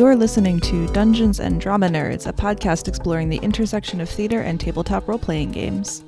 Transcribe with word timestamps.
You're 0.00 0.16
listening 0.16 0.60
to 0.60 0.86
Dungeons 0.94 1.40
and 1.40 1.60
Drama 1.60 1.86
Nerds, 1.86 2.26
a 2.26 2.32
podcast 2.32 2.88
exploring 2.88 3.28
the 3.28 3.36
intersection 3.36 4.00
of 4.00 4.08
theater 4.08 4.40
and 4.40 4.58
tabletop 4.58 5.06
role 5.06 5.18
playing 5.18 5.52
games. 5.52 6.04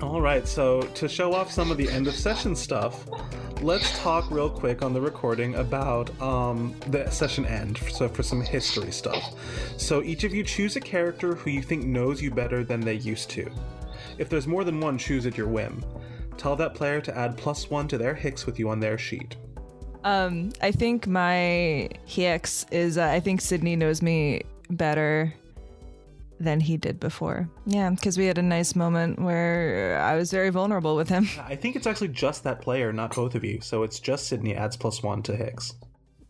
All 0.00 0.20
right, 0.20 0.46
so 0.46 0.82
to 0.82 1.08
show 1.08 1.34
off 1.34 1.50
some 1.50 1.72
of 1.72 1.76
the 1.76 1.90
end 1.90 2.06
of 2.06 2.14
session 2.14 2.54
stuff, 2.54 3.04
let's 3.60 3.98
talk 3.98 4.30
real 4.30 4.48
quick 4.48 4.82
on 4.82 4.92
the 4.92 5.00
recording 5.00 5.56
about 5.56 6.08
um, 6.22 6.72
the 6.86 7.10
session 7.10 7.44
end. 7.46 7.78
So 7.90 8.08
for 8.08 8.22
some 8.22 8.40
history 8.40 8.92
stuff. 8.92 9.34
So 9.76 10.00
each 10.00 10.22
of 10.22 10.32
you 10.32 10.44
choose 10.44 10.76
a 10.76 10.80
character 10.80 11.34
who 11.34 11.50
you 11.50 11.62
think 11.62 11.84
knows 11.84 12.22
you 12.22 12.30
better 12.30 12.62
than 12.62 12.78
they 12.78 12.94
used 12.94 13.28
to. 13.30 13.50
If 14.18 14.28
there's 14.28 14.46
more 14.46 14.62
than 14.62 14.78
one, 14.78 14.98
choose 14.98 15.26
at 15.26 15.36
your 15.36 15.48
whim. 15.48 15.84
Tell 16.36 16.54
that 16.54 16.76
player 16.76 17.00
to 17.00 17.18
add 17.18 17.36
plus 17.36 17.68
one 17.68 17.88
to 17.88 17.98
their 17.98 18.14
hicks 18.14 18.46
with 18.46 18.60
you 18.60 18.68
on 18.68 18.78
their 18.78 18.98
sheet. 18.98 19.34
Um, 20.04 20.52
I 20.60 20.70
think 20.70 21.06
my 21.06 21.88
Hx 22.06 22.66
is. 22.70 22.98
Uh, 22.98 23.06
I 23.06 23.20
think 23.20 23.40
Sydney 23.40 23.74
knows 23.74 24.02
me 24.02 24.42
better 24.70 25.34
than 26.38 26.60
he 26.60 26.76
did 26.76 27.00
before. 27.00 27.48
Yeah, 27.66 27.90
because 27.90 28.18
we 28.18 28.26
had 28.26 28.38
a 28.38 28.42
nice 28.42 28.76
moment 28.76 29.18
where 29.18 29.98
I 30.00 30.16
was 30.16 30.30
very 30.30 30.50
vulnerable 30.50 30.94
with 30.94 31.08
him. 31.08 31.28
I 31.40 31.56
think 31.56 31.74
it's 31.74 31.86
actually 31.86 32.08
just 32.08 32.44
that 32.44 32.60
player, 32.60 32.92
not 32.92 33.14
both 33.14 33.34
of 33.34 33.44
you. 33.44 33.60
So 33.60 33.82
it's 33.82 33.98
just 33.98 34.28
Sydney 34.28 34.54
adds 34.54 34.76
plus 34.76 35.02
one 35.02 35.22
to 35.22 35.36
Hicks. 35.36 35.74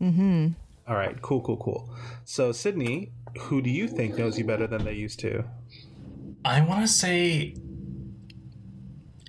Mm-hmm. 0.01 0.49
All 0.87 0.95
right, 0.95 1.19
cool, 1.21 1.41
cool, 1.41 1.57
cool. 1.57 1.89
So 2.23 2.51
Sydney, 2.51 3.11
who 3.39 3.61
do 3.61 3.69
you 3.69 3.87
think 3.87 4.17
knows 4.17 4.37
you 4.37 4.45
better 4.45 4.67
than 4.67 4.85
they 4.85 4.93
used 4.93 5.19
to? 5.21 5.43
I 6.43 6.61
want 6.61 6.81
to 6.81 6.87
say 6.87 7.55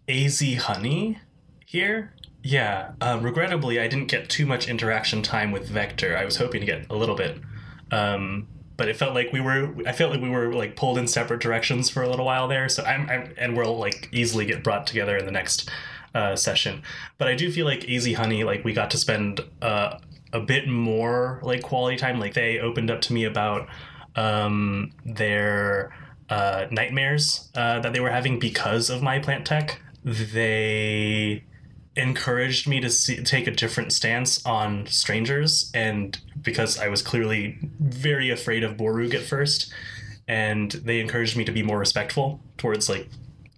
AZ 0.09 0.41
Honey 0.59 1.19
here. 1.65 2.13
Yeah, 2.47 2.93
uh, 3.01 3.19
regrettably, 3.21 3.81
I 3.81 3.89
didn't 3.89 4.07
get 4.07 4.29
too 4.29 4.47
much 4.47 4.69
interaction 4.69 5.21
time 5.21 5.51
with 5.51 5.69
Vector. 5.69 6.17
I 6.17 6.25
was 6.25 6.37
hoping 6.37 6.61
to 6.61 6.67
get 6.67 6.89
a 6.89 6.95
little 6.95 7.17
bit, 7.17 7.41
um, 7.91 8.47
but 8.77 8.89
it 8.89 8.95
felt 8.95 9.15
like 9.15 9.33
we 9.33 9.41
were. 9.41 9.75
I 9.85 9.91
felt 9.91 10.13
like 10.13 10.21
we 10.21 10.31
were 10.31 10.55
like 10.55 10.77
pulled 10.77 10.97
in 10.97 11.09
separate 11.09 11.41
directions 11.41 11.91
for 11.91 12.05
a 12.05 12.09
little 12.09 12.25
while 12.25 12.47
there. 12.47 12.69
So 12.69 12.85
I'm, 12.85 13.11
I'm 13.11 13.35
and 13.37 13.57
we'll 13.57 13.77
like 13.77 14.09
easily 14.13 14.47
get 14.47 14.63
brought 14.63 14.87
together 14.87 15.17
in 15.17 15.27
the 15.27 15.33
next 15.33 15.69
uh, 16.15 16.37
session. 16.37 16.83
But 17.19 17.27
I 17.27 17.35
do 17.35 17.51
feel 17.51 17.67
like 17.67 17.91
AZ 17.91 18.15
Honey, 18.15 18.45
like 18.45 18.63
we 18.63 18.73
got 18.73 18.93
to 18.93 18.97
spend 18.97 19.41
uh, 19.61 19.99
a 20.33 20.39
bit 20.39 20.69
more 20.69 21.41
like 21.43 21.65
quality 21.65 21.97
time. 21.97 22.21
Like 22.21 22.35
they 22.35 22.61
opened 22.61 22.93
up 22.93 23.01
to 23.03 23.13
me 23.13 23.25
about 23.25 23.67
um, 24.15 24.93
their 25.05 25.93
uh, 26.31 26.67
nightmares 26.71 27.51
uh, 27.57 27.81
that 27.81 27.93
they 27.93 27.99
were 27.99 28.11
having 28.11 28.39
because 28.39 28.89
of 28.89 29.03
my 29.03 29.19
plant 29.19 29.47
tech. 29.47 29.81
They 30.05 31.43
encouraged 31.97 32.69
me 32.69 32.81
to 32.81 32.91
see, 32.91 33.23
take 33.23 33.47
a 33.47 33.51
different 33.51 33.93
stance 33.93 34.45
on 34.45 34.87
strangers 34.87 35.71
and 35.75 36.19
because 36.41 36.79
I 36.79 36.89
was 36.89 37.03
clearly 37.03 37.59
very 37.81 38.31
afraid 38.31 38.63
of 38.63 38.77
Borug 38.77 39.15
at 39.15 39.23
first 39.23 39.73
and 40.29 40.71
they 40.73 41.01
encouraged 41.01 41.37
me 41.37 41.45
to 41.45 41.53
be 41.53 41.63
more 41.63 41.79
respectful 41.79 42.41
towards 42.59 42.89
like 42.89 43.09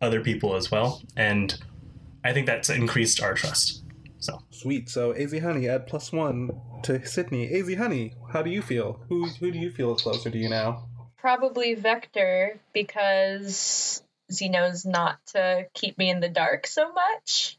other 0.01 0.21
people 0.21 0.55
as 0.55 0.71
well 0.71 1.03
and 1.17 1.61
I 2.25 2.33
think 2.33 2.47
that's 2.47 2.71
increased 2.71 3.23
our 3.23 3.35
trust. 3.35 3.83
So 4.21 4.43
sweet. 4.51 4.89
So 4.89 5.13
AZ 5.13 5.37
Honey 5.39 5.69
add 5.69 5.87
plus 5.87 6.13
one 6.13 6.51
to 6.83 7.05
Sydney. 7.07 7.53
AZ 7.53 7.75
Honey, 7.77 8.15
how 8.33 8.43
do 8.43 8.51
you 8.51 8.63
feel? 8.63 9.01
Who 9.09 9.27
who 9.27 9.51
do 9.51 9.59
you 9.59 9.71
feel 9.71 9.95
is 9.95 10.03
closer 10.03 10.31
to 10.31 10.39
you 10.39 10.49
now? 10.49 10.89
Probably 11.17 11.75
Vector 11.75 12.59
because 12.73 14.03
he 14.29 14.49
knows 14.49 14.85
not 14.85 15.19
to 15.29 15.67
keep 15.75 15.97
me 15.99 16.11
in 16.11 16.21
the 16.21 16.29
dark 16.29 16.67
so 16.67 16.93
much 16.93 17.58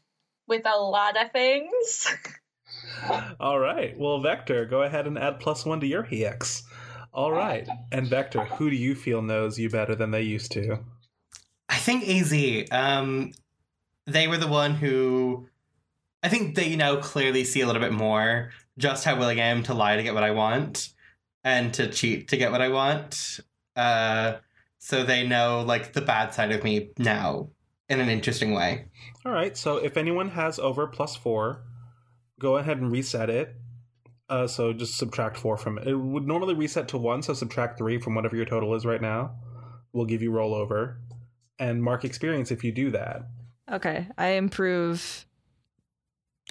with 0.50 0.66
a 0.66 0.78
lot 0.78 1.16
of 1.16 1.32
things. 1.32 2.06
All 3.40 3.58
right. 3.58 3.98
Well, 3.98 4.20
Vector, 4.20 4.66
go 4.66 4.82
ahead 4.82 5.06
and 5.06 5.18
add 5.18 5.40
plus 5.40 5.64
one 5.64 5.80
to 5.80 5.86
your 5.86 6.02
HEX. 6.02 6.64
All 7.14 7.32
right. 7.32 7.66
And 7.90 8.06
Vector, 8.06 8.44
who 8.44 8.68
do 8.68 8.76
you 8.76 8.94
feel 8.94 9.22
knows 9.22 9.58
you 9.58 9.70
better 9.70 9.94
than 9.94 10.10
they 10.10 10.22
used 10.22 10.52
to? 10.52 10.80
I 11.68 11.76
think 11.76 12.06
AZ. 12.06 12.68
Um, 12.70 13.32
they 14.06 14.28
were 14.28 14.36
the 14.36 14.48
one 14.48 14.74
who. 14.74 15.48
I 16.22 16.28
think 16.28 16.54
they 16.54 16.76
now 16.76 16.96
clearly 16.96 17.44
see 17.44 17.62
a 17.62 17.66
little 17.66 17.80
bit 17.80 17.92
more 17.92 18.50
just 18.76 19.04
how 19.04 19.18
willing 19.18 19.40
I 19.40 19.46
am 19.46 19.62
to 19.64 19.74
lie 19.74 19.96
to 19.96 20.02
get 20.02 20.12
what 20.12 20.24
I 20.24 20.32
want 20.32 20.90
and 21.44 21.72
to 21.74 21.86
cheat 21.86 22.28
to 22.28 22.36
get 22.36 22.52
what 22.52 22.60
I 22.60 22.68
want. 22.68 23.40
Uh, 23.74 24.34
so 24.78 25.02
they 25.02 25.26
know 25.26 25.62
like 25.66 25.94
the 25.94 26.02
bad 26.02 26.34
side 26.34 26.52
of 26.52 26.62
me 26.62 26.90
now 26.98 27.48
in 27.90 28.00
an 28.00 28.08
interesting 28.08 28.52
way. 28.52 28.86
All 29.26 29.32
right. 29.32 29.56
So 29.56 29.76
if 29.76 29.96
anyone 29.96 30.30
has 30.30 30.58
over 30.58 30.86
plus 30.86 31.16
four, 31.16 31.64
go 32.38 32.56
ahead 32.56 32.78
and 32.78 32.90
reset 32.90 33.28
it. 33.28 33.56
Uh, 34.28 34.46
so 34.46 34.72
just 34.72 34.96
subtract 34.96 35.36
four 35.36 35.56
from 35.56 35.76
it. 35.76 35.88
It 35.88 35.96
would 35.96 36.26
normally 36.26 36.54
reset 36.54 36.86
to 36.88 36.98
one, 36.98 37.20
so 37.20 37.34
subtract 37.34 37.78
three 37.78 37.98
from 37.98 38.14
whatever 38.14 38.36
your 38.36 38.46
total 38.46 38.74
is 38.76 38.86
right 38.86 39.02
now. 39.02 39.34
We'll 39.92 40.06
give 40.06 40.22
you 40.22 40.30
rollover 40.30 40.98
and 41.58 41.82
mark 41.82 42.04
experience 42.04 42.52
if 42.52 42.62
you 42.62 42.70
do 42.70 42.92
that. 42.92 43.22
Okay, 43.70 44.06
I 44.16 44.28
improve, 44.30 45.26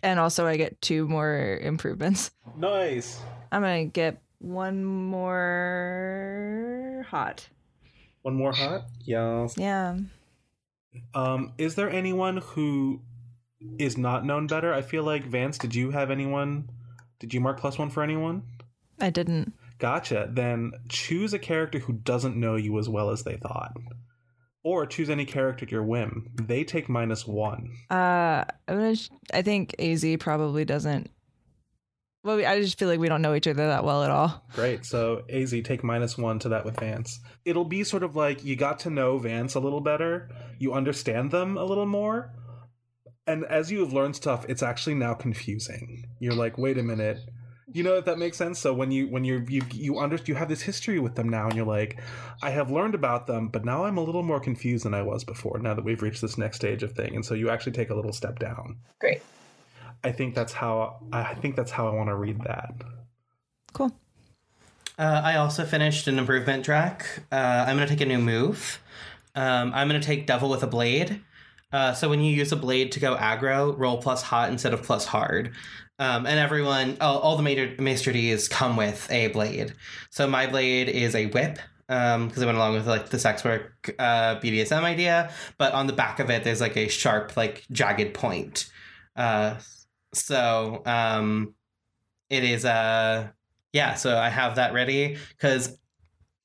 and 0.03 0.19
also 0.19 0.45
I 0.45 0.57
get 0.57 0.81
two 0.81 1.07
more 1.07 1.57
improvements. 1.61 2.31
Nice. 2.57 3.21
I'm 3.51 3.61
gonna 3.61 3.85
get 3.85 4.21
one 4.39 4.83
more 4.83 7.06
hot. 7.09 7.47
One 8.23 8.35
more 8.35 8.51
hot. 8.51 8.88
Yes. 9.06 9.56
Yeah. 9.57 9.97
Um, 11.14 11.54
is 11.58 11.76
there 11.76 11.90
anyone 11.90 12.38
who 12.38 13.02
is 13.78 13.98
not 13.98 14.26
known 14.26 14.48
better? 14.48 14.74
I 14.74 14.82
feel 14.82 15.04
like 15.04 15.26
Vance. 15.26 15.58
Did 15.58 15.76
you 15.76 15.92
have 15.92 16.12
anyone? 16.12 16.70
Did 17.20 17.34
you 17.34 17.42
mark 17.42 17.60
plus 17.60 17.78
one 17.78 17.90
for 17.90 18.04
anyone? 18.04 18.44
I 19.00 19.10
didn't. 19.10 19.54
Gotcha. 19.80 20.30
Then 20.32 20.72
choose 20.90 21.34
a 21.34 21.40
character 21.40 21.80
who 21.80 21.94
doesn't 21.94 22.36
know 22.36 22.56
you 22.56 22.78
as 22.80 22.90
well 22.90 23.10
as 23.10 23.24
they 23.24 23.38
thought. 23.38 23.74
Or 24.64 24.86
choose 24.86 25.10
any 25.10 25.26
character 25.26 25.66
at 25.66 25.72
your 25.72 25.84
whim. 25.84 26.30
They 26.36 26.64
take 26.66 26.90
minus 26.90 27.26
one. 27.26 27.72
Uh, 27.90 28.44
I'm 28.68 28.78
gonna. 28.78 28.96
Sh- 28.96 29.10
I 29.34 29.42
think 29.42 29.74
Az 29.80 30.06
probably 30.20 30.66
doesn't. 30.66 31.10
Well, 32.24 32.35
we, 32.35 32.46
I 32.46 32.59
just 32.59 32.78
feel 32.78 32.90
like 32.90 33.00
we 33.00 33.07
don't 33.07 33.22
know 33.22 33.34
each 33.34 33.47
other 33.47 33.68
that 33.68 33.85
well 33.85 34.03
at 34.03 34.12
all. 34.12 34.46
Great. 34.53 34.85
So 34.85 35.24
Az 35.30 35.53
take 35.63 35.84
minus 35.84 36.18
one 36.18 36.40
to 36.40 36.50
that 36.50 36.66
with 36.66 36.80
Vance. 36.80 37.19
It'll 37.46 37.66
be 37.66 37.84
sort 37.84 38.03
of 38.03 38.16
like 38.16 38.44
you 38.44 38.56
got 38.56 38.80
to 38.80 38.90
know 38.90 39.18
Vance 39.18 39.56
a 39.56 39.59
little 39.59 39.80
better. 39.80 40.30
You 40.59 40.74
understand 40.74 41.31
them 41.31 41.57
a 41.57 41.63
little 41.63 41.85
more. 41.85 42.34
And 43.25 43.46
as 43.46 43.72
you 43.72 43.80
have 43.81 43.94
learned 43.94 44.16
stuff, 44.16 44.46
it's 44.50 44.63
actually 44.63 44.96
now 44.96 45.13
confusing. 45.13 46.06
You're 46.19 46.34
like, 46.34 46.57
wait 46.57 46.78
a 46.78 46.84
minute. 46.84 47.19
You 47.72 47.84
know 47.84 47.96
if 47.96 48.06
that 48.06 48.18
makes 48.18 48.36
sense. 48.36 48.57
So 48.57 48.74
when 48.74 48.91
you 48.91 49.07
when 49.07 49.24
you 49.24 49.46
you 49.47 49.62
you 49.72 50.00
under 50.00 50.18
you 50.25 50.34
have 50.34 50.50
this 50.50 50.63
history 50.63 51.00
with 51.00 51.13
them 51.13 51.30
now, 51.30 51.46
and 51.46 51.56
you're 51.56 51.68
like, 51.68 52.00
I 52.41 52.50
have 52.50 52.72
learned 52.72 52.96
about 52.96 53.28
them, 53.28 53.50
but 53.50 53.63
now 53.63 53.86
I'm 53.86 53.97
a 53.97 54.03
little 54.03 54.24
more 54.24 54.40
confused 54.40 54.86
than 54.86 54.96
I 54.96 55.03
was 55.03 55.24
before. 55.24 55.59
Now 55.59 55.75
that 55.75 55.86
we've 55.86 56.01
reached 56.01 56.22
this 56.22 56.40
next 56.40 56.57
stage 56.57 56.81
of 56.81 56.94
thing, 56.94 57.16
and 57.16 57.24
so 57.24 57.36
you 57.36 57.51
actually 57.51 57.74
take 57.74 57.91
a 57.91 57.96
little 57.96 58.12
step 58.12 58.40
down. 58.40 58.80
Great. 59.00 59.22
I 60.04 60.12
think 60.12 60.36
that's 60.36 60.54
how 60.54 61.00
I 61.12 61.34
think 61.36 61.56
that's 61.56 61.72
how 61.72 61.88
I 61.88 61.94
want 61.94 62.10
to 62.10 62.16
read 62.16 62.42
that. 62.42 62.74
Cool. 63.74 63.92
Uh, 64.98 65.22
I 65.24 65.38
also 65.38 65.64
finished 65.66 66.08
an 66.08 66.20
improvement 66.20 66.66
track. 66.66 67.24
Uh, 67.32 67.66
I'm 67.68 67.78
going 67.78 67.88
to 67.88 67.94
take 67.94 68.02
a 68.02 68.06
new 68.06 68.20
move. 68.20 68.82
Um, 69.34 69.72
I'm 69.74 69.88
going 69.88 70.00
to 70.00 70.06
take 70.06 70.28
Devil 70.28 70.50
with 70.50 70.64
a 70.64 70.68
Blade. 70.68 71.22
Uh, 71.72 71.94
so 71.94 72.10
when 72.10 72.20
you 72.20 72.36
use 72.36 72.52
a 72.52 72.56
blade 72.56 72.92
to 72.94 73.00
go 73.00 73.16
aggro, 73.16 73.78
roll 73.78 74.02
plus 74.02 74.24
hot 74.24 74.50
instead 74.50 74.74
of 74.74 74.84
plus 74.84 75.06
hard. 75.06 75.52
Um, 76.00 76.26
and 76.26 76.40
everyone, 76.40 76.98
all, 77.00 77.20
all 77.20 77.38
the 77.38 77.44
major 77.44 77.76
Maestro 77.81 78.12
D's 78.14 78.48
come 78.48 78.76
with 78.76 79.10
a 79.12 79.28
blade. 79.28 79.74
So 80.10 80.28
my 80.28 80.48
blade 80.48 80.90
is 80.90 81.14
a 81.14 81.28
whip 81.28 81.60
because 81.88 82.16
um, 82.16 82.31
I 82.38 82.46
went 82.46 82.58
along 82.58 82.74
with 82.74 82.88
like 82.88 83.10
the 83.10 83.20
sex 83.20 83.44
work 83.44 83.94
uh, 84.00 84.36
BDSM 84.40 84.84
idea. 84.84 85.31
But 85.57 85.74
on 85.74 85.88
the 85.88 85.94
back 85.94 86.19
of 86.19 86.30
it, 86.30 86.44
there's 86.44 86.62
like 86.62 86.78
a 86.78 86.88
sharp, 86.88 87.38
like 87.38 87.66
jagged 87.72 88.13
point. 88.13 88.69
Uh, 89.16 89.56
so 90.13 90.81
um, 90.85 91.53
it 92.29 92.44
is 92.44 92.65
uh, 92.65 93.27
yeah. 93.73 93.95
So 93.95 94.17
I 94.17 94.29
have 94.29 94.56
that 94.56 94.73
ready 94.73 95.17
because 95.31 95.77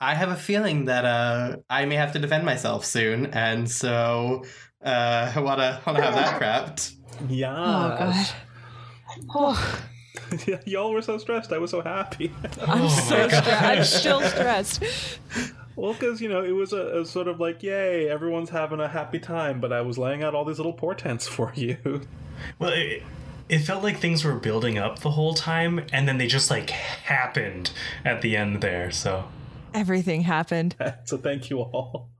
I 0.00 0.14
have 0.14 0.30
a 0.30 0.36
feeling 0.36 0.86
that 0.86 1.04
uh, 1.04 1.56
I 1.70 1.84
may 1.86 1.96
have 1.96 2.12
to 2.12 2.18
defend 2.18 2.44
myself 2.44 2.84
soon, 2.84 3.26
and 3.26 3.70
so 3.70 4.44
uh, 4.84 5.32
I 5.34 5.40
wanna 5.40 5.80
wanna 5.86 6.02
have 6.02 6.14
that 6.14 6.40
prepped. 6.40 6.94
Yeah. 7.28 7.54
Oh 7.56 7.96
god. 7.96 8.26
Oh, 9.36 9.84
Y'all 10.66 10.90
were 10.90 11.00
so 11.00 11.16
stressed. 11.18 11.52
I 11.52 11.58
was 11.58 11.70
so 11.70 11.80
happy. 11.80 12.32
I'm 12.66 12.82
Oh 12.82 12.88
so 12.88 13.28
stressed. 13.28 13.62
I'm 13.62 13.84
still 13.84 14.20
stressed. 14.22 14.82
well, 15.76 15.92
because 15.92 16.20
you 16.20 16.28
know 16.28 16.42
it 16.42 16.50
was 16.50 16.72
a, 16.72 17.00
a 17.02 17.06
sort 17.06 17.28
of 17.28 17.38
like, 17.38 17.62
yay, 17.62 18.08
everyone's 18.10 18.50
having 18.50 18.80
a 18.80 18.88
happy 18.88 19.20
time. 19.20 19.60
But 19.60 19.72
I 19.72 19.80
was 19.82 19.96
laying 19.96 20.24
out 20.24 20.34
all 20.34 20.44
these 20.44 20.58
little 20.58 20.72
portents 20.72 21.28
for 21.28 21.52
you. 21.54 22.00
well, 22.58 22.72
it, 22.72 23.04
it 23.48 23.58
felt 23.60 23.82
like 23.82 23.98
things 23.98 24.24
were 24.24 24.34
building 24.34 24.78
up 24.78 25.00
the 25.00 25.10
whole 25.10 25.34
time, 25.34 25.84
and 25.92 26.08
then 26.08 26.18
they 26.18 26.26
just 26.26 26.50
like 26.50 26.70
happened 26.70 27.70
at 28.04 28.22
the 28.22 28.36
end 28.36 28.60
there. 28.60 28.90
So 28.90 29.24
Everything 29.72 30.22
happened. 30.22 30.76
so 31.04 31.18
thank 31.18 31.50
you 31.50 31.60
all. 31.60 32.10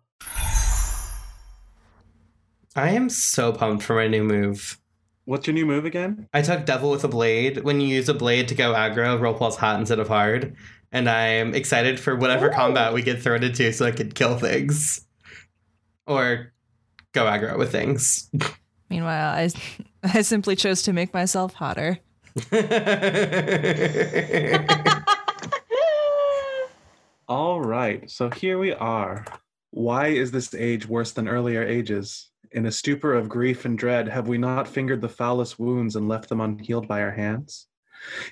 I 2.76 2.91
am 2.91 3.09
so 3.09 3.53
pumped 3.53 3.85
for 3.85 3.94
my 3.94 4.09
new 4.09 4.25
move. 4.25 4.79
What's 5.26 5.47
your 5.47 5.55
new 5.55 5.65
move 5.65 5.85
again? 5.85 6.29
I 6.35 6.43
took 6.43 6.67
Devil 6.67 6.91
with 6.91 7.05
a 7.05 7.09
Blade. 7.09 7.62
When 7.62 7.81
you 7.81 7.87
use 7.88 8.09
a 8.09 8.15
blade 8.15 8.49
to 8.49 8.55
go 8.55 8.75
aggro, 8.75 9.19
roll 9.19 9.32
plus 9.35 9.56
hot 9.56 9.79
instead 9.79 10.00
of 10.00 10.09
hard. 10.09 10.56
and 10.93 11.09
I'm 11.09 11.55
excited 11.55 11.99
for 11.99 12.15
whatever 12.15 12.49
Ooh. 12.49 12.55
combat 12.55 12.93
we 12.93 13.03
get 13.03 13.23
thrown 13.23 13.43
into 13.43 13.73
so 13.73 13.87
I 13.87 13.91
can 13.91 14.11
kill 14.12 14.37
things 14.38 15.06
or 16.06 16.53
go 17.12 17.25
aggro 17.25 17.56
with 17.56 17.73
things. 17.73 18.29
Meanwhile, 18.91 19.35
I 19.35 19.49
I 20.12 20.21
simply 20.21 20.55
chose 20.55 20.83
to 20.83 20.93
make 20.93 21.15
myself 21.15 21.55
hotter. 21.55 21.99
All 27.27 27.62
right, 27.62 28.11
so 28.11 28.29
here 28.29 28.59
we 28.59 28.75
are. 28.75 29.25
Why 29.71 30.09
is 30.09 30.31
this 30.31 30.55
age 30.55 30.87
worse 30.87 31.12
than 31.12 31.27
earlier 31.27 31.62
ages? 31.62 32.29
In 32.53 32.67
a 32.67 32.73
stupor 32.73 33.15
of 33.15 33.31
grief 33.31 33.65
and 33.65 33.79
dread, 33.79 34.06
have 34.09 34.29
we 34.29 34.37
not 34.37 34.69
fingered 34.69 35.01
the 35.01 35.09
foulest 35.09 35.59
wounds 35.59 35.97
and 35.97 36.06
left 36.06 36.29
them 36.29 36.43
unhealed 36.43 36.87
by 36.87 37.01
our 37.01 37.11
hands? 37.11 37.69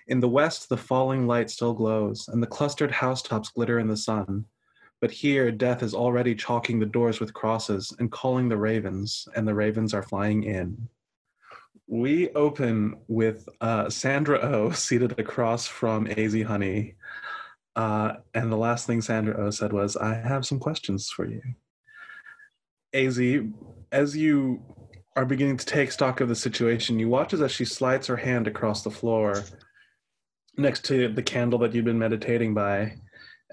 In 0.09 0.21
the 0.21 0.29
west, 0.29 0.69
the 0.69 0.77
falling 0.77 1.27
light 1.27 1.49
still 1.49 1.73
glows, 1.73 2.29
and 2.29 2.43
the 2.43 2.47
clustered 2.47 2.91
housetops 2.91 3.49
glitter 3.49 3.79
in 3.79 3.89
the 3.89 3.97
sun. 3.97 4.45
But 5.01 5.11
here, 5.11 5.51
death 5.51 5.83
is 5.83 5.95
already 5.95 6.35
chalking 6.35 6.79
the 6.79 6.87
doors 6.87 7.19
with 7.19 7.33
crosses 7.33 7.95
and 7.99 8.13
calling 8.13 8.51
the 8.51 8.59
ravens, 8.59 9.27
and 9.35 9.49
the 9.49 9.55
ravens 9.55 9.95
are 9.95 10.03
flying 10.03 10.43
in. 10.43 10.89
We 11.93 12.31
open 12.31 12.97
with 13.07 13.47
uh, 13.61 13.91
Sandra 13.91 14.39
O 14.39 14.71
seated 14.71 15.21
across 15.21 15.67
from 15.67 16.07
AZ 16.07 16.33
Honey. 16.41 16.95
Uh, 17.77 18.15
and 18.33 18.51
the 18.51 18.57
last 18.57 18.87
thing 18.87 19.03
Sandra 19.03 19.37
O 19.37 19.51
said 19.51 19.75
was, 19.75 19.95
I 19.99 20.15
have 20.15 20.47
some 20.47 20.59
questions 20.59 21.11
for 21.11 21.29
you. 21.29 21.43
AZ, 22.95 23.21
as 23.93 24.17
you 24.17 24.63
are 25.17 25.27
beginning 25.27 25.59
to 25.59 25.67
take 25.67 25.93
stock 25.93 26.23
of 26.23 26.31
the 26.31 26.35
situation, 26.35 26.99
you 26.99 27.11
watch 27.11 27.35
as 27.35 27.53
she 27.53 27.67
slides 27.67 28.07
her 28.07 28.17
hand 28.17 28.47
across 28.47 28.83
the 28.83 28.91
floor 28.91 29.45
next 30.57 30.87
to 30.87 31.13
the 31.13 31.23
candle 31.23 31.59
that 31.59 31.75
you've 31.75 31.85
been 31.85 31.99
meditating 31.99 32.55
by, 32.55 32.95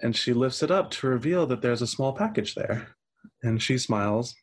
and 0.01 0.15
she 0.15 0.31
lifts 0.31 0.63
it 0.63 0.71
up 0.71 0.91
to 0.91 1.07
reveal 1.07 1.45
that 1.45 1.61
there's 1.61 1.81
a 1.81 1.87
small 1.87 2.13
package 2.13 2.55
there. 2.55 2.87
And 3.43 3.61
she 3.61 3.77
smiles, 3.77 4.33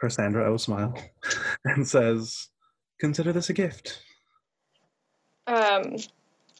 her 0.00 0.08
Sandra 0.08 0.50
O 0.50 0.56
smile, 0.56 0.94
and 1.66 1.86
says, 1.86 2.48
Consider 2.98 3.32
this 3.32 3.50
a 3.50 3.52
gift. 3.52 4.02
Um, 5.46 5.96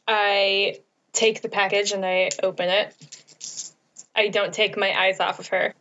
I 0.07 0.79
take 1.13 1.41
the 1.41 1.49
package 1.49 1.91
and 1.91 2.05
I 2.05 2.29
open 2.41 2.69
it. 2.69 2.95
I 4.15 4.29
don't 4.29 4.53
take 4.53 4.77
my 4.77 4.97
eyes 4.97 5.19
off 5.19 5.39
of 5.39 5.47
her. 5.47 5.73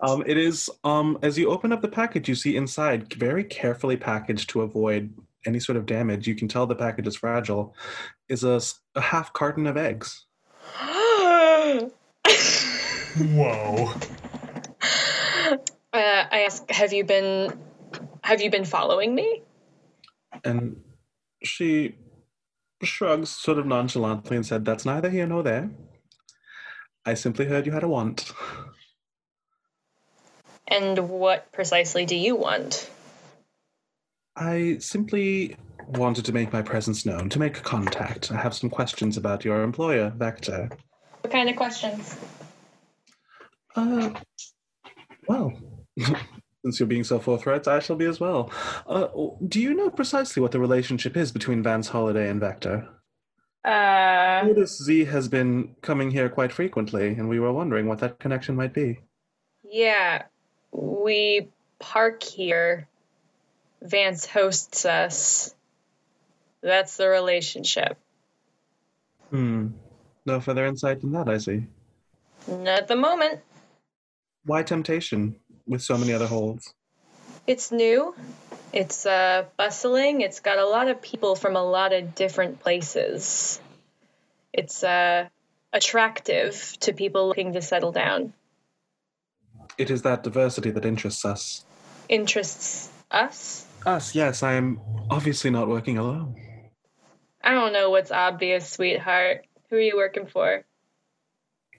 Um, 0.00 0.22
it 0.26 0.38
is 0.38 0.70
um, 0.84 1.18
as 1.22 1.36
you 1.36 1.50
open 1.50 1.72
up 1.72 1.82
the 1.82 1.88
package, 1.88 2.28
you 2.28 2.34
see 2.34 2.56
inside, 2.56 3.12
very 3.14 3.44
carefully 3.44 3.96
packaged 3.96 4.48
to 4.50 4.62
avoid 4.62 5.12
any 5.44 5.60
sort 5.60 5.76
of 5.76 5.86
damage. 5.86 6.26
You 6.26 6.34
can 6.34 6.48
tell 6.48 6.66
the 6.66 6.74
package 6.74 7.06
is 7.06 7.16
fragile. 7.16 7.74
Is 8.28 8.44
a, 8.44 8.60
a 8.94 9.00
half 9.00 9.32
carton 9.32 9.66
of 9.66 9.76
eggs. 9.76 10.24
Whoa. 13.18 13.92
Uh, 15.92 16.24
I 16.30 16.44
ask, 16.46 16.68
have 16.70 16.92
you 16.92 17.04
been, 17.04 17.58
have 18.22 18.42
you 18.42 18.50
been 18.50 18.64
following 18.64 19.14
me? 19.14 19.42
And 20.46 20.80
she 21.42 21.96
shrugs 22.82 23.30
sort 23.30 23.58
of 23.58 23.66
nonchalantly 23.66 24.36
and 24.36 24.46
said, 24.46 24.64
That's 24.64 24.86
neither 24.86 25.10
here 25.10 25.26
nor 25.26 25.42
there. 25.42 25.70
I 27.04 27.14
simply 27.14 27.46
heard 27.46 27.66
you 27.66 27.72
had 27.72 27.82
a 27.82 27.88
want. 27.88 28.32
And 30.68 31.08
what 31.08 31.50
precisely 31.52 32.06
do 32.06 32.14
you 32.14 32.36
want? 32.36 32.88
I 34.36 34.76
simply 34.78 35.56
wanted 35.88 36.24
to 36.26 36.32
make 36.32 36.52
my 36.52 36.62
presence 36.62 37.04
known, 37.04 37.28
to 37.30 37.38
make 37.40 37.62
contact. 37.62 38.30
I 38.30 38.36
have 38.36 38.54
some 38.54 38.70
questions 38.70 39.16
about 39.16 39.44
your 39.44 39.62
employer, 39.62 40.12
Vector. 40.16 40.68
What 41.22 41.32
kind 41.32 41.48
of 41.48 41.56
questions? 41.56 42.18
Uh, 43.74 44.10
well, 45.26 45.52
since 46.66 46.80
you're 46.80 46.88
being 46.88 47.04
so 47.04 47.20
forthright, 47.20 47.68
I 47.68 47.78
shall 47.78 47.94
be 47.94 48.06
as 48.06 48.18
well. 48.18 48.50
Uh, 48.88 49.06
do 49.46 49.60
you 49.60 49.72
know 49.72 49.88
precisely 49.88 50.42
what 50.42 50.50
the 50.50 50.58
relationship 50.58 51.16
is 51.16 51.30
between 51.30 51.62
Vance 51.62 51.86
Holiday 51.86 52.28
and 52.28 52.40
Vector? 52.40 52.88
Uh, 53.64 54.42
Notice 54.44 54.82
Z 54.82 55.04
has 55.04 55.28
been 55.28 55.76
coming 55.80 56.10
here 56.10 56.28
quite 56.28 56.52
frequently, 56.52 57.10
and 57.10 57.28
we 57.28 57.38
were 57.38 57.52
wondering 57.52 57.86
what 57.86 58.00
that 58.00 58.18
connection 58.18 58.56
might 58.56 58.72
be. 58.72 58.98
yeah, 59.62 60.22
we 60.72 61.48
park 61.78 62.24
here. 62.24 62.88
Vance 63.80 64.26
hosts 64.26 64.84
us. 64.84 65.54
That's 66.62 66.96
the 66.96 67.08
relationship. 67.08 67.96
Hmm. 69.30 69.68
No 70.24 70.40
further 70.40 70.66
insight 70.66 71.00
than 71.00 71.12
that, 71.12 71.28
I 71.28 71.38
see. 71.38 71.66
Not 72.48 72.80
at 72.80 72.88
the 72.88 72.96
moment. 72.96 73.40
Why 74.44 74.64
temptation 74.64 75.36
with 75.66 75.82
so 75.82 75.96
many 75.98 76.12
other 76.12 76.26
holes? 76.26 76.74
It's 77.46 77.70
new. 77.70 78.14
It's 78.72 79.06
uh, 79.06 79.44
bustling. 79.56 80.20
It's 80.20 80.40
got 80.40 80.58
a 80.58 80.66
lot 80.66 80.88
of 80.88 81.00
people 81.00 81.36
from 81.36 81.56
a 81.56 81.62
lot 81.62 81.92
of 81.92 82.14
different 82.14 82.60
places. 82.60 83.60
It's 84.52 84.82
uh, 84.82 85.28
attractive 85.72 86.76
to 86.80 86.92
people 86.92 87.28
looking 87.28 87.52
to 87.52 87.62
settle 87.62 87.92
down. 87.92 88.32
It 89.78 89.90
is 89.90 90.02
that 90.02 90.22
diversity 90.22 90.70
that 90.70 90.84
interests 90.84 91.24
us. 91.24 91.64
Interests 92.08 92.90
us. 93.10 93.66
Us, 93.84 94.14
yes, 94.14 94.42
I 94.42 94.54
am 94.54 94.80
obviously 95.10 95.50
not 95.50 95.68
working 95.68 95.98
alone. 95.98 96.34
I 97.42 97.52
don't 97.52 97.72
know 97.72 97.90
what's 97.90 98.10
obvious, 98.10 98.68
sweetheart. 98.68 99.44
Who 99.70 99.76
are 99.76 99.80
you 99.80 99.96
working 99.96 100.26
for? 100.26 100.64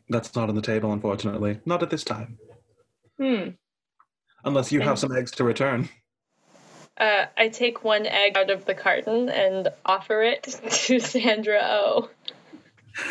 That's 0.10 0.36
not 0.36 0.48
on 0.48 0.56
the 0.56 0.62
table, 0.62 0.94
unfortunately. 0.94 1.60
Not 1.66 1.84
at 1.84 1.90
this 1.90 2.04
time. 2.04 2.38
Hmm. 3.18 3.50
Unless 4.44 4.72
you 4.72 4.82
have 4.82 5.00
some 5.00 5.16
eggs 5.16 5.32
to 5.32 5.44
return. 5.44 5.90
Uh, 6.98 7.26
I 7.38 7.50
take 7.50 7.84
one 7.84 8.06
egg 8.06 8.38
out 8.38 8.50
of 8.50 8.66
the 8.66 8.74
carton 8.74 9.30
and 9.30 9.70
offer 9.86 10.24
it 10.24 10.44
to 10.70 11.00
Sandra 11.00 11.60
O. 11.62 12.10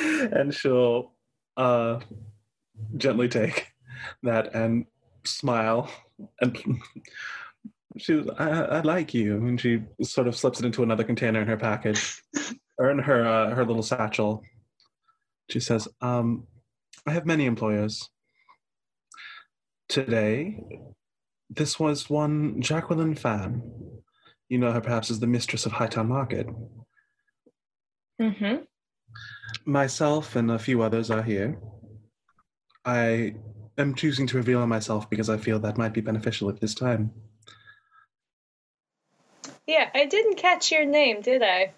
and 0.03 0.53
she'll 0.53 1.13
uh, 1.57 2.01
gently 2.97 3.29
take 3.29 3.69
that 4.23 4.55
and 4.55 4.87
smile 5.25 5.91
and 6.41 6.81
she 7.97 8.25
I, 8.39 8.49
I 8.49 8.81
like 8.81 9.15
you 9.15 9.37
and 9.37 9.61
she 9.61 9.83
sort 10.03 10.29
of 10.29 10.37
slips 10.37 10.61
it 10.61 10.67
into 10.67 10.83
another 10.83 11.05
container 11.05 11.41
in 11.41 11.49
her 11.49 11.57
package 11.57 12.23
or 12.79 12.91
in 12.91 12.99
her 12.99 13.27
uh, 13.27 13.55
her 13.55 13.65
little 13.65 13.83
satchel 13.83 14.43
she 15.51 15.61
says 15.61 15.89
um 16.01 16.47
i 17.07 17.13
have 17.13 17.27
many 17.27 17.47
employers 17.47 18.09
today 19.89 20.65
this 21.51 21.79
was 21.79 22.11
one 22.11 22.61
jacqueline 22.61 23.15
fan 23.15 23.63
you 24.49 24.59
know 24.59 24.73
her 24.73 24.81
perhaps 24.81 25.11
as 25.11 25.21
the 25.21 25.27
mistress 25.27 25.67
of 25.67 25.73
hightown 25.73 26.09
market 26.09 26.47
Mm-hmm. 28.21 28.63
myself 29.67 30.37
and 30.37 30.51
a 30.51 30.59
few 30.59 30.81
others 30.81 31.11
are 31.11 31.23
here. 31.23 31.59
I 32.85 33.35
am 33.77 33.95
choosing 33.95 34.27
to 34.29 34.39
reveal 34.39 34.67
myself 34.67 35.11
because 35.11 35.29
I 35.29 35.37
feel 35.37 35.59
that 35.59 35.77
might 35.77 35.93
be 35.93 36.01
beneficial 36.01 36.49
at 36.49 36.59
this 36.59 36.75
time. 36.75 37.11
Yeah, 39.67 39.91
I 39.95 40.07
didn't 40.07 40.37
catch 40.37 40.73
your 40.73 40.87
name, 40.87 41.21
did 41.21 41.43
I? 41.43 41.75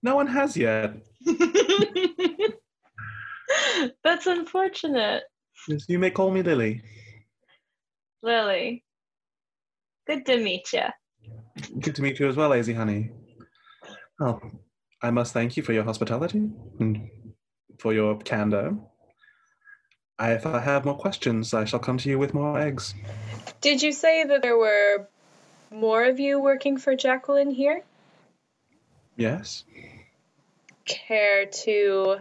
No 0.00 0.14
one 0.14 0.28
has 0.28 0.56
yet. 0.56 0.94
That's 4.04 4.26
unfortunate. 4.26 5.24
Yes, 5.66 5.86
You 5.88 5.98
may 5.98 6.10
call 6.10 6.30
me 6.30 6.42
Lily. 6.42 6.82
Lily. 8.26 8.82
Good 10.06 10.26
to 10.26 10.36
meet 10.36 10.72
you. 10.72 10.82
Good 11.80 11.94
to 11.94 12.02
meet 12.02 12.18
you 12.18 12.28
as 12.28 12.36
well, 12.36 12.52
AZ 12.52 12.68
Honey. 12.68 13.12
Well, 14.18 14.42
I 15.00 15.10
must 15.10 15.32
thank 15.32 15.56
you 15.56 15.62
for 15.62 15.72
your 15.72 15.84
hospitality 15.84 16.50
and 16.80 17.08
for 17.78 17.92
your 17.94 18.18
candor. 18.18 18.76
If 20.18 20.44
I 20.44 20.58
have 20.58 20.84
more 20.84 20.96
questions, 20.96 21.54
I 21.54 21.66
shall 21.66 21.78
come 21.78 21.98
to 21.98 22.08
you 22.08 22.18
with 22.18 22.34
more 22.34 22.58
eggs. 22.58 22.94
Did 23.60 23.82
you 23.82 23.92
say 23.92 24.24
that 24.24 24.42
there 24.42 24.58
were 24.58 25.08
more 25.70 26.04
of 26.04 26.18
you 26.18 26.40
working 26.40 26.78
for 26.78 26.96
Jacqueline 26.96 27.50
here? 27.50 27.84
Yes? 29.16 29.64
Care 30.84 31.46
to 31.46 32.16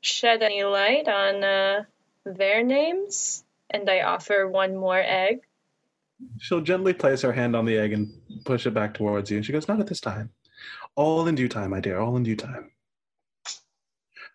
shed 0.00 0.42
any 0.42 0.64
light 0.64 1.08
on 1.08 1.42
uh, 1.42 1.84
their 2.24 2.62
names? 2.62 3.44
And 3.70 3.88
I 3.90 4.02
offer 4.02 4.48
one 4.48 4.76
more 4.76 5.02
egg. 5.04 5.40
She'll 6.38 6.60
gently 6.60 6.92
place 6.92 7.22
her 7.22 7.32
hand 7.32 7.54
on 7.54 7.64
the 7.64 7.76
egg 7.76 7.92
and 7.92 8.10
push 8.44 8.66
it 8.66 8.74
back 8.74 8.94
towards 8.94 9.30
you. 9.30 9.36
And 9.36 9.46
she 9.46 9.52
goes, 9.52 9.68
Not 9.68 9.80
at 9.80 9.86
this 9.86 10.00
time. 10.00 10.30
All 10.94 11.26
in 11.26 11.34
due 11.34 11.48
time, 11.48 11.70
my 11.70 11.80
dear, 11.80 11.98
all 11.98 12.16
in 12.16 12.22
due 12.22 12.36
time. 12.36 12.70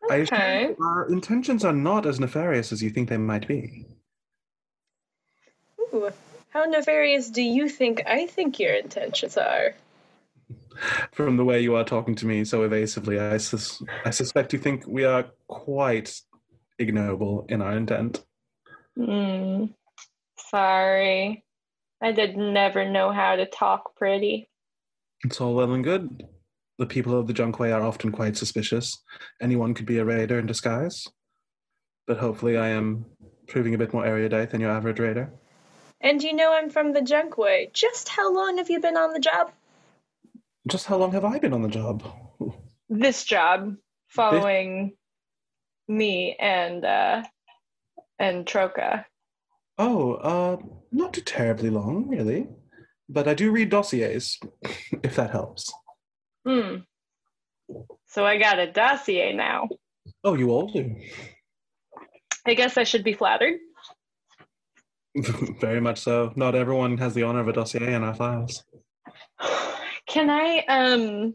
Okay. 0.09 0.75
our 0.79 1.07
intentions 1.09 1.63
are 1.63 1.73
not 1.73 2.05
as 2.05 2.19
nefarious 2.19 2.71
as 2.71 2.81
you 2.81 2.89
think 2.89 3.09
they 3.09 3.17
might 3.17 3.47
be. 3.47 3.85
Ooh, 5.79 6.11
how 6.49 6.65
nefarious 6.65 7.29
do 7.29 7.41
you 7.41 7.69
think 7.69 8.03
I 8.05 8.27
think 8.27 8.59
your 8.59 8.73
intentions 8.73 9.37
are? 9.37 9.75
From 11.11 11.37
the 11.37 11.45
way 11.45 11.61
you 11.61 11.75
are 11.75 11.83
talking 11.83 12.15
to 12.15 12.25
me 12.25 12.43
so 12.43 12.63
evasively, 12.63 13.19
I, 13.19 13.37
sus- 13.37 13.83
I 14.03 14.09
suspect 14.09 14.51
you 14.53 14.59
think 14.59 14.85
we 14.87 15.05
are 15.05 15.25
quite 15.47 16.19
ignoble 16.79 17.45
in 17.49 17.61
our 17.61 17.73
intent. 17.73 18.25
Hmm. 18.97 19.65
Sorry. 20.37 21.43
I 22.01 22.11
did 22.11 22.35
never 22.35 22.89
know 22.89 23.11
how 23.11 23.35
to 23.35 23.45
talk 23.45 23.95
pretty. 23.95 24.49
It's 25.23 25.39
all 25.39 25.53
well 25.53 25.71
and 25.71 25.83
good. 25.83 26.23
The 26.79 26.87
people 26.87 27.17
of 27.17 27.27
the 27.27 27.33
Junkway 27.33 27.71
are 27.71 27.83
often 27.83 28.11
quite 28.11 28.35
suspicious. 28.37 28.97
Anyone 29.39 29.73
could 29.73 29.85
be 29.85 29.99
a 29.99 30.05
raider 30.05 30.39
in 30.39 30.47
disguise. 30.47 31.07
But 32.07 32.17
hopefully, 32.17 32.57
I 32.57 32.69
am 32.69 33.05
proving 33.47 33.75
a 33.75 33.77
bit 33.77 33.93
more 33.93 34.05
erudite 34.05 34.49
than 34.49 34.61
your 34.61 34.71
average 34.71 34.99
raider. 34.99 35.31
And 36.01 36.23
you 36.23 36.33
know 36.33 36.53
I'm 36.53 36.71
from 36.71 36.93
the 36.93 37.01
Junkway. 37.01 37.71
Just 37.73 38.09
how 38.09 38.33
long 38.33 38.57
have 38.57 38.69
you 38.71 38.79
been 38.79 38.97
on 38.97 39.13
the 39.13 39.19
job? 39.19 39.51
Just 40.67 40.87
how 40.87 40.97
long 40.97 41.11
have 41.11 41.25
I 41.25 41.37
been 41.37 41.53
on 41.53 41.61
the 41.61 41.69
job? 41.69 42.03
This 42.89 43.23
job, 43.23 43.75
following 44.07 44.93
me 45.87 46.35
and 46.39 46.83
uh 46.85 47.23
and 48.21 48.45
Troka. 48.45 49.05
Oh, 49.77 50.13
uh, 50.13 50.57
not 50.91 51.13
too 51.13 51.21
terribly 51.21 51.71
long, 51.71 52.07
really. 52.07 52.47
But 53.09 53.27
I 53.27 53.33
do 53.33 53.51
read 53.51 53.69
dossiers, 53.69 54.39
if 55.03 55.15
that 55.15 55.31
helps. 55.31 55.73
Hmm. 56.45 56.77
So 58.07 58.25
I 58.25 58.37
got 58.37 58.59
a 58.59 58.71
dossier 58.71 59.33
now. 59.33 59.67
Oh, 60.23 60.35
you 60.35 60.51
all 60.51 60.71
do. 60.71 60.95
I 62.45 62.53
guess 62.53 62.77
I 62.77 62.83
should 62.83 63.03
be 63.03 63.13
flattered. 63.13 63.59
Very 65.59 65.81
much 65.81 65.99
so. 65.99 66.31
Not 66.35 66.55
everyone 66.55 66.97
has 66.97 67.13
the 67.13 67.23
honor 67.23 67.39
of 67.39 67.47
a 67.47 67.53
dossier 67.53 67.93
in 67.93 68.03
our 68.03 68.15
files. 68.15 68.63
Can 70.07 70.29
I 70.29 70.63
um 70.67 71.33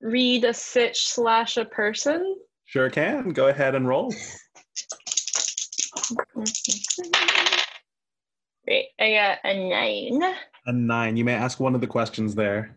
read 0.00 0.44
a 0.44 0.54
sitch 0.54 1.06
slash 1.06 1.56
a 1.56 1.64
person? 1.64 2.36
Sure 2.66 2.90
can. 2.90 3.30
Go 3.30 3.48
ahead 3.48 3.74
and 3.74 3.86
roll. 3.86 4.12
Great. 8.64 8.86
I 8.98 9.12
got 9.12 9.38
a 9.44 9.68
nine. 9.68 10.34
A 10.66 10.72
nine. 10.72 11.16
You 11.16 11.24
may 11.24 11.34
ask 11.34 11.60
one 11.60 11.74
of 11.74 11.80
the 11.80 11.86
questions 11.86 12.34
there. 12.34 12.76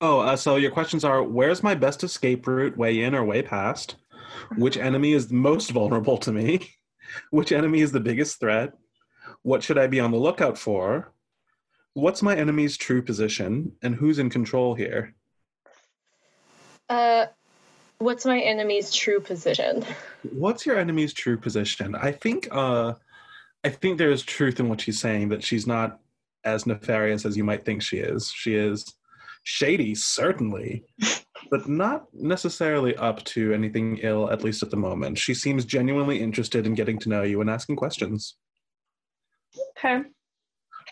Oh, 0.00 0.20
uh, 0.20 0.36
so 0.36 0.56
your 0.56 0.70
questions 0.70 1.04
are 1.04 1.22
where's 1.22 1.62
my 1.62 1.74
best 1.74 2.02
escape 2.04 2.46
route, 2.46 2.76
way 2.76 3.02
in 3.02 3.14
or 3.14 3.24
way 3.24 3.42
past? 3.42 3.96
Which 4.56 4.76
enemy 4.76 5.12
is 5.12 5.30
most 5.30 5.70
vulnerable 5.70 6.18
to 6.18 6.32
me? 6.32 6.70
Which 7.30 7.52
enemy 7.52 7.80
is 7.80 7.92
the 7.92 8.00
biggest 8.00 8.40
threat? 8.40 8.72
What 9.42 9.62
should 9.62 9.78
I 9.78 9.86
be 9.86 10.00
on 10.00 10.10
the 10.10 10.18
lookout 10.18 10.58
for? 10.58 11.12
What's 11.92 12.22
my 12.22 12.34
enemy's 12.34 12.76
true 12.76 13.02
position? 13.02 13.72
And 13.82 13.94
who's 13.94 14.18
in 14.18 14.30
control 14.30 14.74
here? 14.74 15.14
Uh 16.88 17.26
what's 17.98 18.24
my 18.24 18.40
enemy's 18.40 18.92
true 18.92 19.20
position? 19.20 19.84
What's 20.32 20.66
your 20.66 20.78
enemy's 20.78 21.12
true 21.12 21.38
position? 21.38 21.94
I 21.94 22.12
think 22.12 22.48
uh 22.50 22.94
I 23.64 23.70
think 23.70 23.98
there 23.98 24.10
is 24.10 24.22
truth 24.22 24.60
in 24.60 24.68
what 24.68 24.80
she's 24.80 25.00
saying 25.00 25.30
that 25.30 25.42
she's 25.42 25.66
not 25.66 26.00
as 26.44 26.66
nefarious 26.66 27.24
as 27.24 27.36
you 27.36 27.44
might 27.44 27.64
think 27.64 27.82
she 27.82 27.96
is. 27.96 28.30
She 28.30 28.54
is 28.54 28.84
shady, 29.42 29.94
certainly, 29.94 30.84
but 31.50 31.66
not 31.68 32.06
necessarily 32.12 32.94
up 32.96 33.24
to 33.24 33.54
anything 33.54 33.98
ill, 34.02 34.30
at 34.30 34.44
least 34.44 34.62
at 34.62 34.70
the 34.70 34.76
moment. 34.76 35.18
She 35.18 35.32
seems 35.32 35.64
genuinely 35.64 36.20
interested 36.20 36.66
in 36.66 36.74
getting 36.74 36.98
to 37.00 37.08
know 37.08 37.22
you 37.22 37.40
and 37.40 37.48
asking 37.48 37.76
questions. 37.76 38.36
Okay. 39.78 40.02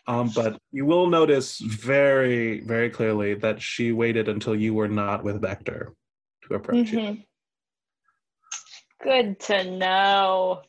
Um, 0.06 0.32
but 0.34 0.58
you 0.72 0.86
will 0.86 1.06
notice 1.06 1.58
very, 1.58 2.60
very 2.60 2.88
clearly 2.88 3.34
that 3.34 3.60
she 3.60 3.92
waited 3.92 4.28
until 4.28 4.56
you 4.56 4.72
were 4.74 4.88
not 4.88 5.22
with 5.22 5.42
Vector 5.42 5.92
to 6.52 6.58
approach. 6.58 6.92
Mhm. 6.92 7.24
Good 9.02 9.40
to 9.40 9.64
know. 9.70 10.62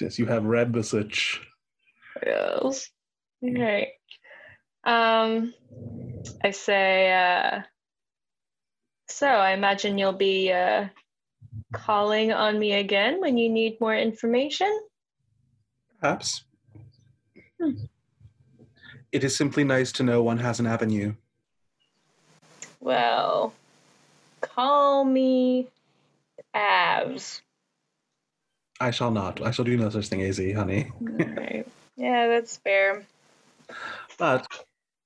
Yes, 0.00 0.18
you 0.18 0.26
have 0.26 0.44
read 0.44 0.72
the 0.72 0.82
sitch. 0.82 1.40
Yes. 2.24 2.90
Okay. 3.44 3.92
Um, 4.84 5.54
I 6.42 6.50
say, 6.50 7.12
uh, 7.12 7.62
so 9.08 9.26
I 9.26 9.52
imagine 9.52 9.98
you'll 9.98 10.12
be 10.12 10.52
uh, 10.52 10.88
calling 11.72 12.32
on 12.32 12.58
me 12.58 12.72
again 12.72 13.20
when 13.20 13.36
you 13.36 13.48
need 13.48 13.80
more 13.80 13.96
information. 13.96 14.70
Perhaps. 16.00 16.44
Hmm. 17.60 17.84
It 19.12 19.24
is 19.24 19.36
simply 19.36 19.64
nice 19.64 19.92
to 19.92 20.02
know 20.02 20.22
one 20.22 20.38
has 20.38 20.60
an 20.60 20.66
avenue. 20.66 21.14
Well, 22.80 23.54
call 24.56 25.04
me 25.04 25.68
Avs. 26.54 27.42
I 28.80 28.90
shall 28.90 29.10
not. 29.10 29.40
I 29.42 29.50
shall 29.50 29.64
do 29.64 29.76
no 29.76 29.90
such 29.90 30.08
thing, 30.08 30.22
AZ, 30.22 30.38
honey. 30.38 30.90
Alright. 31.20 31.68
Yeah, 31.96 32.28
that's 32.28 32.56
fair. 32.56 33.06
But 34.18 34.46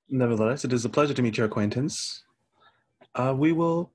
nevertheless, 0.09 0.65
it 0.65 0.73
is 0.73 0.85
a 0.85 0.89
pleasure 0.89 1.13
to 1.13 1.21
meet 1.21 1.37
your 1.37 1.47
acquaintance. 1.47 2.23
Uh, 3.15 3.33
we 3.37 3.51
will, 3.51 3.91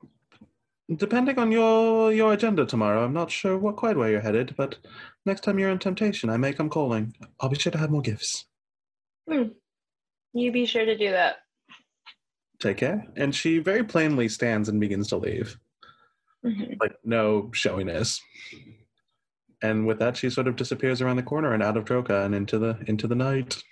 depending 0.95 1.39
on 1.39 1.51
your 1.51 2.13
your 2.13 2.33
agenda 2.33 2.65
tomorrow. 2.67 3.05
I'm 3.05 3.13
not 3.13 3.31
sure 3.31 3.59
what 3.59 3.77
quite 3.77 3.97
where 3.97 4.11
you're 4.11 4.21
headed, 4.21 4.55
but 4.57 4.77
next 5.25 5.43
time 5.43 5.59
you're 5.59 5.71
in 5.71 5.79
temptation, 5.79 6.31
I 6.31 6.37
may 6.37 6.53
come 6.53 6.71
calling. 6.71 7.15
I'll 7.41 7.49
be 7.49 7.59
sure 7.59 7.73
to 7.73 7.79
have 7.79 7.91
more 7.91 8.03
gifts. 8.03 8.47
You 9.29 10.53
be 10.53 10.67
sure 10.67 10.85
to 10.85 10.97
do 10.97 11.11
that. 11.11 11.37
Take 12.61 12.79
care. 12.79 13.05
And 13.17 13.35
she 13.35 13.59
very 13.59 13.85
plainly 13.85 14.29
stands 14.29 14.69
and 14.69 14.81
begins 14.81 15.09
to 15.09 15.17
leave, 15.17 15.59
Mhm. 16.45 16.79
like 16.81 16.97
no 17.05 17.51
showiness. 17.53 18.21
And 19.63 19.87
with 19.87 19.99
that, 19.99 20.17
she 20.17 20.31
sort 20.31 20.49
of 20.49 20.57
disappears 20.57 21.01
around 21.01 21.17
the 21.17 21.23
corner 21.23 21.53
and 21.53 21.63
out 21.63 21.77
of 21.77 21.85
Troka 21.85 22.23
and 22.25 22.35
into 22.35 22.59
the 22.59 22.79
into 22.87 23.07
the 23.07 23.15
night. 23.15 23.63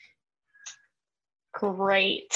Great. 1.53 2.35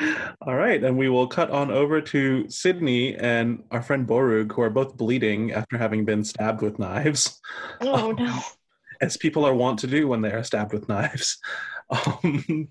All 0.42 0.56
right, 0.56 0.82
and 0.82 0.98
we 0.98 1.08
will 1.08 1.26
cut 1.28 1.50
on 1.50 1.70
over 1.70 2.00
to 2.00 2.48
Sydney 2.50 3.14
and 3.16 3.62
our 3.70 3.80
friend 3.80 4.06
Borug, 4.06 4.52
who 4.52 4.60
are 4.62 4.70
both 4.70 4.96
bleeding 4.96 5.52
after 5.52 5.78
having 5.78 6.04
been 6.04 6.24
stabbed 6.24 6.62
with 6.62 6.78
knives, 6.80 7.40
Oh 7.80 8.10
no. 8.12 8.40
as 9.00 9.16
people 9.16 9.44
are 9.46 9.54
wont 9.54 9.78
to 9.80 9.86
do 9.86 10.08
when 10.08 10.20
they 10.20 10.32
are 10.32 10.42
stabbed 10.44 10.72
with 10.72 10.88
knives. 10.88 11.38
Um, 11.90 12.68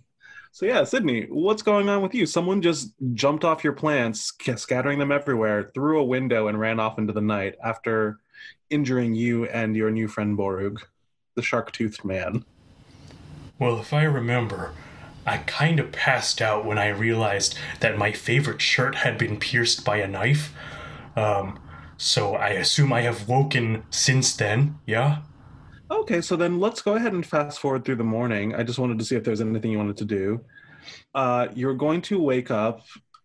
so 0.53 0.67
yeah, 0.67 0.83
Sydney, 0.83 1.25
what's 1.31 1.63
going 1.63 1.89
on 1.89 2.03
with 2.03 2.13
you? 2.13 2.27
Someone 2.27 2.61
just 2.61 2.93
jumped 3.15 3.43
off 3.43 3.63
your 3.63 3.73
plants, 3.73 4.31
scattering 4.55 4.99
them 4.99 5.11
everywhere, 5.11 5.71
through 5.73 5.99
a 5.99 6.05
window, 6.05 6.47
and 6.47 6.59
ran 6.59 6.79
off 6.79 6.99
into 6.99 7.11
the 7.11 7.21
night 7.21 7.55
after 7.63 8.19
injuring 8.69 9.15
you 9.15 9.45
and 9.45 9.75
your 9.75 9.89
new 9.89 10.07
friend 10.07 10.37
Borug, 10.37 10.77
the 11.33 11.41
shark-toothed 11.41 12.05
man. 12.05 12.45
Well, 13.57 13.79
if 13.79 13.93
I 13.93 14.03
remember, 14.03 14.73
I 15.25 15.39
kind 15.39 15.79
of 15.79 15.91
passed 15.91 16.39
out 16.39 16.65
when 16.65 16.77
I 16.77 16.89
realized 16.89 17.57
that 17.79 17.97
my 17.97 18.11
favorite 18.11 18.61
shirt 18.61 18.93
had 18.97 19.17
been 19.17 19.39
pierced 19.39 19.83
by 19.83 19.97
a 19.97 20.07
knife. 20.07 20.53
Um, 21.15 21.59
so 21.97 22.35
I 22.35 22.49
assume 22.49 22.93
I 22.93 23.01
have 23.01 23.27
woken 23.27 23.85
since 23.89 24.35
then, 24.35 24.77
yeah? 24.85 25.23
Okay, 25.93 26.21
so 26.21 26.35
then 26.35 26.59
let's 26.59 26.81
go 26.81 26.95
ahead 26.95 27.13
and 27.13 27.23
fast 27.23 27.59
forward 27.59 27.85
through 27.85 27.97
the 27.97 28.03
morning. 28.03 28.55
I 28.55 28.63
just 28.63 28.79
wanted 28.79 28.97
to 28.97 29.05
see 29.05 29.15
if 29.15 29.23
there's 29.23 29.41
anything 29.41 29.69
you 29.69 29.77
wanted 29.77 29.97
to 29.97 30.05
do. 30.05 30.43
Uh, 31.13 31.49
you're 31.53 31.75
going 31.75 32.01
to 32.01 32.19
wake 32.19 32.49
up 32.49 32.81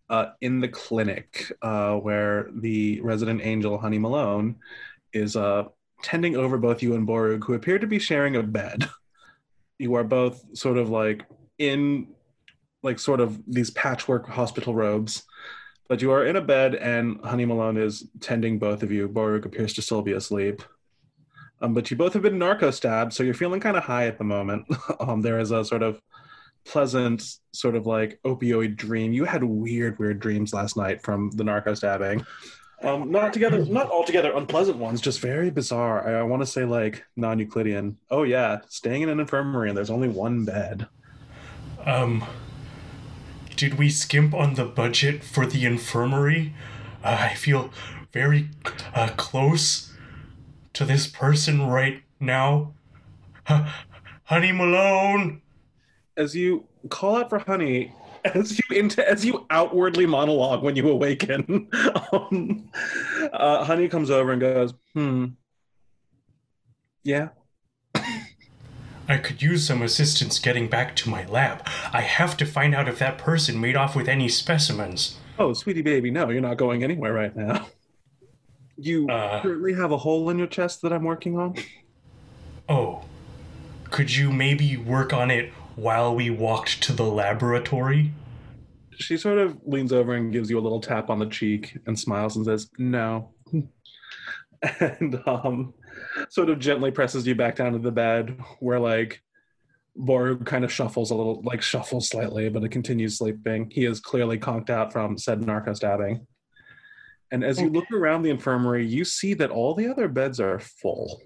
uh, 0.07 0.27
in 0.41 0.59
the 0.59 0.67
clinic 0.67 1.51
uh, 1.63 1.95
where 1.95 2.47
the 2.53 3.01
resident 3.01 3.41
angel, 3.43 3.79
Honey 3.79 3.97
Malone, 3.97 4.55
is 5.13 5.35
uh, 5.35 5.63
tending 6.03 6.35
over 6.35 6.59
both 6.59 6.83
you 6.83 6.93
and 6.93 7.07
Borug, 7.07 7.43
who 7.43 7.55
appear 7.55 7.79
to 7.79 7.87
be 7.87 7.97
sharing 7.99 8.35
a 8.35 8.43
bed. 8.43 8.87
You 9.81 9.93
are 9.93 10.03
both 10.03 10.43
sort 10.57 10.77
of 10.77 10.89
like 10.89 11.23
in, 11.57 12.07
like, 12.83 12.99
sort 12.99 13.21
of 13.21 13.41
these 13.47 13.69
patchwork 13.69 14.27
hospital 14.27 14.75
robes. 14.75 15.23
But 15.87 16.01
you 16.01 16.11
are 16.11 16.25
in 16.25 16.35
a 16.35 16.41
bed, 16.41 16.75
and 16.75 17.23
Honey 17.23 17.45
Malone 17.45 17.77
is 17.77 18.05
tending 18.19 18.59
both 18.59 18.83
of 18.83 18.91
you. 18.91 19.07
Borug 19.07 19.45
appears 19.45 19.73
to 19.75 19.81
still 19.81 20.01
be 20.01 20.11
asleep. 20.11 20.61
Um, 21.61 21.73
but 21.73 21.91
you 21.91 21.97
both 21.97 22.13
have 22.13 22.21
been 22.21 22.37
narco 22.37 22.71
stabbed, 22.71 23.13
so 23.13 23.23
you're 23.23 23.33
feeling 23.33 23.59
kind 23.59 23.75
of 23.75 23.83
high 23.83 24.07
at 24.07 24.17
the 24.17 24.23
moment. 24.23 24.65
um, 24.99 25.21
there 25.21 25.39
is 25.39 25.51
a 25.51 25.65
sort 25.65 25.83
of 25.83 26.01
pleasant, 26.65 27.23
sort 27.51 27.75
of 27.75 27.85
like 27.85 28.19
opioid 28.25 28.75
dream. 28.75 29.11
You 29.11 29.25
had 29.25 29.43
weird, 29.43 29.99
weird 29.99 30.19
dreams 30.19 30.53
last 30.53 30.77
night 30.77 31.01
from 31.01 31.31
the 31.31 31.43
narco 31.43 31.73
stabbing. 31.73 32.25
Um, 32.81 33.11
not 33.11 33.33
together, 33.33 33.65
not 33.65 33.89
altogether 33.89 34.31
unpleasant 34.33 34.77
ones, 34.77 35.01
just 35.01 35.19
very 35.19 35.49
bizarre. 35.49 36.07
I, 36.07 36.19
I 36.19 36.23
want 36.23 36.41
to 36.41 36.45
say 36.45 36.63
like 36.63 37.03
non-Euclidean. 37.17 37.97
Oh 38.09 38.23
yeah, 38.23 38.59
staying 38.69 39.01
in 39.01 39.09
an 39.09 39.19
infirmary 39.19 39.67
and 39.67 39.77
there's 39.77 39.89
only 39.89 40.07
one 40.07 40.45
bed. 40.45 40.87
Um, 41.85 42.23
did 43.57 43.77
we 43.77 43.89
skimp 43.89 44.33
on 44.33 44.53
the 44.53 44.63
budget 44.63 45.23
for 45.23 45.45
the 45.45 45.65
infirmary? 45.65 46.53
Uh, 47.03 47.17
I 47.31 47.33
feel 47.33 47.71
very 48.13 48.49
uh, 48.93 49.09
close 49.17 49.88
to 50.79 50.85
this 50.85 51.07
person 51.07 51.67
right 51.67 52.03
now. 52.21 52.73
Honey 54.23 54.53
Malone! 54.53 55.41
As 56.15 56.33
you 56.33 56.67
call 56.87 57.17
out 57.17 57.27
for 57.29 57.39
Honey, 57.39 57.93
as 58.23 58.57
you 58.57 58.77
into 58.77 59.05
as 59.07 59.25
you 59.25 59.45
outwardly 59.49 60.05
monologue 60.05 60.63
when 60.63 60.77
you 60.77 60.89
awaken, 60.89 61.67
um, 62.13 62.69
uh, 63.33 63.65
Honey 63.65 63.89
comes 63.89 64.09
over 64.09 64.31
and 64.31 64.39
goes, 64.39 64.73
"Hmm, 64.93 65.25
yeah." 67.03 67.29
I 67.93 69.17
could 69.17 69.41
use 69.41 69.67
some 69.67 69.81
assistance 69.81 70.39
getting 70.39 70.69
back 70.69 70.95
to 70.97 71.09
my 71.09 71.25
lab. 71.25 71.67
I 71.91 72.01
have 72.01 72.37
to 72.37 72.45
find 72.45 72.73
out 72.73 72.87
if 72.87 72.99
that 72.99 73.17
person 73.17 73.59
made 73.59 73.75
off 73.75 73.97
with 73.97 74.07
any 74.07 74.29
specimens. 74.29 75.17
Oh, 75.37 75.51
sweetie 75.51 75.81
baby, 75.81 76.09
no, 76.09 76.29
you're 76.29 76.39
not 76.39 76.55
going 76.55 76.85
anywhere 76.85 77.11
right 77.11 77.35
now. 77.35 77.67
You 78.81 79.07
Uh. 79.09 79.41
currently 79.41 79.73
have 79.73 79.91
a 79.91 79.97
hole 79.97 80.29
in 80.29 80.37
your 80.37 80.47
chest 80.47 80.81
that 80.83 80.93
I'm 80.93 81.03
working 81.03 81.37
on. 81.37 81.55
Oh, 82.67 83.03
could 83.89 84.15
you 84.15 84.31
maybe 84.31 84.77
work 84.77 85.11
on 85.11 85.31
it 85.31 85.51
while 85.75 86.15
we 86.15 86.29
walked 86.29 86.81
to 86.83 86.93
the 86.93 87.03
laboratory? 87.03 88.11
She 88.91 89.17
sort 89.17 89.37
of 89.37 89.57
leans 89.65 89.91
over 89.91 90.13
and 90.13 90.31
gives 90.31 90.49
you 90.49 90.59
a 90.59 90.61
little 90.61 90.81
tap 90.81 91.09
on 91.09 91.19
the 91.19 91.25
cheek 91.25 91.77
and 91.87 91.97
smiles 91.97 92.35
and 92.35 92.45
says, 92.45 92.69
"No," 92.77 93.31
and 94.79 95.21
um, 95.25 95.73
sort 96.29 96.49
of 96.49 96.59
gently 96.59 96.91
presses 96.91 97.25
you 97.25 97.33
back 97.33 97.55
down 97.55 97.71
to 97.73 97.79
the 97.79 97.91
bed, 97.91 98.37
where 98.59 98.79
like 98.79 99.21
Borug 99.97 100.45
kind 100.45 100.63
of 100.63 100.71
shuffles 100.71 101.11
a 101.11 101.15
little, 101.15 101.41
like 101.43 101.61
shuffles 101.61 102.09
slightly, 102.09 102.49
but 102.49 102.63
it 102.63 102.69
continues 102.69 103.17
sleeping. 103.17 103.69
He 103.71 103.85
is 103.85 103.99
clearly 103.99 104.37
conked 104.37 104.69
out 104.69 104.91
from 104.93 105.17
said 105.17 105.45
narco 105.45 105.73
stabbing. 105.73 106.27
And 107.31 107.43
as 107.43 107.59
you 107.61 107.69
look 107.69 107.91
around 107.91 108.23
the 108.23 108.29
infirmary, 108.29 108.85
you 108.85 109.05
see 109.05 109.33
that 109.35 109.51
all 109.51 109.75
the 109.75 109.87
other 109.87 110.07
beds 110.07 110.39
are 110.39 110.59
full. 110.59 111.21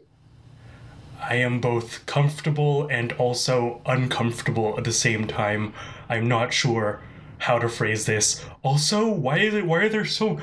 I 1.22 1.36
am 1.36 1.62
both 1.62 2.06
comfortable 2.06 2.88
and 2.88 3.14
also 3.14 3.82
uncomfortable 3.86 4.76
at 4.78 4.84
the 4.84 4.92
same 4.92 5.26
time. 5.26 5.74
I'm 6.10 6.28
not 6.28 6.52
sure 6.52 7.02
how 7.38 7.60
to 7.60 7.70
phrase 7.70 8.06
this. 8.06 8.44
Also, 8.64 9.08
why 9.08 9.38
is 9.38 9.54
it, 9.54 9.66
why 9.66 9.84
are 9.84 9.90
there 9.90 10.06
so 10.06 10.40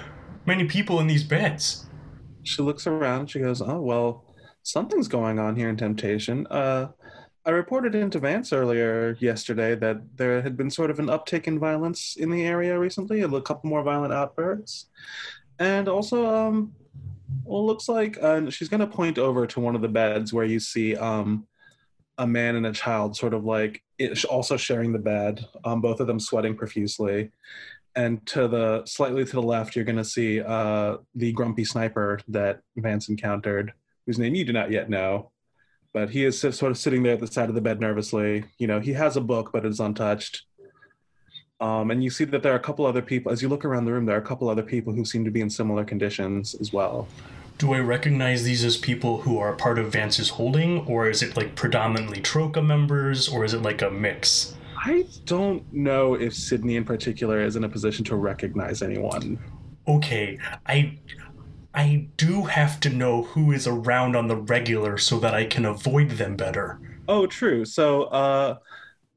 many 0.47 0.65
people 0.65 0.99
in 1.01 1.07
these 1.07 1.25
beds? 1.25 1.87
She 2.43 2.63
looks 2.63 2.87
around. 2.87 3.29
She 3.29 3.41
goes, 3.41 3.61
"Oh 3.61 3.81
well, 3.81 4.25
something's 4.63 5.09
going 5.09 5.39
on 5.39 5.57
here 5.57 5.69
in 5.69 5.77
Temptation. 5.77 6.47
Uh, 6.47 6.89
I 7.45 7.51
reported 7.51 7.95
into 7.95 8.19
Vance 8.19 8.53
earlier 8.53 9.17
yesterday 9.19 9.75
that 9.77 10.03
there 10.17 10.43
had 10.43 10.57
been 10.57 10.71
sort 10.71 10.91
of 10.91 10.99
an 10.99 11.07
uptick 11.07 11.47
in 11.47 11.59
violence 11.59 12.17
in 12.19 12.31
the 12.31 12.45
area 12.45 12.79
recently. 12.79 13.23
A 13.23 13.41
couple 13.41 13.71
more 13.71 13.83
violent 13.83 14.13
outbursts, 14.13 14.87
and 15.61 15.89
also, 15.89 16.27
um, 16.27 16.75
well, 17.45 17.65
looks 17.65 17.89
like 17.89 18.19
uh, 18.21 18.51
she's 18.51 18.69
going 18.69 18.81
to 18.81 18.87
point 18.87 19.19
over 19.19 19.47
to 19.47 19.61
one 19.61 19.77
of 19.77 19.83
the 19.83 19.89
beds 19.89 20.33
where 20.33 20.45
you 20.45 20.59
see 20.59 20.97
um, 20.97 21.47
a 22.19 22.27
man 22.27 22.57
and 22.57 22.67
a 22.67 22.73
child, 22.73 23.17
sort 23.17 23.35
of 23.35 23.45
like 23.45 23.83
also 24.29 24.57
sharing 24.57 24.93
the 24.93 24.99
bed. 24.99 25.47
Um, 25.65 25.81
both 25.81 26.01
of 26.01 26.09
them 26.09 26.19
sweating 26.19 26.57
profusely." 26.57 27.31
and 27.97 28.25
to 28.27 28.47
the 28.47 28.85
slightly 28.87 29.25
to 29.25 29.33
the 29.33 29.43
left 29.43 29.75
you're 29.75 29.85
going 29.85 29.97
to 29.97 30.05
see 30.05 30.41
uh, 30.41 30.97
the 31.15 31.33
grumpy 31.33 31.65
sniper 31.65 32.21
that 32.29 32.61
vance 32.77 33.09
encountered 33.09 33.73
whose 34.07 34.19
name 34.19 34.35
you 34.35 34.45
do 34.45 34.53
not 34.53 34.71
yet 34.71 34.89
know 34.89 35.31
but 35.93 36.11
he 36.11 36.25
is 36.25 36.39
sort 36.39 36.71
of 36.71 36.79
sitting 36.79 37.03
there 37.03 37.15
at 37.15 37.21
the 37.21 37.27
side 37.27 37.49
of 37.49 37.55
the 37.55 37.61
bed 37.61 37.81
nervously 37.81 38.45
you 38.59 38.67
know 38.67 38.81
he 38.81 38.93
has 38.93 39.17
a 39.17 39.21
book 39.21 39.51
but 39.53 39.67
it's 39.67 39.81
untouched 39.81 40.43
um, 41.61 41.91
and 41.91 42.03
you 42.03 42.11
see 42.11 42.25
that 42.25 42.43
there 42.43 42.53
are 42.53 42.57
a 42.57 42.61
couple 42.61 42.87
other 42.87 43.03
people 43.03 43.31
as 43.33 43.43
you 43.43 43.49
look 43.49 43.65
around 43.65 43.85
the 43.85 43.93
room 43.93 44.07
there 44.07 44.17
are 44.17 44.21
a 44.21 44.29
couple 44.31 44.49
other 44.49 44.63
people 44.63 44.93
who 44.93 45.05
seem 45.05 45.25
to 45.25 45.31
be 45.31 45.41
in 45.41 45.51
similar 45.51 45.85
conditions 45.85 46.55
as 46.61 46.73
well 46.73 47.07
Do 47.59 47.75
I 47.75 47.81
recognize 47.81 48.43
these 48.43 48.65
as 48.65 48.77
people 48.77 49.21
who 49.21 49.39
are 49.39 49.53
part 49.53 49.79
of 49.79 49.93
Vance's 49.93 50.31
holding, 50.31 50.87
or 50.87 51.11
is 51.11 51.23
it 51.23 51.37
like 51.37 51.55
predominantly 51.57 52.21
Troka 52.23 52.63
members, 52.63 53.29
or 53.29 53.45
is 53.45 53.53
it 53.53 53.63
like 53.63 53.83
a 53.83 53.91
mix? 53.91 54.55
i 54.83 55.05
don't 55.27 55.63
know 55.75 56.15
if 56.15 56.33
sydney 56.35 56.77
in 56.77 56.85
particular 56.85 57.39
is 57.43 57.55
in 57.55 57.65
a 57.65 57.69
position 57.69 58.03
to 58.03 58.17
recognize 58.17 58.81
anyone 58.81 59.39
Okay, 59.91 60.39
I 60.67 60.99
I 61.75 62.09
do 62.17 62.45
have 62.45 62.81
to 62.81 62.91
know 62.91 63.23
who 63.23 63.53
is 63.53 63.67
around 63.67 64.17
on 64.17 64.29
the 64.29 64.37
regular 64.37 64.99
so 64.99 65.19
that 65.21 65.35
I 65.35 65.45
can 65.45 65.65
avoid 65.65 66.11
them 66.11 66.37
better. 66.37 66.81
Oh, 67.09 67.27
true. 67.27 67.65
So, 67.65 68.05
uh, 68.05 68.59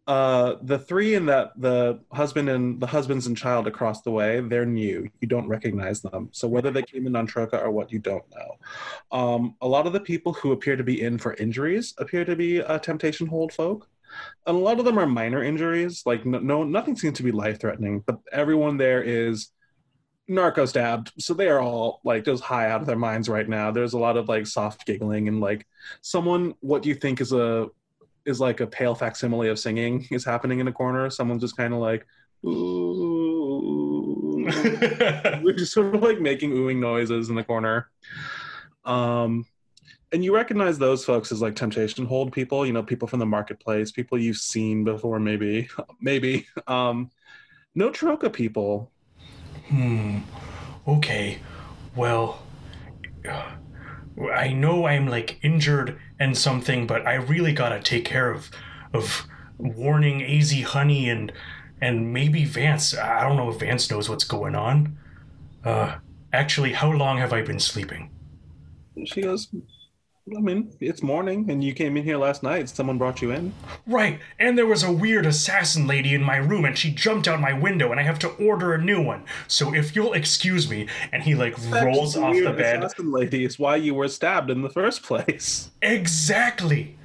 uh, 0.06 0.56
the 0.62 0.80
three 0.80 1.16
and 1.16 1.30
that 1.30 1.52
the 1.56 2.00
husband 2.12 2.50
and 2.50 2.80
the 2.82 2.88
husbands 2.88 3.28
and 3.28 3.38
child 3.38 3.68
across 3.68 4.02
the 4.02 4.12
way, 4.12 4.42
they're 4.42 4.66
new. 4.66 5.10
You 5.22 5.28
don't 5.28 5.48
recognize 5.48 6.02
them. 6.02 6.30
So 6.34 6.48
whether 6.48 6.72
they 6.72 6.84
came 6.84 7.08
in 7.08 7.16
on 7.16 7.26
Troka 7.26 7.58
or 7.60 7.72
what, 7.72 7.92
you 7.92 8.00
don't 8.00 8.26
know. 8.36 9.18
Um, 9.18 9.56
a 9.62 9.68
lot 9.68 9.88
of 9.88 9.94
the 9.94 10.02
people 10.02 10.34
who 10.34 10.52
appear 10.52 10.76
to 10.76 10.84
be 10.84 11.02
in 11.02 11.18
for 11.18 11.36
injuries 11.36 11.94
appear 11.98 12.26
to 12.26 12.36
be 12.36 12.62
uh, 12.62 12.80
temptation 12.80 13.28
hold 13.28 13.54
folk. 13.54 13.88
And 14.46 14.58
a 14.58 14.60
lot 14.60 14.78
of 14.78 14.86
them 14.86 15.00
are 15.00 15.08
minor 15.08 15.42
injuries. 15.42 16.04
Like 16.06 16.26
no, 16.26 16.39
no 16.39 16.63
nothing 16.63 16.98
seems 16.98 17.18
to 17.18 17.24
be 17.24 17.32
life 17.32 17.62
threatening, 17.62 18.04
but 18.06 18.20
everyone 18.32 18.78
there 18.78 19.02
is 19.02 19.50
narco 20.28 20.66
stabbed 20.66 21.12
so 21.20 21.34
they 21.34 21.50
are 21.50 21.60
all 21.60 22.00
like 22.06 22.24
just 22.24 22.42
high 22.42 22.70
out 22.70 22.80
of 22.80 22.88
their 22.88 22.96
minds 22.96 23.28
right 23.28 23.50
now 23.50 23.72
there's 23.72 23.92
a 23.92 23.98
lot 23.98 24.16
of 24.16 24.30
like 24.30 24.48
soft 24.48 24.86
giggling 24.86 25.28
and 25.28 25.42
like 25.42 25.68
someone 26.00 26.54
what 26.62 26.86
you 26.86 26.96
think 26.96 27.20
is 27.20 27.34
a 27.34 27.68
is 28.26 28.40
like 28.40 28.60
a 28.60 28.68
pale 28.68 28.96
facsimile 28.96 29.50
of 29.50 29.60
singing 29.60 30.08
is 30.12 30.26
happening 30.26 30.60
in 30.60 30.68
a 30.68 30.72
corner. 30.72 31.10
Someone's 31.10 31.42
just 31.42 31.58
kind 31.58 31.74
of 31.74 31.80
like 31.80 32.06
ooh. 32.46 34.10
We're 35.44 35.54
just 35.54 35.74
sort 35.74 35.96
of 35.96 36.02
like 36.02 36.20
making 36.20 36.52
oohing 36.52 36.80
noises 36.80 37.30
in 37.30 37.36
the 37.36 37.44
corner. 37.44 37.90
Um 38.86 39.46
and 40.12 40.24
you 40.24 40.36
recognize 40.36 40.78
those 40.78 41.04
folks 41.04 41.32
as 41.32 41.42
like 41.42 41.56
temptation 41.56 42.06
hold 42.06 42.32
people 42.32 42.66
you 42.66 42.74
know 42.74 42.84
people 42.84 43.08
from 43.08 43.20
the 43.20 43.26
marketplace 43.26 43.92
people 43.92 44.20
you've 44.20 44.38
seen 44.38 44.84
before 44.84 45.20
maybe 45.20 45.70
maybe. 46.02 46.48
Um 46.68 47.10
no 47.76 47.90
Troka 47.90 48.30
people. 48.30 48.92
Hmm. 49.68 50.20
Okay. 50.88 51.40
Well, 51.96 52.44
I 54.34 54.54
know 54.54 54.86
I'm 54.86 55.08
like 55.08 55.39
injured 55.41 55.99
and 56.19 56.38
something, 56.38 56.88
but 56.88 57.06
I 57.06 57.15
really 57.15 57.54
gotta 57.54 57.80
take 57.80 58.06
care 58.06 58.32
of 58.32 58.49
of 58.93 59.26
warning 59.58 60.23
AZ 60.23 60.52
Honey 60.62 61.10
and 61.10 61.32
and 61.82 62.13
maybe 62.13 62.45
Vance. 62.45 62.95
I 62.95 63.23
don't 63.23 63.38
know 63.38 63.49
if 63.49 63.60
Vance 63.60 63.89
knows 63.89 64.10
what's 64.10 64.23
going 64.23 64.56
on. 64.56 64.97
Uh, 65.65 65.95
actually, 66.32 66.73
how 66.73 66.91
long 66.91 67.17
have 67.17 67.34
I 67.34 67.41
been 67.41 67.60
sleeping? 67.60 68.10
she 69.06 69.21
goes 69.21 69.49
i 70.38 70.40
mean 70.40 70.72
it's 70.80 71.04
morning 71.04 71.50
and 71.52 71.64
you 71.64 71.74
came 71.74 71.98
in 71.98 72.04
here 72.04 72.18
last 72.18 72.44
night 72.44 72.70
someone 72.70 72.98
brought 72.98 73.22
you 73.22 73.32
in 73.32 73.54
Right, 73.86 74.20
and 74.40 74.58
there 74.58 74.66
was 74.66 74.82
a 74.84 74.92
weird 74.92 75.26
assassin 75.26 75.88
lady 75.88 76.14
in 76.14 76.24
my 76.24 76.38
room, 76.38 76.64
and 76.64 76.78
she 76.78 76.90
jumped 76.92 77.28
out 77.28 77.42
my 77.42 77.52
window, 77.52 77.92
and 77.92 78.00
I 78.00 78.04
have 78.04 78.18
to 78.20 78.30
order 78.30 78.74
a 78.74 78.82
new 78.82 79.02
one. 79.04 79.26
So 79.48 79.74
if 79.74 79.94
you'll 79.96 80.14
excuse 80.14 80.70
me, 80.70 80.88
and 81.12 81.22
he 81.24 81.36
like 81.36 81.56
rolls 81.58 82.14
That 82.14 82.24
off 82.24 82.36
the 82.36 82.54
bed. 82.54 82.84
assassin 82.84 83.12
lady 83.12 83.44
is 83.44 83.60
why 83.60 83.76
you 83.76 83.94
were 83.94 84.08
stabbed 84.08 84.50
in 84.50 84.62
the 84.62 84.70
first 84.70 85.04
place 85.04 85.72
Exactly. 85.82 86.98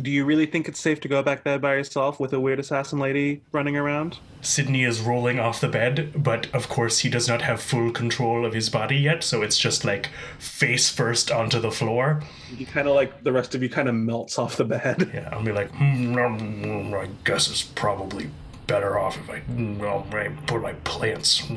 Do 0.00 0.10
you 0.10 0.24
really 0.24 0.46
think 0.46 0.68
it's 0.68 0.80
safe 0.80 1.00
to 1.00 1.08
go 1.08 1.22
back 1.22 1.44
there 1.44 1.58
by 1.58 1.74
yourself 1.74 2.18
with 2.18 2.32
a 2.32 2.40
weird 2.40 2.58
assassin 2.58 2.98
lady 2.98 3.42
running 3.52 3.76
around 3.76 4.18
Sydney 4.40 4.82
is 4.82 5.00
rolling 5.00 5.38
off 5.38 5.60
the 5.60 5.68
bed, 5.68 6.12
but 6.20 6.52
of 6.52 6.68
course 6.68 6.98
he 6.98 7.08
does 7.08 7.28
not 7.28 7.42
have 7.42 7.60
full 7.60 7.92
control 7.92 8.44
of 8.44 8.52
his 8.52 8.68
body 8.68 8.96
yet, 8.96 9.22
so 9.22 9.40
it's 9.40 9.56
just 9.56 9.84
like 9.84 10.08
face 10.40 10.90
first 10.90 11.30
onto 11.30 11.60
the 11.60 11.70
floor. 11.70 12.22
you 12.50 12.66
kind 12.66 12.88
of 12.88 12.96
like 12.96 13.22
the 13.22 13.30
rest 13.30 13.54
of 13.54 13.62
you 13.62 13.68
kind 13.70 13.88
of 13.88 13.94
melts 13.94 14.40
off 14.40 14.56
the 14.56 14.64
bed 14.64 15.10
Yeah, 15.14 15.28
I'll 15.30 15.44
be 15.44 15.52
like, 15.52 15.70
mm, 15.72 16.92
I 17.00 17.08
guess 17.24 17.48
it's 17.48 17.62
probably 17.62 18.30
better 18.66 18.98
off 18.98 19.16
if 19.16 19.30
I, 19.30 19.40
mm, 19.42 20.12
I 20.12 20.28
put 20.46 20.60
my 20.60 20.72
plants. 20.84 21.48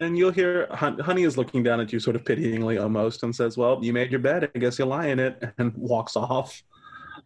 and 0.00 0.16
you'll 0.16 0.32
hear 0.32 0.66
honey 0.70 1.22
is 1.24 1.36
looking 1.36 1.62
down 1.62 1.80
at 1.80 1.92
you 1.92 2.00
sort 2.00 2.16
of 2.16 2.24
pityingly 2.24 2.78
almost 2.78 3.22
and 3.22 3.34
says 3.36 3.56
well 3.56 3.78
you 3.82 3.92
made 3.92 4.10
your 4.10 4.20
bed 4.20 4.50
i 4.54 4.58
guess 4.58 4.78
you'll 4.78 4.88
lie 4.88 5.06
in 5.06 5.18
it 5.18 5.42
and 5.58 5.72
walks 5.74 6.16
off 6.16 6.62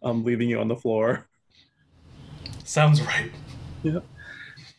um, 0.05 0.25
leaving 0.25 0.49
you 0.49 0.61
on 0.61 0.69
the 0.69 0.77
floor 0.77 1.27
Sounds 2.65 3.03
right. 3.03 3.31
Yeah. 3.83 4.01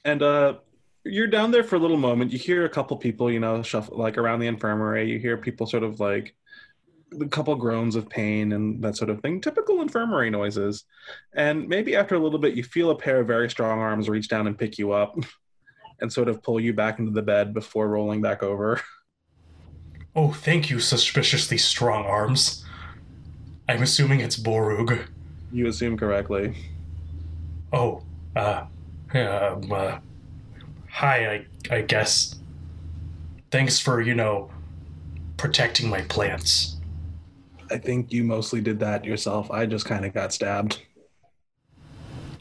And 0.04 0.24
uh, 0.24 0.56
you're 1.04 1.28
down 1.28 1.52
there 1.52 1.64
for 1.64 1.76
a 1.76 1.80
little 1.80 1.98
moment. 1.98 2.32
You 2.32 2.40
hear 2.40 2.66
a 2.66 2.70
couple 2.70 2.98
people, 2.98 3.32
you 3.32 3.40
know, 3.40 3.62
shuffle 3.62 3.98
like 3.98 4.18
around 4.18 4.40
the 4.40 4.48
infirmary. 4.48 5.10
You 5.10 5.20
hear 5.20 5.38
people 5.38 5.68
sort 5.68 5.84
of 5.84 6.00
like 6.00 6.36
a 7.22 7.28
couple 7.28 7.56
groans 7.56 7.96
of 7.96 8.10
pain 8.10 8.54
and 8.54 8.84
that 8.84 8.98
sort 8.98 9.12
of 9.12 9.22
thing. 9.22 9.40
Typical 9.40 9.82
infirmary 9.82 10.32
noises. 10.32 10.84
And 11.34 11.70
maybe 11.70 11.96
after 11.96 12.16
a 12.16 12.20
little 12.20 12.40
bit, 12.40 12.56
you 12.56 12.64
feel 12.64 12.90
a 12.90 12.98
pair 12.98 13.20
of 13.20 13.28
very 13.28 13.50
strong 13.52 13.80
arms 13.80 14.10
reach 14.10 14.28
down 14.28 14.48
and 14.48 14.58
pick 14.58 14.80
you 14.80 14.92
up 14.92 15.16
and 16.02 16.12
sort 16.12 16.28
of 16.28 16.42
pull 16.42 16.60
you 16.60 16.74
back 16.74 16.98
into 16.98 17.12
the 17.12 17.22
bed 17.22 17.54
before 17.54 17.88
rolling 17.88 18.22
back 18.22 18.42
over. 18.42 18.82
Oh, 20.16 20.32
thank 20.32 20.70
you, 20.70 20.80
suspiciously 20.80 21.58
strong 21.58 22.06
arms. 22.06 22.66
I'm 23.68 23.84
assuming 23.84 24.22
it's 24.22 24.38
Borug. 24.38 25.08
You 25.52 25.68
assume 25.68 25.98
correctly. 25.98 26.56
Oh, 27.72 28.04
uh, 28.36 28.66
um, 29.14 29.72
uh, 29.72 30.00
hi, 30.90 31.46
I, 31.70 31.76
I 31.76 31.82
guess. 31.82 32.36
Thanks 33.52 33.80
for, 33.80 34.02
you 34.02 34.16
know, 34.16 34.50
protecting 35.38 35.90
my 35.90 36.02
plants. 36.02 36.78
I 37.72 37.78
think 37.78 38.12
you 38.12 38.24
mostly 38.24 38.62
did 38.62 38.80
that 38.80 39.06
yourself. 39.06 39.50
I 39.50 39.66
just 39.66 39.86
kind 39.86 40.06
of 40.06 40.14
got 40.14 40.34
stabbed. 40.34 40.82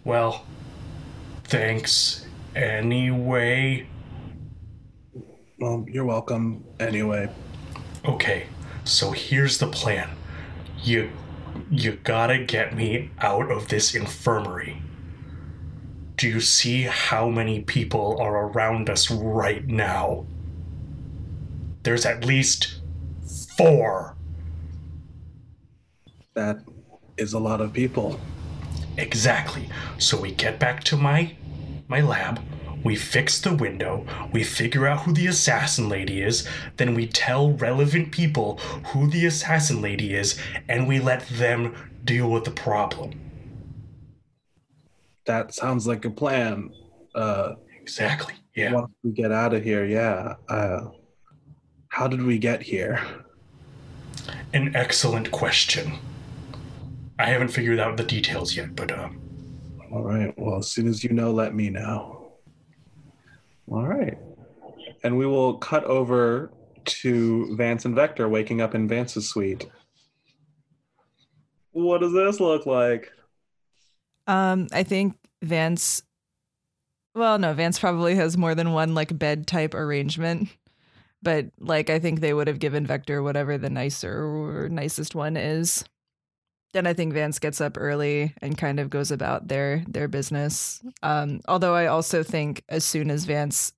Well, 0.04 0.44
Thanks 1.44 2.26
anyway. 2.56 3.86
Well, 5.60 5.84
you're 5.88 6.04
welcome 6.04 6.64
anyway. 6.80 7.30
Okay, 8.04 8.46
so 8.84 9.12
here's 9.12 9.58
the 9.58 9.68
plan. 9.68 10.10
You 10.82 11.10
you 11.70 11.92
gotta 12.04 12.38
get 12.38 12.74
me 12.74 13.10
out 13.18 13.50
of 13.50 13.68
this 13.68 13.94
infirmary. 13.94 14.82
Do 16.16 16.28
you 16.28 16.40
see 16.40 16.82
how 16.82 17.28
many 17.28 17.60
people 17.60 18.16
are 18.20 18.48
around 18.48 18.88
us 18.88 19.10
right 19.10 19.66
now? 19.66 20.26
There's 21.82 22.06
at 22.06 22.24
least 22.24 22.80
four. 23.56 24.16
That 26.34 26.60
is 27.16 27.32
a 27.32 27.38
lot 27.38 27.60
of 27.60 27.72
people. 27.72 28.20
Exactly. 28.96 29.68
So 29.98 30.20
we 30.20 30.32
get 30.32 30.58
back 30.58 30.84
to 30.84 30.96
my 30.96 31.36
my 31.88 32.00
lab, 32.00 32.40
we 32.85 32.94
fix 32.97 33.40
the 33.40 33.55
window, 33.55 34.07
we 34.33 34.44
figure 34.44 34.87
out 34.87 35.01
who 35.03 35.12
the 35.12 35.27
assassin 35.27 35.88
lady 35.88 36.23
is, 36.23 36.47
then 36.77 36.94
we 36.94 37.07
tell 37.07 37.53
relevant 37.53 38.12
people 38.12 38.59
who 38.88 39.09
the 39.09 39.27
assassin 39.27 39.81
lady 39.83 40.14
is, 40.14 40.38
and 40.68 40.87
we 40.87 41.01
let 41.01 41.27
them 41.29 41.75
deal 42.05 42.31
with 42.31 42.44
the 42.44 42.51
problem. 42.51 43.18
That 45.27 45.55
sounds 45.55 45.87
like 45.87 46.05
a 46.05 46.11
plan. 46.11 46.70
Uh, 47.14 47.55
Exactly. 47.81 48.35
Yeah. 48.55 48.73
once 48.73 48.92
we 49.03 49.11
get 49.12 49.31
out 49.31 49.53
of 49.53 49.62
here, 49.62 49.85
yeah. 49.85 50.37
Uh, 50.49 50.88
how 51.88 52.09
did 52.09 52.23
we 52.23 52.38
get 52.38 52.62
here? 52.62 53.01
An 54.55 54.75
excellent 54.75 55.31
question. 55.31 55.99
I 57.18 57.27
haven't 57.27 57.49
figured 57.49 57.79
out 57.79 57.97
the 57.99 58.05
details 58.05 58.57
yet, 58.57 58.75
but 58.75 58.90
um 58.99 59.20
All 59.92 60.03
right. 60.03 60.33
Well, 60.38 60.59
as 60.59 60.68
soon 60.70 60.88
as 60.88 61.05
you 61.05 61.11
know, 61.11 61.31
let 61.31 61.55
me 61.55 61.68
know. 61.70 62.13
All 63.70 63.87
right. 63.87 64.18
And 65.03 65.18
we 65.18 65.27
will 65.27 65.59
cut 65.59 65.85
over 65.85 66.50
to 66.85 67.57
Vance 67.57 67.85
and 67.85 67.94
Vector 67.94 68.29
waking 68.29 68.61
up 68.61 68.74
in 68.74 68.88
Vance's 68.88 69.29
suite. 69.29 69.66
What 71.72 72.00
does 72.00 72.12
this 72.12 72.40
look 72.40 72.66
like? 72.66 73.11
Um, 74.27 74.68
I 74.72 74.83
think 74.83 75.16
Vance. 75.42 76.03
Well, 77.14 77.38
no, 77.38 77.53
Vance 77.53 77.79
probably 77.79 78.14
has 78.16 78.37
more 78.37 78.55
than 78.55 78.72
one 78.72 78.94
like 78.94 79.16
bed 79.18 79.46
type 79.46 79.74
arrangement, 79.74 80.48
but 81.22 81.46
like 81.59 81.90
I 81.90 81.98
think 81.98 82.20
they 82.20 82.35
would 82.35 82.48
have 82.48 82.59
given 82.59 82.87
Vector 82.87 83.22
whatever 83.22 83.57
the 83.59 83.70
nicer 83.70 84.24
or 84.24 84.68
nicest 84.68 85.14
one 85.14 85.37
is. 85.37 85.85
Then 86.74 86.88
I 86.88 86.92
think 86.92 87.14
Vance 87.14 87.38
gets 87.38 87.60
up 87.60 87.76
early 87.78 88.34
and 88.42 88.58
kind 88.58 88.80
of 88.80 88.90
goes 88.90 89.12
about 89.12 89.46
their 89.46 89.84
their 89.87 90.08
business. 90.08 90.82
Um, 91.04 91.40
although 91.46 91.74
I 91.74 91.87
also 91.87 92.24
think 92.24 92.64
as 92.68 92.84
soon 92.84 93.12
as 93.12 93.24
Vance 93.26 93.72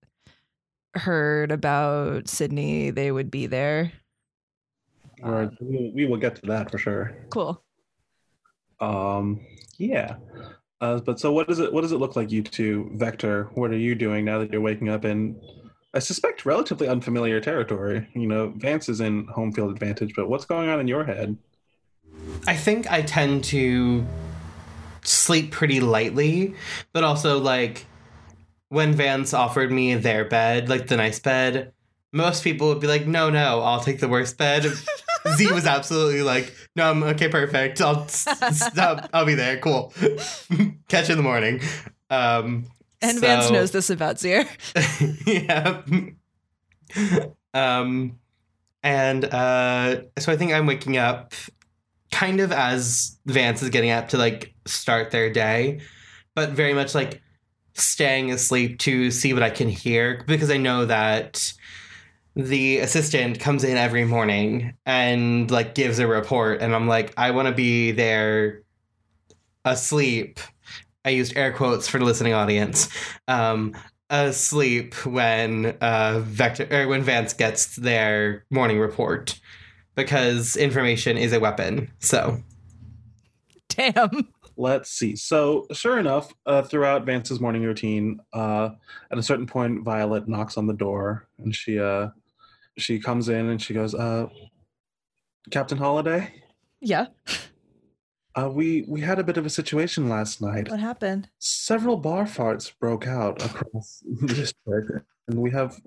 heard 0.95 1.53
about 1.53 2.27
Sydney, 2.27 2.89
they 2.89 3.13
would 3.13 3.31
be 3.31 3.47
there. 3.47 3.93
All 5.23 5.31
right. 5.31 5.51
We 5.61 5.77
will, 5.77 5.93
we 5.93 6.07
will 6.07 6.17
get 6.17 6.37
to 6.37 6.47
that 6.47 6.71
for 6.71 6.79
sure. 6.79 7.15
Cool. 7.29 7.63
Um, 8.81 9.45
yeah. 9.77 10.17
Uh, 10.81 10.99
but 11.01 11.21
so 11.21 11.33
what 11.33 11.49
does 11.49 11.59
it 11.59 11.71
what 11.71 11.83
does 11.83 11.93
it 11.93 11.99
look 11.99 12.17
like 12.17 12.33
you 12.33 12.43
two, 12.43 12.91
Vector? 12.95 13.51
What 13.55 13.73
are 13.73 13.79
you 13.79 13.95
doing 13.95 14.25
now 14.25 14.39
that 14.39 14.51
you're 14.51 14.63
waking 14.63 14.89
up 14.89 15.05
in 15.05 15.39
I 15.93 15.99
suspect 15.99 16.47
relatively 16.47 16.89
unfamiliar 16.89 17.41
territory? 17.41 18.09
You 18.15 18.27
know, 18.27 18.55
Vance 18.57 18.89
is 18.89 19.03
in 19.03 19.27
home 19.27 19.53
field 19.53 19.71
advantage, 19.71 20.15
but 20.17 20.31
what's 20.31 20.47
going 20.47 20.71
on 20.71 20.81
in 20.81 20.89
your 20.89 21.05
head? 21.05 21.37
I 22.47 22.57
think 22.57 22.91
I 22.91 23.03
tend 23.03 23.45
to 23.45 24.07
sleep 25.03 25.53
pretty 25.53 25.81
lightly, 25.81 26.55
but 26.93 27.05
also 27.05 27.39
like 27.39 27.87
when 28.69 28.93
Vance 28.95 29.33
offered 29.33 29.71
me 29.71 29.95
their 29.95 30.25
bed, 30.25 30.69
like 30.69 30.89
the 30.89 30.97
nice 30.97 31.19
bed, 31.21 31.73
most 32.13 32.43
people 32.45 32.69
would 32.69 32.81
be 32.81 32.87
like, 32.87 33.07
"No, 33.07 33.31
no, 33.31 33.61
I'll 33.63 33.81
take 33.81 34.01
the 34.01 34.09
worst 34.09 34.39
bed." 34.39 34.65
Z 35.37 35.53
was 35.53 35.67
absolutely 35.67 36.23
like, 36.23 36.53
"No, 36.77 36.91
I'm 36.91 37.03
okay, 37.03 37.29
perfect. 37.29 37.81
I'll 37.81 38.03
s- 38.05 38.27
s- 38.27 38.79
I'll, 39.13 39.27
be 39.27 39.35
there. 39.35 39.59
Cool. 39.59 39.93
Catch 40.89 41.09
you 41.09 41.13
in 41.13 41.19
the 41.19 41.23
morning." 41.23 41.61
Um, 42.11 42.67
And 43.03 43.21
Vance 43.21 43.51
knows 43.51 43.71
this 43.73 43.91
about 43.91 44.17
Zier. 44.17 44.47
yeah. 45.27 45.83
um, 47.55 48.19
and 48.83 49.25
uh, 49.25 50.03
so 50.19 50.33
I 50.33 50.37
think 50.37 50.53
I'm 50.53 50.67
waking 50.67 50.97
up 50.97 51.33
kind 52.17 52.41
of 52.41 52.51
as 52.51 53.19
Vance 53.27 53.63
is 53.63 53.69
getting 53.69 53.91
up 53.91 54.09
to 54.09 54.17
like 54.17 54.55
start 54.65 55.11
their 55.11 55.31
day, 55.31 55.81
but 56.35 56.51
very 56.51 56.73
much 56.73 56.95
like 56.95 57.21
staying 57.75 58.33
asleep 58.33 58.79
to 58.79 59.11
see 59.11 59.35
what 59.35 59.43
I 59.43 59.51
can 59.51 59.69
hear 59.69 60.25
because 60.27 60.51
I 60.51 60.57
know 60.57 60.87
that 60.87 61.53
the 62.35 62.79
assistant 62.79 63.39
comes 63.39 63.65
in 63.65 63.77
every 63.77 64.07
morning 64.07 64.73
and 64.87 65.51
like 65.51 65.75
gives 65.75 65.99
a 65.99 66.07
report 66.07 66.63
and 66.63 66.75
I'm 66.75 66.89
like 66.89 67.13
I 67.19 67.33
want 67.33 67.49
to 67.49 67.55
be 67.55 67.91
there 67.93 68.63
asleep. 69.67 70.41
I 71.05 71.11
used 71.11 71.37
air 71.37 71.53
quotes 71.53 71.87
for 71.87 71.99
the 71.99 72.07
listening 72.07 72.33
audience. 72.33 72.89
Um 73.29 73.75
asleep 74.09 74.95
when 75.05 75.77
uh 75.83 76.21
Vector 76.25 76.67
or 76.71 76.89
when 76.89 77.03
Vance 77.03 77.35
gets 77.35 77.77
their 77.77 78.47
morning 78.51 78.79
report 78.79 79.39
because 79.97 80.57
information 80.57 81.17
is 81.17 81.33
a 81.33 81.41
weapon. 81.41 81.91
So 81.99 82.41
Damn. 83.69 84.29
Let's 84.59 84.91
see. 84.91 85.17
So, 85.17 85.67
sure 85.73 85.99
enough, 85.99 86.33
uh, 86.47 86.63
throughout 86.63 87.05
Vance's 87.05 87.41
morning 87.41 87.63
routine, 87.63 88.21
uh, 88.33 88.71
at 89.11 89.19
a 89.19 89.23
certain 89.23 89.47
point, 89.47 89.85
Violet 89.85 90.29
knocks 90.29 90.57
on 90.57 90.67
the 90.67 90.73
door, 90.73 91.29
and 91.39 91.55
she 91.55 91.79
uh, 91.79 92.09
she 92.79 92.99
comes 92.99 93.29
in 93.29 93.51
and 93.51 93.61
she 93.61 93.75
goes, 93.75 93.95
uh, 93.95 94.29
"Captain 95.51 95.77
Holiday, 95.77 96.33
Yeah. 96.81 97.09
uh, 98.35 98.49
we 98.51 98.87
we 98.89 99.03
had 99.03 99.19
a 99.19 99.25
bit 99.25 99.37
of 99.37 99.45
a 99.45 99.51
situation 99.51 100.09
last 100.09 100.41
night. 100.41 100.71
What 100.71 100.81
happened? 100.81 101.29
Several 101.39 101.99
bar 101.99 102.25
farts 102.25 102.73
broke 102.81 103.07
out 103.07 103.45
across 103.45 104.03
the 104.21 104.27
district, 104.29 104.91
and 105.29 105.39
we 105.43 105.51
have, 105.51 105.79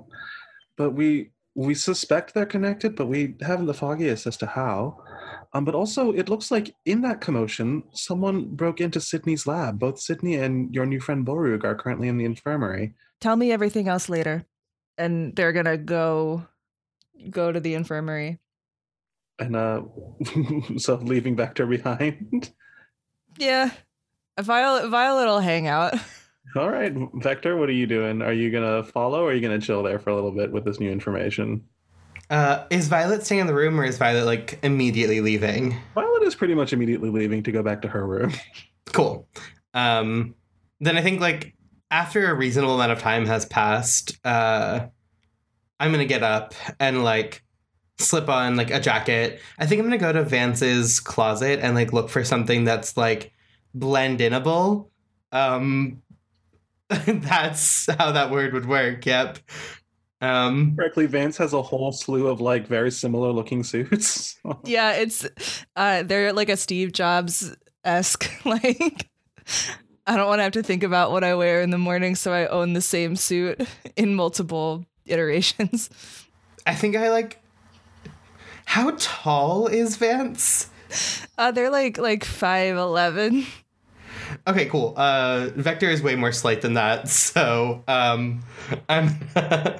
but 0.78 0.92
we 0.92 1.32
we 1.56 1.74
suspect 1.74 2.34
they're 2.34 2.46
connected, 2.46 2.96
but 2.96 3.08
we 3.08 3.36
haven't 3.42 3.66
the 3.66 3.74
foggiest 3.74 4.28
as 4.28 4.38
to 4.38 4.46
how." 4.46 5.04
Um, 5.54 5.66
but 5.66 5.76
also, 5.76 6.12
it 6.12 6.30
looks 6.30 6.52
like 6.52 6.76
in 6.86 7.02
that 7.02 7.22
commotion, 7.22 7.84
someone 7.94 8.56
broke 8.56 8.80
into 8.80 9.02
Sydney's 9.02 9.48
lab. 9.48 9.80
Both 9.80 10.00
Sydney 10.00 10.36
and 10.36 10.74
your 10.74 10.86
new 10.86 11.00
friend 11.00 11.26
Borug 11.26 11.64
are 11.64 11.76
currently 11.76 12.08
in 12.08 12.18
the 12.18 12.26
infirmary. 12.26 12.94
Tell 13.20 13.36
me 13.36 13.52
everything 13.52 13.88
else 13.88 14.10
later. 14.10 14.46
And 14.98 15.36
they're 15.36 15.54
gonna 15.54 15.78
go 15.78 16.48
go 17.30 17.52
to 17.52 17.60
the 17.60 17.74
infirmary. 17.74 18.40
And 19.40 19.56
uh, 19.56 19.84
so 20.78 20.96
leaving 20.96 21.36
Vector 21.36 21.66
behind. 21.66 22.52
Yeah. 23.38 23.72
Violet 24.40 24.90
Violet 24.90 25.26
will 25.26 25.40
hang 25.40 25.68
out. 25.68 25.96
All 26.56 26.70
right, 26.70 26.94
Vector, 27.16 27.58
what 27.58 27.70
are 27.70 27.74
you 27.74 27.86
doing? 27.86 28.22
Are 28.22 28.34
you 28.34 28.50
gonna 28.52 28.84
follow, 28.84 29.22
or 29.24 29.30
are 29.30 29.34
you 29.34 29.42
gonna 29.42 29.62
chill 29.62 29.84
there 29.84 30.00
for 30.00 30.10
a 30.10 30.16
little 30.16 30.32
bit 30.32 30.52
with 30.52 30.66
this 30.66 30.80
new 30.80 30.92
information? 30.92 31.64
uh 32.30 32.66
is 32.70 32.88
Violet 32.88 33.26
staying 33.26 33.42
in 33.42 33.48
the 33.48 33.56
room 33.56 33.80
or 33.80 33.84
is 33.84 33.98
Violet 33.98 34.26
like 34.26 34.60
immediately 34.64 35.20
leaving? 35.22 35.76
Violet 35.96 36.24
is 36.24 36.36
pretty 36.36 36.54
much 36.54 36.74
immediately 36.74 37.10
leaving 37.10 37.42
to 37.44 37.52
go 37.52 37.64
back 37.64 37.82
to 37.82 37.88
her 37.88 38.06
room. 38.06 38.34
Cool. 38.92 39.28
Um 39.76 40.34
then 40.80 40.98
I 40.98 41.02
think 41.04 41.22
like 41.22 41.54
after 41.92 42.30
a 42.30 42.34
reasonable 42.34 42.74
amount 42.76 42.92
of 42.92 43.00
time 43.00 43.26
has 43.28 43.46
passed, 43.46 44.18
uh 44.26 44.88
I'm 45.80 45.92
gonna 45.92 46.06
get 46.06 46.24
up 46.24 46.54
and 46.80 47.04
like 47.04 47.44
slip 48.00 48.30
on 48.30 48.56
like 48.56 48.72
a 48.72 48.80
jacket. 48.80 49.40
I 49.60 49.68
think 49.68 49.80
I'm 49.80 49.86
gonna 49.86 50.00
go 50.00 50.12
to 50.12 50.24
Vance's 50.24 51.00
closet 51.00 51.60
and 51.62 51.76
like 51.76 51.94
look 51.94 52.10
for 52.10 52.24
something 52.24 52.64
that's 52.64 52.98
like 52.98 53.32
blend 53.76 54.20
inable. 54.20 54.90
Um 55.32 56.02
that's 57.06 57.88
how 57.98 58.12
that 58.12 58.32
word 58.32 58.54
would 58.54 58.66
work, 58.66 59.06
yep. 59.06 59.38
Um 60.22 60.76
Correctly, 60.76 61.06
Vance 61.06 61.38
has 61.38 61.54
a 61.54 61.62
whole 61.62 61.92
slew 61.92 62.28
of 62.28 62.42
like 62.42 62.68
very 62.68 62.92
similar 62.92 63.32
looking 63.32 63.64
suits. 63.64 64.36
Yeah, 64.66 64.94
it's 64.94 65.26
uh 65.76 66.04
they're 66.04 66.34
like 66.34 66.50
a 66.50 66.58
Steve 66.58 66.92
Jobs 66.92 67.56
esque 67.86 68.30
like 68.46 69.08
I 70.08 70.18
don't 70.18 70.28
want 70.28 70.40
to 70.40 70.44
have 70.44 70.54
to 70.54 70.64
think 70.64 70.84
about 70.84 71.12
what 71.12 71.24
I 71.24 71.36
wear 71.36 71.62
in 71.62 71.70
the 71.70 71.78
morning, 71.78 72.16
so 72.16 72.34
I 72.34 72.48
own 72.48 72.74
the 72.74 72.82
same 72.82 73.16
suit 73.16 73.62
in 73.96 74.16
multiple 74.16 74.84
iterations. 75.06 75.90
I 76.66 76.74
think 76.74 76.96
I 76.96 77.10
like 77.10 77.40
how 78.66 78.92
tall 78.98 79.68
is 79.68 79.96
Vance? 79.98 80.70
Uh 81.38 81.52
they're 81.52 81.70
like 81.70 81.98
like 81.98 82.26
five 82.26 82.76
eleven. 82.76 83.46
Okay, 84.50 84.66
cool. 84.66 84.96
Uh, 84.98 85.50
Vector 85.56 85.90
is 85.90 86.02
way 86.02 86.16
more 86.16 86.32
slight 86.32 86.62
than 86.62 86.74
that, 86.74 87.08
so 87.10 87.84
um, 87.88 88.42
I'm 88.90 89.10
uh, 89.36 89.80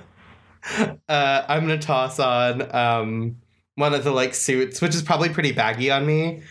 I'm 1.10 1.62
gonna 1.62 1.80
toss 1.80 2.20
on 2.20 2.74
um, 2.76 3.38
one 3.76 3.96
of 3.96 4.04
the 4.04 4.12
like 4.12 4.36
suits, 4.36 4.80
which 4.80 4.94
is 4.94 5.02
probably 5.02 5.30
pretty 5.30 5.54
baggy 5.54 5.90
on 5.90 6.06
me, 6.06 6.44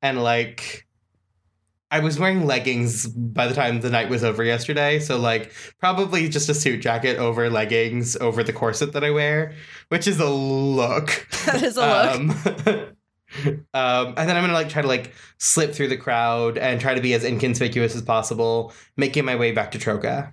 and 0.00 0.22
like 0.22 0.86
I 1.90 2.00
was 2.00 2.18
wearing 2.18 2.46
leggings 2.46 3.06
by 3.06 3.46
the 3.46 3.54
time 3.54 3.82
the 3.82 3.90
night 3.90 4.08
was 4.08 4.24
over 4.24 4.42
yesterday, 4.42 4.98
so 4.98 5.18
like 5.18 5.52
probably 5.78 6.30
just 6.30 6.48
a 6.48 6.54
suit 6.54 6.80
jacket 6.80 7.18
over 7.18 7.50
leggings 7.50 8.16
over 8.16 8.42
the 8.42 8.54
corset 8.54 8.94
that 8.94 9.04
I 9.04 9.10
wear, 9.10 9.54
which 9.88 10.08
is 10.08 10.18
a 10.18 10.30
look. 10.30 11.26
That 11.46 11.62
is 11.62 11.76
a 11.76 11.80
look. 11.80 12.66
Um, 12.66 12.95
um, 13.74 14.14
and 14.16 14.28
then 14.28 14.36
I'm 14.36 14.42
gonna 14.42 14.52
like 14.52 14.68
try 14.68 14.82
to 14.82 14.88
like 14.88 15.12
slip 15.38 15.74
through 15.74 15.88
the 15.88 15.96
crowd 15.96 16.58
and 16.58 16.80
try 16.80 16.94
to 16.94 17.00
be 17.00 17.14
as 17.14 17.24
inconspicuous 17.24 17.94
as 17.94 18.02
possible, 18.02 18.72
making 18.96 19.24
my 19.24 19.36
way 19.36 19.52
back 19.52 19.72
to 19.72 19.78
Troka 19.78 20.32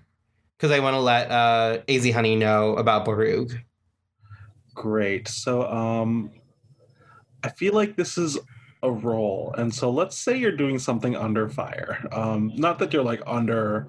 because 0.57 0.71
I 0.71 0.79
want 0.79 0.93
to 0.93 0.99
let 0.99 1.29
uh, 1.29 1.79
Az 1.89 2.09
Honey 2.09 2.37
know 2.37 2.75
about 2.75 3.05
Borug. 3.05 3.53
Great. 4.73 5.27
So, 5.27 5.69
um, 5.69 6.31
I 7.43 7.49
feel 7.49 7.73
like 7.73 7.97
this 7.97 8.17
is 8.17 8.39
a 8.81 8.91
role. 8.91 9.53
and 9.57 9.73
so 9.73 9.89
let's 9.89 10.17
say 10.17 10.37
you're 10.37 10.55
doing 10.55 10.77
something 10.77 11.15
under 11.15 11.49
fire. 11.49 12.05
Um, 12.11 12.51
not 12.55 12.79
that 12.79 12.91
you're 12.91 13.03
like 13.03 13.21
under 13.25 13.87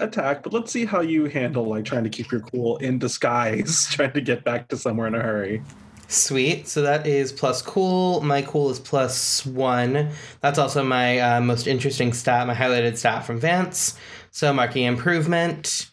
attack, 0.00 0.42
but 0.42 0.52
let's 0.52 0.70
see 0.70 0.84
how 0.84 1.00
you 1.00 1.26
handle 1.26 1.64
like 1.66 1.86
trying 1.86 2.04
to 2.04 2.10
keep 2.10 2.30
your 2.30 2.42
cool 2.42 2.76
in 2.78 2.98
disguise, 2.98 3.86
trying 3.90 4.12
to 4.12 4.20
get 4.20 4.44
back 4.44 4.68
to 4.68 4.76
somewhere 4.76 5.06
in 5.06 5.14
a 5.14 5.22
hurry. 5.22 5.62
Sweet. 6.08 6.68
So 6.68 6.82
that 6.82 7.06
is 7.06 7.32
plus 7.32 7.62
cool. 7.62 8.20
My 8.20 8.42
cool 8.42 8.70
is 8.70 8.78
plus 8.78 9.44
one. 9.46 10.10
That's 10.40 10.58
also 10.58 10.84
my 10.84 11.18
uh, 11.18 11.40
most 11.40 11.66
interesting 11.66 12.12
stat, 12.12 12.46
my 12.46 12.54
highlighted 12.54 12.96
stat 12.96 13.24
from 13.24 13.40
Vance. 13.40 13.98
So 14.30 14.52
marking 14.52 14.84
improvement. 14.84 15.90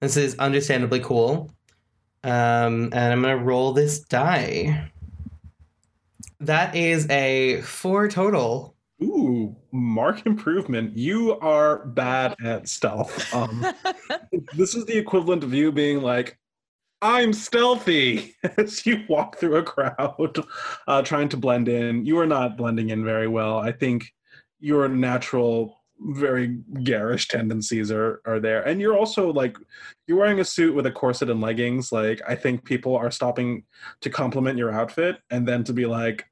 This 0.00 0.16
is 0.16 0.38
understandably 0.38 1.00
cool. 1.00 1.50
Um, 2.22 2.90
and 2.92 3.12
I'm 3.12 3.22
going 3.22 3.38
to 3.38 3.44
roll 3.44 3.72
this 3.72 4.00
die. 4.00 4.90
That 6.40 6.74
is 6.74 7.08
a 7.10 7.60
four 7.62 8.08
total. 8.08 8.74
Ooh, 9.02 9.56
mark 9.72 10.26
improvement. 10.26 10.96
You 10.96 11.38
are 11.40 11.86
bad 11.86 12.34
at 12.44 12.68
stealth. 12.68 13.34
Um, 13.34 13.66
this 14.54 14.74
is 14.74 14.84
the 14.84 14.96
equivalent 14.96 15.42
of 15.42 15.54
you 15.54 15.72
being 15.72 16.02
like, 16.02 16.38
I'm 17.02 17.32
stealthy 17.32 18.34
as 18.56 18.84
you 18.84 19.04
walk 19.08 19.38
through 19.38 19.56
a 19.56 19.62
crowd 19.62 20.36
uh, 20.86 21.02
trying 21.02 21.28
to 21.30 21.36
blend 21.36 21.68
in. 21.68 22.04
You 22.04 22.18
are 22.18 22.26
not 22.26 22.56
blending 22.56 22.90
in 22.90 23.04
very 23.04 23.28
well. 23.28 23.58
I 23.58 23.72
think 23.72 24.12
your 24.58 24.88
natural, 24.88 25.80
very 25.98 26.58
garish 26.82 27.28
tendencies 27.28 27.90
are, 27.90 28.20
are 28.26 28.40
there. 28.40 28.62
And 28.62 28.80
you're 28.80 28.96
also 28.96 29.32
like, 29.32 29.56
you're 30.06 30.18
wearing 30.18 30.40
a 30.40 30.44
suit 30.44 30.74
with 30.74 30.86
a 30.86 30.92
corset 30.92 31.30
and 31.30 31.40
leggings. 31.40 31.90
Like, 31.90 32.20
I 32.28 32.34
think 32.34 32.64
people 32.64 32.96
are 32.96 33.10
stopping 33.10 33.64
to 34.02 34.10
compliment 34.10 34.58
your 34.58 34.70
outfit 34.70 35.16
and 35.30 35.48
then 35.48 35.64
to 35.64 35.72
be 35.72 35.86
like, 35.86 36.26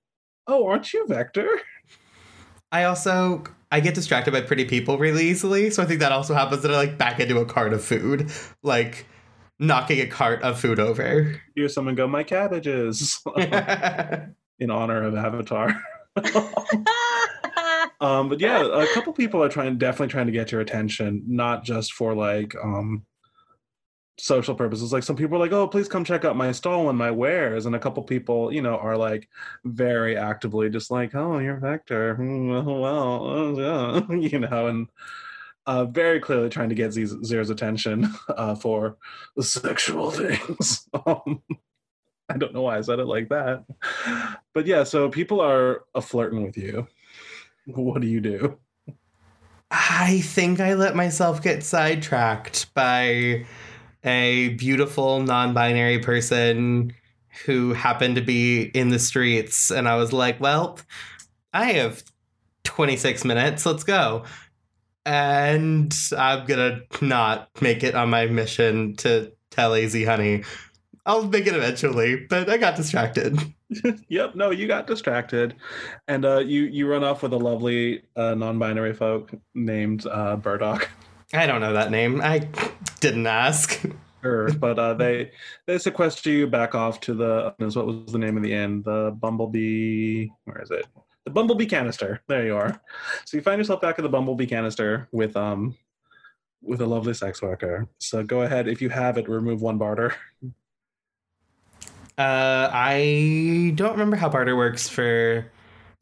oh, 0.47 0.67
aren't 0.67 0.93
you 0.93 1.07
Vector? 1.07 1.49
I 2.71 2.85
also 2.85 3.45
I 3.71 3.81
get 3.81 3.95
distracted 3.95 4.33
by 4.33 4.43
pretty 4.43 4.65
people 4.65 4.99
really 4.99 5.27
easily, 5.27 5.71
so 5.71 5.83
I 5.83 5.87
think 5.87 6.01
that 6.01 6.13
also 6.13 6.35
happens 6.35 6.63
that 6.63 6.73
I 6.73 6.77
like 6.77 6.99
back 6.99 7.21
into 7.21 7.39
a 7.39 7.45
cart 7.45 7.73
of 7.73 7.83
food, 7.83 8.31
like 8.63 9.07
knocking 9.59 10.01
a 10.01 10.07
cart 10.07 10.43
of 10.43 10.61
food 10.61 10.79
over. 10.81 11.41
Hear 11.55 11.69
someone 11.69 11.95
go, 11.95 12.07
my 12.07 12.23
cabbages, 12.23 13.21
in 13.37 14.71
honor 14.71 15.03
of 15.05 15.15
Avatar. 15.15 15.69
um, 18.01 18.29
but 18.29 18.41
yeah, 18.41 18.65
a 18.65 18.87
couple 18.95 19.13
people 19.13 19.43
are 19.43 19.49
trying, 19.49 19.79
definitely 19.79 20.09
trying 20.09 20.27
to 20.27 20.33
get 20.33 20.53
your 20.53 20.61
attention, 20.61 21.23
not 21.27 21.65
just 21.65 21.93
for 21.93 22.15
like 22.15 22.55
um, 22.63 23.05
social 24.19 24.55
purposes. 24.55 24.93
Like 24.93 25.03
some 25.03 25.17
people 25.17 25.37
are 25.37 25.41
like, 25.41 25.53
"Oh, 25.53 25.69
please 25.69 25.89
come 25.89 26.05
check 26.05 26.25
out 26.25 26.37
my 26.37 26.53
stall 26.53 26.89
and 26.89 26.99
my 26.99 27.11
wares," 27.11 27.67
and 27.67 27.75
a 27.75 27.79
couple 27.79 28.03
people, 28.03 28.53
you 28.53 28.63
know, 28.63 28.77
are 28.77 28.97
like 28.97 29.29
very 29.65 30.17
actively 30.17 30.69
just 30.71 30.91
like, 30.91 31.15
"Oh, 31.15 31.39
you're 31.39 31.57
Vector, 31.57 32.17
Hmm, 32.17 32.51
well, 32.51 32.81
well, 32.81 33.55
yeah," 33.59 34.17
you 34.17 34.41
know, 34.41 34.67
and 34.67 34.89
uh, 35.69 35.85
very 35.85 36.19
clearly 36.19 36.49
trying 36.49 36.71
to 36.71 36.75
get 36.75 36.93
Z- 36.93 37.23
Zero's 37.23 37.51
attention 37.51 38.11
uh, 38.29 38.55
for 38.55 38.97
sexual 39.39 40.11
things. 40.11 40.89
um, 41.07 41.43
I 42.31 42.39
don't 42.39 42.55
know 42.55 42.63
why 42.63 42.79
I 42.79 42.81
said 42.81 42.99
it 42.99 43.07
like 43.07 43.29
that, 43.29 43.65
but 44.55 44.67
yeah. 44.67 44.85
So 44.85 45.09
people 45.09 45.41
are 45.41 45.85
flirting 46.01 46.43
with 46.43 46.57
you. 46.57 46.87
What 47.67 48.01
do 48.01 48.07
you 48.07 48.21
do? 48.21 48.59
I 49.71 50.21
think 50.21 50.61
I 50.61 50.75
let 50.75 50.97
myself 50.97 51.43
get 51.43 51.63
sidetracked 51.63 52.73
by 52.75 53.47
a 54.05 54.49
beautiful 54.51 55.21
non-binary 55.23 55.99
person 55.99 56.93
who 57.45 57.75
happened 57.75 58.17
to 58.17 58.23
be 58.23 58.63
in 58.63 58.89
the 58.89 58.99
streets 58.99 59.71
and 59.71 59.87
I 59.89 59.97
was 59.97 60.13
like, 60.13 60.41
"Well, 60.41 60.79
I 61.53 61.73
have 61.73 62.03
26 62.65 63.25
minutes. 63.25 63.65
Let's 63.67 63.85
go." 63.85 64.25
And 65.09 65.95
I'm 66.19 66.47
to 66.47 66.83
not 67.01 67.49
make 67.63 67.83
it 67.83 67.95
on 67.95 68.11
my 68.11 68.27
mission 68.27 68.95
to 68.97 69.33
tell 69.51 69.73
AZ 69.73 69.95
Honey. 69.95 70.45
I'll 71.07 71.27
make 71.27 71.47
it 71.47 71.55
eventually, 71.57 72.27
but 72.29 72.51
I 72.51 72.59
got 72.59 72.77
distracted. 72.77 73.39
yep 74.09 74.35
no 74.35 74.51
you 74.51 74.67
got 74.67 74.87
distracted 74.87 75.55
and 76.07 76.25
uh 76.25 76.39
you 76.39 76.63
you 76.63 76.89
run 76.89 77.05
off 77.05 77.23
with 77.23 77.35
a 77.35 77.37
lovely 77.37 78.03
uh 78.17 78.35
non-binary 78.35 78.95
folk 78.95 79.31
named 79.55 80.07
uh 80.07 80.37
burdock 80.37 80.89
I 81.35 81.47
don't 81.47 81.61
know 81.61 81.75
that 81.75 81.91
name. 81.91 82.23
I 82.23 82.49
didn't 83.01 83.27
ask. 83.27 83.85
sure 84.23 84.53
but 84.59 84.79
uh 84.79 84.95
they 84.95 85.31
they 85.67 85.79
sequester 85.79 86.31
you 86.31 86.47
back 86.47 86.75
off 86.75 87.01
to 87.01 87.15
the 87.15 87.55
what 87.59 87.87
was 87.87 88.13
the 88.13 88.19
name 88.19 88.37
of 88.37 88.43
the 88.43 88.53
inn 88.53 88.83
the 88.83 89.15
bumblebee 89.21 90.29
where 90.45 90.63
is 90.63 90.71
it 90.71 90.87
the 91.29 91.35
bumblebee 91.35 91.67
canister 91.67 92.23
there 92.27 92.47
you 92.47 92.57
are 92.57 92.81
so 93.27 93.37
you 93.37 93.43
find 93.43 93.59
yourself 93.59 93.83
back 93.83 93.99
at 93.99 94.03
the 94.03 94.09
bumblebee 94.09 94.47
canister 94.47 95.07
with 95.13 95.37
um 95.37 95.77
with 96.63 96.81
a 96.81 96.87
lovely 96.87 97.13
sex 97.13 97.43
worker 97.43 97.87
so 97.99 98.23
go 98.23 98.41
ahead 98.43 98.67
if 98.67 98.81
you 98.81 98.89
have 98.89 99.19
it 99.19 99.29
remove 99.29 99.61
one 99.61 99.77
barter 99.79 100.15
Uh, 102.17 102.69
I 102.73 103.73
don't 103.77 103.93
remember 103.93 104.17
how 104.17 104.29
barter 104.29 104.57
works 104.57 104.89
for 104.89 105.53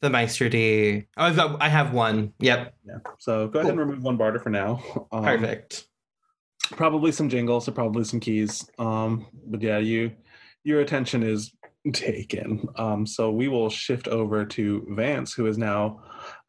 the 0.00 0.08
Maestro 0.08 0.48
D. 0.48 1.04
Oh, 1.18 1.24
I've 1.24 1.36
got. 1.36 1.60
I 1.60 1.68
have 1.68 1.92
one. 1.92 2.32
Yep. 2.38 2.74
yeah 2.86 2.98
so 3.18 3.48
go 3.48 3.58
ahead 3.60 3.72
and 3.72 3.78
remove 3.78 4.02
one 4.02 4.16
barter 4.16 4.38
for 4.38 4.48
now 4.48 4.80
um, 5.12 5.24
Perfect. 5.24 5.88
probably 6.70 7.12
some 7.12 7.28
jingles 7.28 7.68
or 7.68 7.72
probably 7.72 8.04
some 8.04 8.20
keys 8.20 8.64
um 8.78 9.26
but 9.46 9.60
yeah 9.60 9.76
you 9.76 10.10
your 10.64 10.80
attention 10.80 11.22
is 11.22 11.52
taken 11.92 12.66
um 12.76 13.06
so 13.06 13.30
we 13.30 13.48
will 13.48 13.70
shift 13.70 14.08
over 14.08 14.44
to 14.44 14.86
vance 14.90 15.32
who 15.32 15.46
is 15.46 15.56
now 15.56 16.00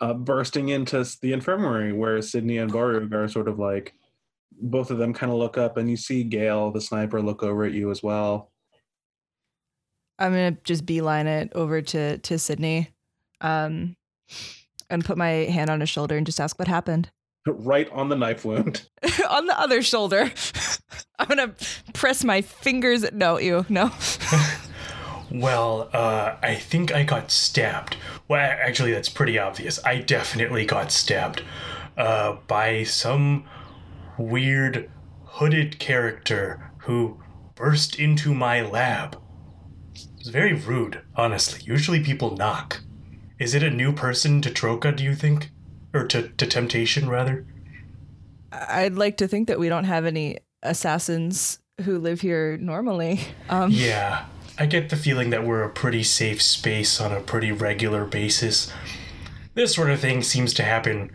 uh 0.01 0.13
bursting 0.13 0.69
into 0.69 1.05
the 1.21 1.31
infirmary 1.31 1.93
where 1.93 2.21
sydney 2.21 2.57
and 2.57 2.71
Borug 2.71 3.13
are 3.13 3.27
sort 3.27 3.47
of 3.47 3.59
like 3.59 3.93
both 4.59 4.89
of 4.89 4.97
them 4.97 5.13
kind 5.13 5.31
of 5.31 5.37
look 5.37 5.57
up 5.57 5.77
and 5.77 5.89
you 5.89 5.97
see 5.97 6.23
gail 6.23 6.71
the 6.71 6.81
sniper 6.81 7.21
look 7.21 7.43
over 7.43 7.63
at 7.63 7.73
you 7.73 7.91
as 7.91 8.01
well 8.01 8.51
I'm 10.19 10.31
gonna 10.31 10.57
just 10.63 10.85
beeline 10.85 11.27
it 11.27 11.51
over 11.53 11.81
to 11.81 12.17
to 12.17 12.39
Sydney, 12.39 12.89
um, 13.41 13.95
and 14.89 15.05
put 15.05 15.17
my 15.17 15.29
hand 15.29 15.69
on 15.69 15.79
his 15.79 15.89
shoulder 15.89 16.17
and 16.17 16.25
just 16.25 16.39
ask 16.39 16.57
what 16.57 16.67
happened. 16.67 17.09
right 17.45 17.89
on 17.91 18.09
the 18.09 18.15
knife 18.15 18.43
wound 18.43 18.89
on 19.29 19.45
the 19.45 19.59
other 19.59 19.81
shoulder, 19.81 20.31
I'm 21.19 21.27
gonna 21.27 21.53
press 21.93 22.23
my 22.23 22.41
fingers. 22.41 23.05
No, 23.11 23.37
you 23.37 23.65
no. 23.69 23.91
Well, 25.31 25.89
uh, 25.93 26.35
I 26.41 26.55
think 26.55 26.93
I 26.93 27.03
got 27.03 27.31
stabbed. 27.31 27.97
Well, 28.27 28.39
actually, 28.39 28.91
that's 28.91 29.09
pretty 29.09 29.37
obvious. 29.37 29.83
I 29.85 29.97
definitely 29.97 30.65
got 30.65 30.91
stabbed 30.91 31.43
uh, 31.97 32.37
by 32.47 32.83
some 32.83 33.45
weird 34.17 34.89
hooded 35.25 35.79
character 35.79 36.71
who 36.79 37.21
burst 37.55 37.99
into 37.99 38.33
my 38.33 38.61
lab. 38.61 39.19
It 39.93 40.07
was 40.19 40.29
very 40.29 40.53
rude, 40.53 41.01
honestly. 41.15 41.61
Usually 41.63 42.03
people 42.03 42.35
knock. 42.35 42.81
Is 43.39 43.53
it 43.53 43.63
a 43.63 43.69
new 43.69 43.91
person 43.91 44.41
to 44.41 44.49
Troka, 44.49 44.91
do 44.91 45.03
you 45.03 45.13
think? 45.15 45.51
Or 45.93 46.05
to, 46.07 46.29
to 46.29 46.47
Temptation, 46.47 47.09
rather? 47.09 47.45
I'd 48.51 48.95
like 48.95 49.17
to 49.17 49.27
think 49.27 49.47
that 49.47 49.59
we 49.59 49.69
don't 49.69 49.83
have 49.83 50.05
any 50.05 50.39
assassins 50.63 51.59
who 51.81 51.99
live 51.99 52.21
here 52.21 52.57
normally. 52.57 53.19
Um, 53.49 53.71
Yeah, 53.71 54.25
I 54.59 54.65
get 54.65 54.89
the 54.89 54.95
feeling 54.95 55.29
that 55.29 55.45
we're 55.45 55.63
a 55.63 55.69
pretty 55.69 56.03
safe 56.03 56.41
space 56.41 56.99
on 56.99 57.11
a 57.11 57.21
pretty 57.21 57.51
regular 57.51 58.05
basis. 58.05 58.71
This 59.53 59.75
sort 59.75 59.89
of 59.89 59.99
thing 59.99 60.23
seems 60.23 60.53
to 60.55 60.63
happen 60.63 61.11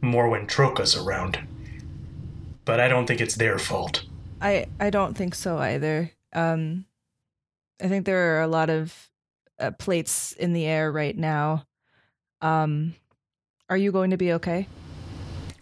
more 0.00 0.28
when 0.28 0.46
Troka's 0.46 0.96
around. 0.96 1.40
But 2.64 2.80
I 2.80 2.88
don't 2.88 3.06
think 3.06 3.20
it's 3.20 3.34
their 3.34 3.58
fault. 3.58 4.04
I 4.40 4.66
I 4.78 4.90
don't 4.90 5.16
think 5.16 5.34
so 5.34 5.58
either. 5.58 6.12
Um, 6.32 6.84
I 7.82 7.88
think 7.88 8.06
there 8.06 8.36
are 8.36 8.42
a 8.42 8.48
lot 8.48 8.70
of 8.70 9.10
uh, 9.58 9.70
plates 9.72 10.32
in 10.32 10.52
the 10.52 10.66
air 10.66 10.90
right 10.92 11.16
now. 11.16 11.66
Um, 12.40 12.94
are 13.68 13.76
you 13.76 13.90
going 13.90 14.10
to 14.10 14.16
be 14.16 14.32
okay? 14.34 14.68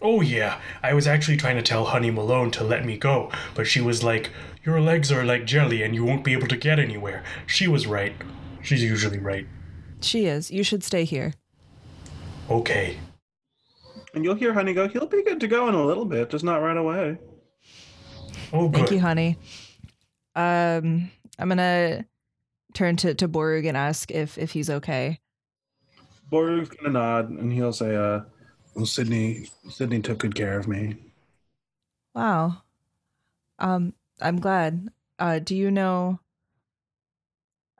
Oh, 0.01 0.21
yeah, 0.21 0.59
I 0.83 0.93
was 0.93 1.07
actually 1.07 1.37
trying 1.37 1.55
to 1.55 1.63
tell 1.63 1.85
Honey 1.85 2.11
Malone 2.11 2.51
to 2.51 2.63
let 2.63 2.85
me 2.85 2.97
go, 2.97 3.31
but 3.55 3.65
she 3.65 3.81
was 3.81 4.03
like, 4.03 4.29
Your 4.65 4.81
legs 4.81 5.11
are 5.11 5.23
like 5.23 5.45
jelly 5.45 5.83
and 5.83 5.93
you 5.93 6.03
won't 6.03 6.23
be 6.23 6.33
able 6.33 6.47
to 6.47 6.57
get 6.57 6.79
anywhere. 6.79 7.23
She 7.45 7.67
was 7.67 7.85
right. 7.85 8.15
She's 8.63 8.81
usually 8.83 9.19
right. 9.19 9.47
She 10.01 10.25
is. 10.25 10.49
You 10.49 10.63
should 10.63 10.83
stay 10.83 11.03
here. 11.03 11.33
Okay. 12.49 12.97
And 14.15 14.23
you'll 14.23 14.35
hear 14.35 14.53
Honey 14.53 14.73
go, 14.73 14.87
he'll 14.87 15.05
be 15.05 15.23
good 15.23 15.39
to 15.41 15.47
go 15.47 15.67
in 15.67 15.75
a 15.75 15.85
little 15.85 16.05
bit, 16.05 16.31
just 16.31 16.43
not 16.43 16.57
right 16.57 16.77
away. 16.77 17.17
Oh, 18.53 18.71
Thank 18.71 18.91
you, 18.91 18.99
honey. 18.99 19.37
Um, 20.35 21.11
I'm 21.37 21.49
gonna 21.49 22.05
turn 22.73 22.95
to 22.97 23.13
to 23.15 23.27
Borug 23.27 23.67
and 23.67 23.77
ask 23.77 24.11
if 24.11 24.37
if 24.37 24.51
he's 24.51 24.69
okay. 24.69 25.19
Borug's 26.31 26.69
gonna 26.69 26.93
nod 26.93 27.29
and 27.29 27.51
he'll 27.51 27.73
say, 27.73 27.95
uh, 27.95 28.21
well, 28.75 28.85
Sydney, 28.85 29.47
Sydney 29.69 30.01
took 30.01 30.19
good 30.19 30.35
care 30.35 30.57
of 30.57 30.67
me. 30.67 30.95
Wow. 32.13 32.61
Um, 33.59 33.93
I'm 34.21 34.39
glad. 34.39 34.89
Uh, 35.19 35.39
do 35.39 35.55
you 35.55 35.71
know? 35.71 36.19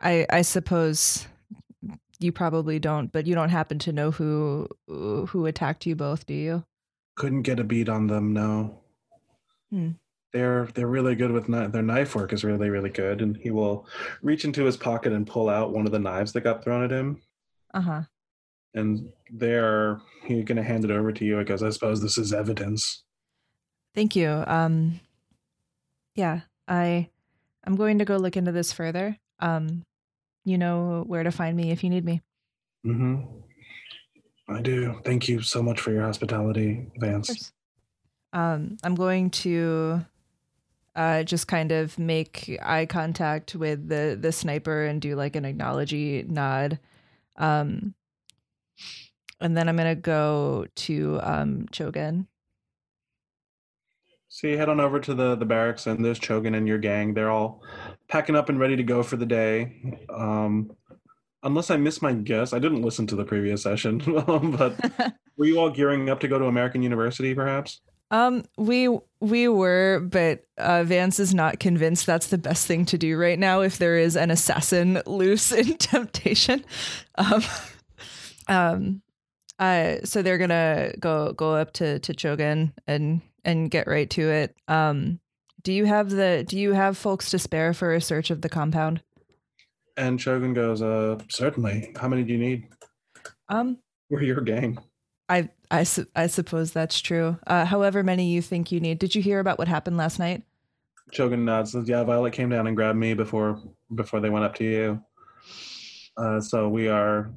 I 0.01 0.25
I 0.29 0.41
suppose 0.41 1.27
you 2.19 2.31
probably 2.31 2.79
don't, 2.79 3.11
but 3.11 3.25
you 3.27 3.35
don't 3.35 3.49
happen 3.49 3.79
to 3.79 3.91
know 3.93 4.11
who 4.11 4.67
who 4.87 5.45
attacked 5.45 5.85
you 5.85 5.95
both, 5.95 6.25
do 6.25 6.33
you? 6.33 6.63
Couldn't 7.15 7.43
get 7.43 7.59
a 7.59 7.63
beat 7.63 7.89
on 7.89 8.07
them, 8.07 8.33
no. 8.33 8.79
Hmm. 9.71 9.91
They're 10.33 10.65
they're 10.73 10.87
really 10.87 11.15
good 11.15 11.31
with 11.31 11.47
their 11.47 11.81
knife 11.81 12.13
work 12.15 12.33
is 12.33 12.43
really 12.43 12.69
really 12.69 12.89
good, 12.89 13.21
and 13.21 13.37
he 13.37 13.51
will 13.51 13.87
reach 14.21 14.43
into 14.43 14.65
his 14.65 14.75
pocket 14.75 15.13
and 15.13 15.25
pull 15.25 15.49
out 15.49 15.71
one 15.71 15.85
of 15.85 15.91
the 15.93 15.99
knives 15.99 16.33
that 16.33 16.41
got 16.41 16.63
thrown 16.63 16.83
at 16.83 16.91
him, 16.91 17.21
Uh 17.73 17.81
huh. 17.81 18.01
and 18.73 19.09
they're 19.31 20.01
he's 20.25 20.43
gonna 20.43 20.63
hand 20.63 20.83
it 20.83 20.91
over 20.91 21.13
to 21.13 21.23
you 21.25 21.37
because 21.37 21.63
I 21.63 21.69
suppose 21.69 22.01
this 22.01 22.17
is 22.17 22.33
evidence. 22.33 23.03
Thank 23.93 24.13
you. 24.17 24.43
Um, 24.45 24.99
yeah, 26.15 26.41
I 26.67 27.09
I'm 27.65 27.75
going 27.75 27.99
to 27.99 28.05
go 28.05 28.17
look 28.17 28.37
into 28.37 28.51
this 28.51 28.71
further. 28.71 29.17
Um, 29.39 29.83
you 30.43 30.57
know 30.57 31.03
where 31.07 31.23
to 31.23 31.31
find 31.31 31.57
me 31.57 31.71
if 31.71 31.83
you 31.83 31.89
need 31.89 32.05
me. 32.05 32.21
Mm-hmm. 32.85 33.23
I 34.47 34.61
do. 34.61 34.99
Thank 35.03 35.27
you 35.27 35.41
so 35.41 35.63
much 35.63 35.79
for 35.79 35.91
your 35.91 36.03
hospitality, 36.03 36.87
Of 36.95 37.01
Vance. 37.01 37.27
course. 37.27 37.51
Um, 38.31 38.77
I'm 38.83 38.93
going 38.95 39.31
to 39.31 40.05
uh, 40.95 41.23
just 41.23 41.47
kind 41.47 41.71
of 41.71 41.97
make 41.97 42.57
eye 42.61 42.85
contact 42.85 43.55
with 43.55 43.87
the 43.89 44.17
the 44.19 44.31
sniper 44.31 44.85
and 44.85 45.01
do 45.01 45.15
like 45.15 45.35
an 45.35 45.45
acknowledgy 45.45 46.23
nod. 46.27 46.79
Um, 47.37 47.95
and 49.41 49.57
then 49.57 49.67
I'm 49.67 49.75
gonna 49.77 49.95
go 49.95 50.67
to 50.75 51.19
um, 51.23 51.65
Chogan. 51.71 52.27
So 54.35 54.47
you 54.47 54.57
head 54.57 54.67
on 54.67 54.81
over 54.81 54.99
to 54.99 55.13
the 55.13 55.35
the 55.35 55.45
barracks, 55.45 55.87
and 55.87 56.03
there's 56.03 56.19
Chogan 56.19 56.57
and 56.57 56.67
your 56.67 56.77
gang. 56.77 57.13
They're 57.13 57.31
all 57.31 57.63
packing 58.09 58.35
up 58.35 58.49
and 58.49 58.59
ready 58.59 58.75
to 58.75 58.83
go 58.83 59.01
for 59.01 59.15
the 59.15 59.25
day. 59.25 59.97
Um, 60.09 60.75
unless 61.43 61.71
I 61.71 61.77
missed 61.77 62.01
my 62.01 62.11
guess, 62.11 62.51
I 62.51 62.59
didn't 62.59 62.81
listen 62.81 63.07
to 63.07 63.15
the 63.15 63.23
previous 63.23 63.63
session, 63.63 64.01
um, 64.27 64.51
but 64.51 64.77
were 65.37 65.45
you 65.45 65.57
all 65.57 65.69
gearing 65.69 66.09
up 66.09 66.19
to 66.19 66.27
go 66.27 66.37
to 66.37 66.47
American 66.47 66.83
University, 66.83 67.33
perhaps? 67.33 67.79
Um, 68.11 68.43
we 68.57 68.89
we 69.21 69.47
were, 69.47 70.01
but 70.03 70.43
uh, 70.57 70.83
Vance 70.83 71.17
is 71.17 71.33
not 71.33 71.61
convinced 71.61 72.05
that's 72.05 72.27
the 72.27 72.37
best 72.37 72.67
thing 72.67 72.83
to 72.87 72.97
do 72.97 73.17
right 73.17 73.39
now. 73.39 73.61
If 73.61 73.77
there 73.77 73.97
is 73.97 74.17
an 74.17 74.31
assassin 74.31 75.01
loose 75.05 75.53
in 75.53 75.77
Temptation, 75.77 76.65
um, 77.17 77.41
um, 78.49 79.01
uh, 79.59 79.99
so 80.03 80.21
they're 80.21 80.37
gonna 80.37 80.91
go 80.99 81.31
go 81.31 81.55
up 81.55 81.71
to 81.75 81.99
to 81.99 82.13
Chogan 82.13 82.73
and 82.85 83.21
and 83.45 83.71
get 83.71 83.87
right 83.87 84.09
to 84.09 84.29
it. 84.29 84.55
Um, 84.67 85.19
do 85.63 85.71
you 85.71 85.85
have 85.85 86.09
the 86.09 86.45
Do 86.47 86.57
you 86.59 86.73
have 86.73 86.97
folks 86.97 87.31
to 87.31 87.39
spare 87.39 87.73
for 87.73 87.93
a 87.93 88.01
search 88.01 88.29
of 88.29 88.41
the 88.41 88.49
compound? 88.49 89.01
And 89.97 90.19
Shogun 90.19 90.53
goes, 90.53 90.81
uh, 90.81 91.17
certainly. 91.29 91.93
How 91.95 92.09
many 92.09 92.23
do 92.23 92.33
you 92.33 92.39
need? 92.39 92.67
Um, 93.47 93.77
We're 94.09 94.23
your 94.23 94.41
gang. 94.41 94.77
I 95.29 95.49
I 95.71 95.83
su- 95.83 96.07
I 96.15 96.27
suppose 96.27 96.73
that's 96.73 96.99
true. 96.99 97.37
Uh, 97.47 97.65
however 97.65 98.03
many 98.03 98.29
you 98.31 98.41
think 98.41 98.71
you 98.71 98.79
need. 98.79 98.99
Did 98.99 99.15
you 99.15 99.21
hear 99.21 99.39
about 99.39 99.57
what 99.57 99.67
happened 99.67 99.97
last 99.97 100.19
night? 100.19 100.43
Shogun 101.11 101.45
nods, 101.45 101.71
says, 101.71 101.87
yeah, 101.87 102.03
Violet 102.03 102.33
came 102.33 102.49
down 102.49 102.67
and 102.67 102.75
grabbed 102.75 102.97
me 102.99 103.13
before 103.13 103.61
before 103.93 104.19
they 104.19 104.29
went 104.29 104.45
up 104.45 104.55
to 104.55 104.63
you. 104.63 105.01
Uh, 106.17 106.41
so 106.41 106.67
we 106.69 106.87
are 106.87 107.31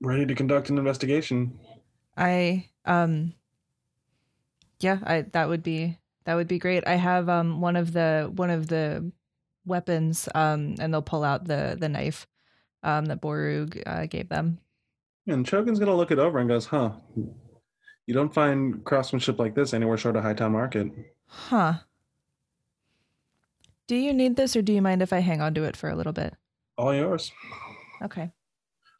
ready 0.00 0.26
to 0.26 0.34
conduct 0.34 0.70
an 0.70 0.78
investigation. 0.78 1.58
I 2.16 2.68
um 2.84 3.34
yeah, 4.82 4.98
I 5.04 5.22
that 5.32 5.48
would 5.48 5.62
be 5.62 5.98
that 6.24 6.34
would 6.34 6.48
be 6.48 6.58
great. 6.58 6.86
I 6.86 6.94
have 6.96 7.28
um 7.28 7.60
one 7.60 7.76
of 7.76 7.92
the 7.92 8.30
one 8.34 8.50
of 8.50 8.68
the 8.68 9.10
weapons 9.64 10.28
um 10.34 10.74
and 10.80 10.92
they'll 10.92 11.02
pull 11.02 11.24
out 11.24 11.44
the 11.46 11.76
the 11.78 11.88
knife 11.88 12.26
um 12.82 13.06
that 13.06 13.20
Borug 13.20 13.80
uh, 13.86 14.06
gave 14.06 14.28
them. 14.28 14.58
And 15.26 15.46
Shogun's 15.46 15.78
gonna 15.78 15.94
look 15.96 16.10
it 16.10 16.18
over 16.18 16.38
and 16.38 16.48
goes, 16.48 16.66
huh. 16.66 16.92
You 18.06 18.14
don't 18.14 18.34
find 18.34 18.84
craftsmanship 18.84 19.38
like 19.38 19.54
this 19.54 19.74
anywhere 19.74 19.96
short 19.96 20.16
of 20.16 20.22
High 20.22 20.30
Hightown 20.30 20.52
Market. 20.52 20.92
Huh. 21.26 21.74
Do 23.86 23.96
you 23.96 24.12
need 24.12 24.36
this 24.36 24.56
or 24.56 24.62
do 24.62 24.72
you 24.72 24.82
mind 24.82 25.02
if 25.02 25.12
I 25.12 25.20
hang 25.20 25.40
on 25.40 25.54
to 25.54 25.64
it 25.64 25.76
for 25.76 25.88
a 25.88 25.94
little 25.96 26.12
bit? 26.12 26.34
All 26.76 26.94
yours. 26.94 27.32
Okay. 28.02 28.30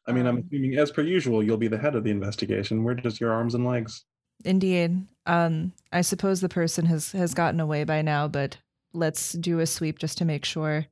I 0.06 0.12
mean, 0.12 0.26
I'm 0.26 0.36
Um, 0.38 0.44
assuming, 0.46 0.76
as 0.78 0.90
per 0.90 1.02
usual, 1.02 1.42
you'll 1.42 1.56
be 1.56 1.68
the 1.68 1.78
head 1.78 1.94
of 1.94 2.04
the 2.04 2.10
investigation. 2.10 2.84
We're 2.84 2.94
just 2.94 3.20
your 3.20 3.32
arms 3.32 3.54
and 3.54 3.64
legs. 3.64 4.04
Indeed. 4.44 5.06
Um 5.26 5.72
I 5.92 6.00
suppose 6.00 6.40
the 6.40 6.48
person 6.48 6.87
has 6.87 7.12
has 7.12 7.35
gotten 7.35 7.61
away 7.61 7.85
by 7.85 8.02
now, 8.02 8.28
but 8.28 8.58
let's 8.92 9.32
do 9.32 9.61
a 9.61 9.66
sweep 9.66 9.98
just 9.98 10.18
to 10.18 10.24
make 10.24 10.44
sure. 10.44 10.87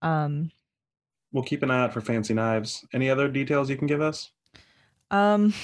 Um 0.00 0.50
We'll 1.32 1.44
keep 1.44 1.62
an 1.62 1.70
eye 1.70 1.80
out 1.84 1.94
for 1.94 2.02
fancy 2.02 2.34
knives. 2.34 2.84
Any 2.92 3.08
other 3.08 3.26
details 3.28 3.70
you 3.70 3.76
can 3.76 3.86
give 3.86 4.02
us? 4.02 4.30
Um. 5.10 5.54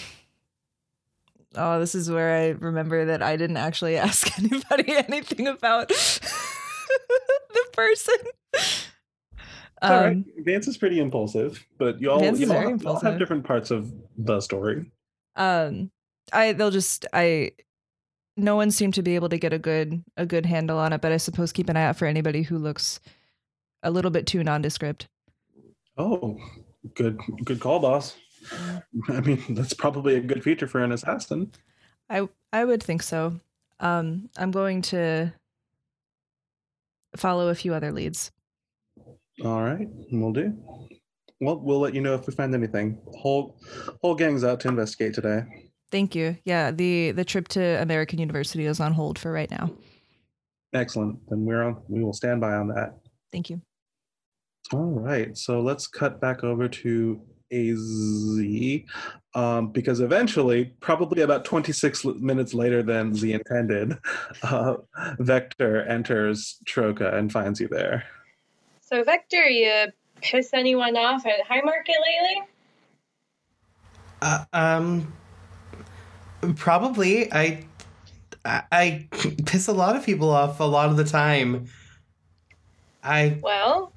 Oh, 1.54 1.78
this 1.80 1.94
is 1.94 2.10
where 2.10 2.38
I 2.38 2.48
remember 2.50 3.06
that 3.06 3.22
I 3.22 3.36
didn't 3.36 3.56
actually 3.58 3.96
ask 4.08 4.38
anybody 4.38 4.96
anything 5.08 5.46
about 5.46 5.88
the 5.88 7.64
person. 7.72 8.14
It's 8.54 8.86
all 9.82 9.90
right. 9.90 10.16
Um, 10.16 10.24
Vance 10.38 10.66
is 10.68 10.76
pretty 10.76 11.00
impulsive, 11.00 11.64
but 11.78 12.00
you 12.00 12.10
all, 12.10 12.20
you 12.20 12.50
all, 12.50 12.60
have, 12.60 12.82
you 12.82 12.88
all 12.88 13.00
have 13.00 13.18
different 13.18 13.44
parts 13.44 13.70
of 13.70 13.92
the 14.16 14.40
story. 14.40 14.90
um, 15.36 15.90
I 16.32 16.52
they'll 16.52 16.70
just 16.70 17.06
I. 17.12 17.52
No 18.38 18.54
one 18.54 18.70
seemed 18.70 18.94
to 18.94 19.02
be 19.02 19.16
able 19.16 19.28
to 19.30 19.36
get 19.36 19.52
a 19.52 19.58
good 19.58 20.04
a 20.16 20.24
good 20.24 20.46
handle 20.46 20.78
on 20.78 20.92
it, 20.92 21.00
but 21.00 21.10
I 21.10 21.16
suppose 21.16 21.50
keep 21.50 21.68
an 21.68 21.76
eye 21.76 21.86
out 21.86 21.96
for 21.96 22.06
anybody 22.06 22.42
who 22.42 22.56
looks 22.56 23.00
a 23.82 23.90
little 23.90 24.12
bit 24.12 24.28
too 24.28 24.44
nondescript. 24.44 25.08
Oh, 25.96 26.38
good, 26.94 27.18
good 27.44 27.58
call, 27.58 27.80
boss. 27.80 28.16
I 29.08 29.20
mean, 29.20 29.42
that's 29.50 29.74
probably 29.74 30.14
a 30.14 30.20
good 30.20 30.44
feature 30.44 30.68
for 30.68 30.84
an 30.84 30.92
assassin. 30.92 31.50
I 32.08 32.28
I 32.52 32.64
would 32.64 32.82
think 32.82 33.02
so. 33.02 33.40
Um, 33.80 34.30
I'm 34.36 34.52
going 34.52 34.82
to 34.82 35.32
follow 37.16 37.48
a 37.48 37.56
few 37.56 37.74
other 37.74 37.90
leads. 37.90 38.30
All 39.44 39.62
right, 39.62 39.88
we'll 40.12 40.32
do. 40.32 40.56
Well, 41.40 41.58
we'll 41.58 41.80
let 41.80 41.94
you 41.94 42.00
know 42.00 42.14
if 42.14 42.26
we 42.26 42.34
find 42.34 42.54
anything. 42.54 42.98
Whole 43.16 43.60
whole 44.00 44.14
gang's 44.14 44.44
out 44.44 44.60
to 44.60 44.68
investigate 44.68 45.14
today. 45.14 45.42
Thank 45.90 46.14
you. 46.14 46.36
Yeah, 46.44 46.70
the 46.70 47.12
the 47.12 47.24
trip 47.24 47.48
to 47.48 47.80
American 47.80 48.18
University 48.18 48.66
is 48.66 48.80
on 48.80 48.92
hold 48.92 49.18
for 49.18 49.32
right 49.32 49.50
now. 49.50 49.70
Excellent. 50.74 51.18
Then 51.28 51.44
we're 51.44 51.62
on. 51.62 51.82
We 51.88 52.04
will 52.04 52.12
stand 52.12 52.40
by 52.40 52.54
on 52.54 52.68
that. 52.68 52.98
Thank 53.32 53.50
you. 53.50 53.60
All 54.72 55.00
right, 55.00 55.36
so 55.36 55.60
let's 55.60 55.86
cut 55.86 56.20
back 56.20 56.44
over 56.44 56.68
to 56.68 57.20
AZ 57.50 58.80
um, 59.34 59.68
because 59.72 60.00
eventually, 60.00 60.66
probably 60.80 61.22
about 61.22 61.46
26 61.46 62.04
l- 62.04 62.14
minutes 62.14 62.52
later 62.52 62.82
than 62.82 63.14
Z 63.14 63.32
intended, 63.32 63.96
uh, 64.42 64.74
Vector 65.20 65.84
enters 65.84 66.58
Troka 66.66 67.16
and 67.16 67.32
finds 67.32 67.60
you 67.60 67.68
there. 67.68 68.04
So, 68.82 69.02
Vector, 69.04 69.44
you 69.44 69.86
piss 70.20 70.50
anyone 70.52 70.98
off 70.98 71.24
at 71.24 71.46
High 71.46 71.62
Market 71.62 71.96
lately? 72.04 72.48
Uh, 74.20 74.44
um, 74.52 75.12
probably. 76.56 77.32
I, 77.32 77.64
I, 78.44 79.08
piss 79.46 79.68
a 79.68 79.72
lot 79.72 79.96
of 79.96 80.04
people 80.04 80.30
off 80.30 80.60
a 80.60 80.64
lot 80.64 80.90
of 80.90 80.96
the 80.96 81.04
time. 81.04 81.66
I 83.02 83.38
Well, 83.42 83.92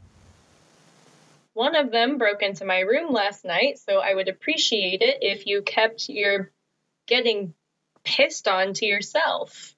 one 1.53 1.75
of 1.75 1.91
them 1.91 2.17
broke 2.17 2.41
into 2.41 2.65
my 2.65 2.79
room 2.79 3.11
last 3.11 3.43
night, 3.43 3.79
so 3.79 3.99
I 3.99 4.13
would 4.13 4.29
appreciate 4.29 5.01
it 5.01 5.17
if 5.21 5.45
you 5.47 5.61
kept 5.61 6.07
your 6.07 6.51
getting 7.07 7.53
pissed 8.03 8.47
on 8.47 8.73
to 8.73 8.85
yourself. 8.85 9.75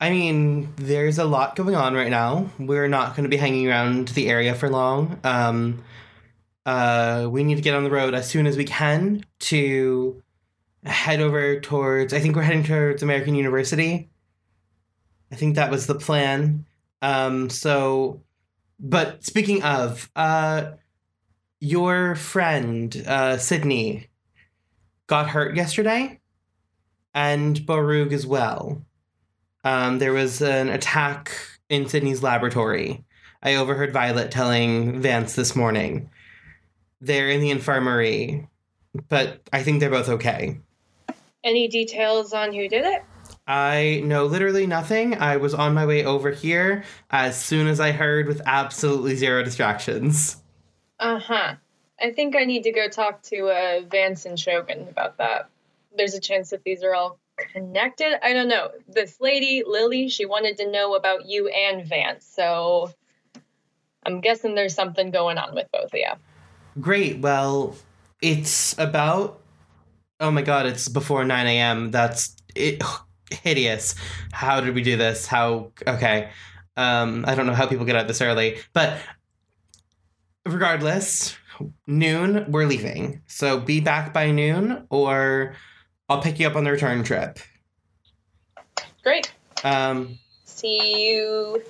I 0.00 0.10
mean, 0.10 0.72
there's 0.76 1.18
a 1.18 1.24
lot 1.24 1.56
going 1.56 1.76
on 1.76 1.94
right 1.94 2.08
now. 2.08 2.50
We're 2.58 2.88
not 2.88 3.14
going 3.14 3.24
to 3.24 3.28
be 3.28 3.36
hanging 3.36 3.68
around 3.68 4.08
the 4.08 4.28
area 4.28 4.54
for 4.54 4.70
long. 4.70 5.20
Um, 5.24 5.84
uh, 6.64 7.28
we 7.30 7.44
need 7.44 7.56
to 7.56 7.62
get 7.62 7.74
on 7.74 7.84
the 7.84 7.90
road 7.90 8.14
as 8.14 8.28
soon 8.28 8.46
as 8.46 8.56
we 8.56 8.64
can 8.64 9.24
to 9.40 10.22
head 10.84 11.20
over 11.20 11.60
towards. 11.60 12.12
I 12.12 12.20
think 12.20 12.36
we're 12.36 12.42
heading 12.42 12.64
towards 12.64 13.02
American 13.02 13.34
University. 13.34 14.10
I 15.32 15.36
think 15.36 15.56
that 15.56 15.70
was 15.70 15.86
the 15.86 15.94
plan. 15.94 16.66
Um, 17.02 17.50
so, 17.50 18.22
but 18.78 19.24
speaking 19.24 19.62
of, 19.62 20.10
uh, 20.16 20.72
your 21.60 22.14
friend 22.14 23.04
uh, 23.06 23.36
Sydney 23.36 24.08
got 25.06 25.28
hurt 25.28 25.56
yesterday. 25.56 26.20
and 27.14 27.56
Borug 27.66 28.12
as 28.12 28.26
well. 28.26 28.84
Um, 29.64 29.98
there 29.98 30.12
was 30.12 30.40
an 30.40 30.68
attack 30.68 31.32
in 31.68 31.88
Sydney's 31.88 32.22
laboratory. 32.22 33.04
I 33.42 33.56
overheard 33.56 33.92
Violet 33.92 34.30
telling 34.30 35.00
Vance 35.00 35.34
this 35.34 35.56
morning. 35.56 36.10
They're 37.00 37.30
in 37.30 37.40
the 37.40 37.50
infirmary, 37.50 38.46
but 39.08 39.40
I 39.52 39.62
think 39.62 39.80
they're 39.80 39.90
both 39.90 40.08
okay. 40.08 40.60
Any 41.42 41.68
details 41.68 42.32
on 42.32 42.52
who 42.52 42.68
did 42.68 42.84
it? 42.84 43.02
I 43.46 44.02
know 44.04 44.26
literally 44.26 44.66
nothing. 44.66 45.16
I 45.16 45.36
was 45.36 45.54
on 45.54 45.74
my 45.74 45.86
way 45.86 46.04
over 46.04 46.30
here 46.30 46.84
as 47.10 47.40
soon 47.40 47.66
as 47.66 47.80
I 47.80 47.92
heard 47.92 48.26
with 48.26 48.42
absolutely 48.46 49.16
zero 49.16 49.42
distractions. 49.42 50.36
Uh 50.98 51.18
huh. 51.18 51.54
I 52.00 52.12
think 52.12 52.36
I 52.36 52.44
need 52.44 52.62
to 52.64 52.72
go 52.72 52.88
talk 52.88 53.22
to 53.24 53.48
uh, 53.48 53.80
Vance 53.90 54.24
and 54.24 54.38
Shogun 54.38 54.86
about 54.88 55.18
that. 55.18 55.48
There's 55.96 56.14
a 56.14 56.20
chance 56.20 56.50
that 56.50 56.62
these 56.64 56.82
are 56.82 56.94
all 56.94 57.18
connected. 57.52 58.24
I 58.24 58.32
don't 58.32 58.48
know. 58.48 58.70
This 58.88 59.20
lady, 59.20 59.62
Lily, 59.66 60.08
she 60.08 60.26
wanted 60.26 60.56
to 60.58 60.70
know 60.70 60.94
about 60.94 61.26
you 61.26 61.48
and 61.48 61.86
Vance, 61.86 62.24
so 62.24 62.92
I'm 64.04 64.20
guessing 64.20 64.54
there's 64.54 64.74
something 64.74 65.10
going 65.10 65.38
on 65.38 65.54
with 65.54 65.66
both 65.72 65.92
of 65.92 65.94
you. 65.94 66.12
Great. 66.80 67.18
Well, 67.18 67.74
it's 68.22 68.78
about. 68.78 69.39
Oh 70.20 70.30
my 70.30 70.42
god, 70.42 70.66
it's 70.66 70.88
before 70.88 71.24
9 71.24 71.46
a.m. 71.46 71.90
That's 71.90 72.36
it, 72.54 72.82
hideous. 73.30 73.94
How 74.32 74.60
did 74.60 74.74
we 74.74 74.82
do 74.82 74.96
this? 74.96 75.26
How. 75.26 75.72
Okay. 75.86 76.30
Um, 76.76 77.24
I 77.26 77.34
don't 77.34 77.46
know 77.46 77.54
how 77.54 77.66
people 77.66 77.84
get 77.84 77.96
out 77.96 78.06
this 78.06 78.20
early, 78.20 78.58
but 78.72 78.98
regardless, 80.46 81.36
noon, 81.86 82.46
we're 82.50 82.66
leaving. 82.66 83.22
So 83.26 83.60
be 83.60 83.80
back 83.80 84.12
by 84.14 84.30
noon, 84.30 84.86
or 84.90 85.54
I'll 86.08 86.22
pick 86.22 86.38
you 86.38 86.46
up 86.46 86.56
on 86.56 86.64
the 86.64 86.70
return 86.70 87.02
trip. 87.02 87.38
Great. 89.02 89.32
Um, 89.64 90.18
See 90.44 91.10
you. 91.10 91.62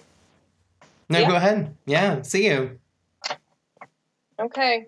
no, 1.09 1.21
Yeah. 1.21 1.29
go 1.29 1.37
ahead. 1.37 1.77
Yeah, 1.87 2.23
see 2.23 2.47
you. 2.47 2.79
Okay. 4.39 4.87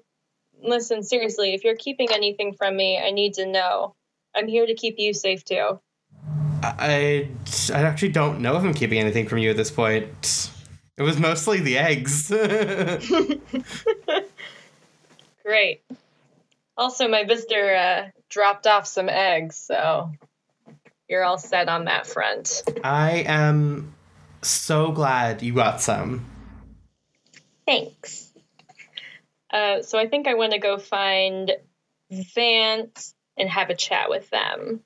Listen, 0.63 1.03
seriously, 1.03 1.55
if 1.55 1.65
you're 1.65 1.77
keeping 1.77 2.09
anything 2.13 2.55
from 2.55 2.77
me, 2.77 2.99
I 2.99 3.11
need 3.11 3.35
to 3.35 3.47
know. 3.47 3.95
I'm 4.35 4.49
here 4.49 4.67
to 4.67 4.75
keep 4.75 4.99
you 4.99 5.13
safe 5.13 5.45
too. 5.45 5.79
I, 6.63 7.29
I 7.73 7.81
actually 7.81 8.11
don't 8.11 8.41
know 8.41 8.57
if 8.57 8.63
I'm 8.63 8.75
keeping 8.75 8.99
anything 8.99 9.29
from 9.29 9.39
you 9.39 9.51
at 9.51 9.57
this 9.57 9.71
point. 9.71 10.51
It 10.97 11.03
was 11.03 11.19
mostly 11.19 11.61
the 11.61 11.79
eggs. 11.79 12.29
Great. 15.45 15.83
Also, 16.77 17.09
my 17.09 17.25
visitor 17.25 17.75
uh, 17.75 18.09
dropped 18.29 18.67
off 18.67 18.87
some 18.87 19.09
eggs, 19.09 19.57
so 19.57 20.13
you're 21.09 21.25
all 21.25 21.39
set 21.39 21.69
on 21.69 21.87
that 21.87 22.07
front. 22.07 22.63
I 22.85 23.25
am 23.27 23.95
so 24.43 24.93
glad 24.93 25.43
you 25.43 25.55
got 25.55 25.81
some. 25.81 26.27
Thanks. 27.67 28.22
Uh, 29.53 29.83
so 29.83 29.99
I 29.99 30.09
think 30.09 30.27
I 30.27 30.35
want 30.35 30.53
to 30.53 30.59
go 30.59 30.79
find 30.79 31.53
Vance 32.11 33.15
and 33.37 33.49
have 33.49 33.71
a 33.71 33.75
chat 33.75 34.09
with 34.09 34.29
them. 34.31 34.81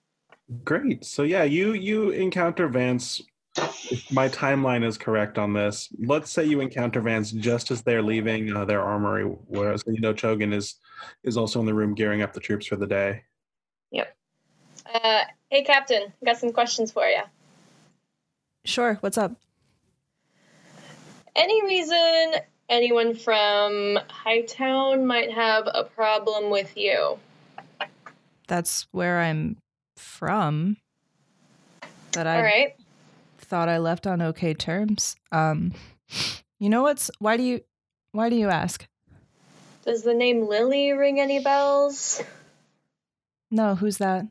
Great. 0.64 1.04
So 1.04 1.22
yeah, 1.22 1.44
you 1.44 1.72
you 1.72 2.10
encounter 2.10 2.68
Vance. 2.68 3.22
If 3.58 4.12
my 4.12 4.28
timeline 4.28 4.84
is 4.84 4.98
correct 4.98 5.38
on 5.38 5.54
this, 5.54 5.88
let's 5.98 6.30
say 6.30 6.44
you 6.44 6.60
encounter 6.60 7.00
Vance 7.00 7.30
just 7.30 7.70
as 7.70 7.82
they're 7.82 8.02
leaving 8.02 8.54
uh, 8.54 8.66
their 8.66 8.82
armory, 8.82 9.24
whereas 9.24 9.82
you 9.86 10.00
know 10.00 10.12
Chogan 10.12 10.52
is 10.52 10.76
is 11.24 11.36
also 11.36 11.60
in 11.60 11.66
the 11.66 11.74
room 11.74 11.94
gearing 11.94 12.22
up 12.22 12.32
the 12.32 12.40
troops 12.40 12.66
for 12.66 12.76
the 12.76 12.86
day. 12.86 13.22
Yep. 13.92 14.14
Uh, 14.92 15.22
hey, 15.48 15.64
Captain, 15.64 16.12
got 16.24 16.36
some 16.36 16.52
questions 16.52 16.92
for 16.92 17.06
you. 17.06 17.22
Sure. 18.64 18.98
What's 19.00 19.16
up? 19.16 19.32
Any 21.34 21.64
reason 21.64 22.34
anyone 22.68 23.14
from 23.14 23.98
Hightown 24.08 25.06
might 25.06 25.32
have 25.32 25.68
a 25.72 25.84
problem 25.84 26.50
with 26.50 26.76
you? 26.76 27.18
That's 28.48 28.86
where 28.92 29.20
I'm 29.20 29.56
from. 29.96 30.76
But 32.12 32.26
I 32.26 32.36
All 32.36 32.42
right. 32.42 32.76
thought 33.38 33.68
I 33.68 33.78
left 33.78 34.06
on 34.06 34.22
okay 34.22 34.54
terms. 34.54 35.16
Um, 35.32 35.72
you 36.58 36.68
know 36.68 36.82
what's? 36.82 37.10
Why 37.18 37.36
do 37.36 37.42
you? 37.42 37.60
Why 38.12 38.28
do 38.30 38.36
you 38.36 38.48
ask? 38.48 38.86
Does 39.84 40.02
the 40.02 40.14
name 40.14 40.48
Lily 40.48 40.92
ring 40.92 41.20
any 41.20 41.38
bells? 41.38 42.22
No, 43.50 43.74
who's 43.74 43.98
that? 43.98 44.26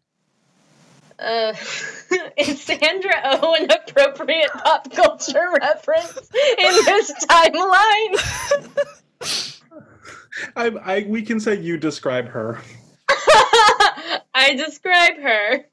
Uh, 1.17 1.53
is 2.37 2.61
Sandra 2.61 3.21
O 3.41 3.55
an 3.55 3.69
appropriate 3.71 4.51
pop 4.51 4.91
culture 4.91 5.49
reference 5.61 6.17
in 6.57 6.85
this 6.85 7.11
timeline? 7.25 8.15
I, 10.55 10.67
I 10.83 11.05
we 11.07 11.21
can 11.21 11.39
say 11.39 11.59
you 11.59 11.77
describe 11.77 12.27
her. 12.27 12.59
I 14.33 14.55
describe 14.57 15.17
her. 15.21 15.65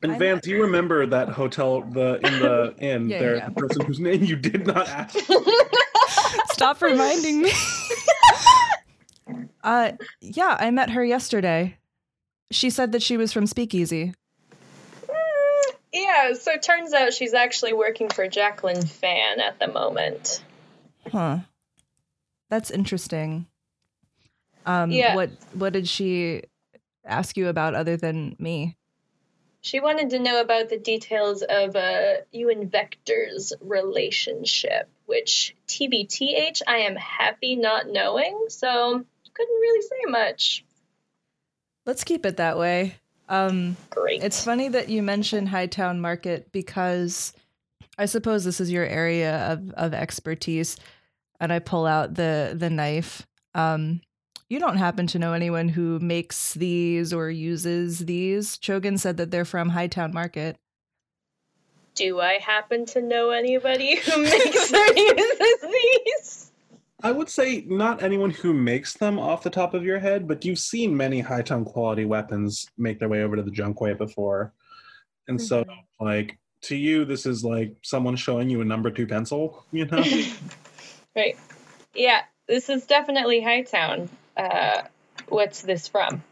And 0.00 0.12
I'm- 0.12 0.18
Vance, 0.18 0.46
you 0.46 0.62
remember 0.62 1.06
that 1.06 1.28
hotel 1.30 1.80
the 1.82 2.20
in 2.24 2.38
the 2.40 2.74
inn 2.78 3.08
Yeah, 3.08 3.18
there 3.18 3.36
yeah. 3.36 3.48
the 3.48 3.54
person 3.54 3.84
whose 3.84 3.98
name 3.98 4.22
you 4.22 4.36
did 4.36 4.66
not 4.66 4.88
ask. 4.88 5.18
Stop 6.52 6.80
reminding 6.82 7.42
me. 7.42 7.50
uh, 9.64 9.92
yeah, 10.20 10.56
I 10.60 10.70
met 10.70 10.90
her 10.90 11.04
yesterday. 11.04 11.78
She 12.50 12.70
said 12.70 12.92
that 12.92 13.02
she 13.02 13.16
was 13.16 13.32
from 13.32 13.46
Speakeasy. 13.46 14.14
Yeah, 16.02 16.34
so 16.34 16.52
it 16.52 16.62
turns 16.62 16.92
out 16.92 17.12
she's 17.12 17.34
actually 17.34 17.72
working 17.72 18.08
for 18.08 18.28
Jacqueline 18.28 18.84
Fan 18.84 19.40
at 19.40 19.58
the 19.58 19.68
moment. 19.68 20.42
Huh. 21.10 21.38
That's 22.48 22.70
interesting. 22.70 23.46
Um, 24.64 24.90
Yeah. 24.90 25.14
What 25.14 25.30
What 25.54 25.72
did 25.72 25.88
she 25.88 26.42
ask 27.04 27.36
you 27.36 27.48
about 27.48 27.74
other 27.74 27.96
than 27.96 28.36
me? 28.38 28.76
She 29.60 29.80
wanted 29.80 30.10
to 30.10 30.20
know 30.20 30.40
about 30.40 30.68
the 30.68 30.78
details 30.78 31.42
of 31.42 31.74
uh, 31.74 32.18
you 32.30 32.48
and 32.48 32.70
Vector's 32.70 33.52
relationship, 33.60 34.88
which 35.06 35.56
TBTH, 35.66 36.62
I 36.66 36.78
am 36.78 36.94
happy 36.94 37.56
not 37.56 37.88
knowing, 37.88 38.46
so 38.48 39.04
couldn't 39.34 39.60
really 39.60 39.82
say 39.82 40.10
much. 40.10 40.64
Let's 41.86 42.04
keep 42.04 42.26
it 42.26 42.36
that 42.36 42.58
way. 42.58 42.96
Um, 43.28 43.76
Great. 43.90 44.22
It's 44.22 44.42
funny 44.42 44.68
that 44.68 44.88
you 44.88 45.02
mentioned 45.02 45.48
Hightown 45.48 46.00
Market 46.00 46.50
because 46.52 47.32
I 47.98 48.06
suppose 48.06 48.44
this 48.44 48.60
is 48.60 48.70
your 48.70 48.84
area 48.84 49.52
of, 49.52 49.70
of 49.72 49.94
expertise. 49.94 50.76
And 51.40 51.52
I 51.52 51.58
pull 51.60 51.86
out 51.86 52.14
the 52.14 52.54
the 52.56 52.70
knife. 52.70 53.26
Um, 53.54 54.00
you 54.48 54.58
don't 54.58 54.78
happen 54.78 55.06
to 55.08 55.18
know 55.18 55.34
anyone 55.34 55.68
who 55.68 55.98
makes 55.98 56.54
these 56.54 57.12
or 57.12 57.30
uses 57.30 57.98
these? 57.98 58.56
Chogan 58.58 58.98
said 58.98 59.18
that 59.18 59.30
they're 59.30 59.44
from 59.44 59.68
Hightown 59.68 60.12
Market. 60.12 60.56
Do 61.94 62.20
I 62.20 62.34
happen 62.34 62.86
to 62.86 63.02
know 63.02 63.30
anybody 63.30 63.96
who 63.96 64.22
makes 64.22 64.72
or 64.72 64.86
uses 64.96 65.60
these? 65.60 66.47
I 67.02 67.12
would 67.12 67.28
say 67.28 67.64
not 67.66 68.02
anyone 68.02 68.30
who 68.30 68.52
makes 68.52 68.94
them 68.94 69.18
off 69.18 69.44
the 69.44 69.50
top 69.50 69.72
of 69.74 69.84
your 69.84 70.00
head, 70.00 70.26
but 70.26 70.44
you've 70.44 70.58
seen 70.58 70.96
many 70.96 71.20
Hightown 71.20 71.64
quality 71.64 72.04
weapons 72.04 72.66
make 72.76 72.98
their 72.98 73.08
way 73.08 73.22
over 73.22 73.36
to 73.36 73.42
the 73.42 73.50
junkway 73.50 73.94
before. 73.94 74.52
And 75.28 75.40
so, 75.40 75.64
like, 76.00 76.38
to 76.62 76.76
you, 76.76 77.04
this 77.04 77.26
is 77.26 77.44
like 77.44 77.76
someone 77.82 78.16
showing 78.16 78.50
you 78.50 78.62
a 78.62 78.64
number 78.64 78.90
two 78.90 79.06
pencil, 79.06 79.64
you 79.72 79.86
know? 79.86 80.02
Right. 81.16 81.36
Yeah, 81.94 82.20
this 82.46 82.68
is 82.68 82.86
definitely 82.86 83.40
Hightown. 83.40 84.08
Uh, 84.36 84.82
what's 85.28 85.62
this 85.62 85.88
from? 85.88 86.22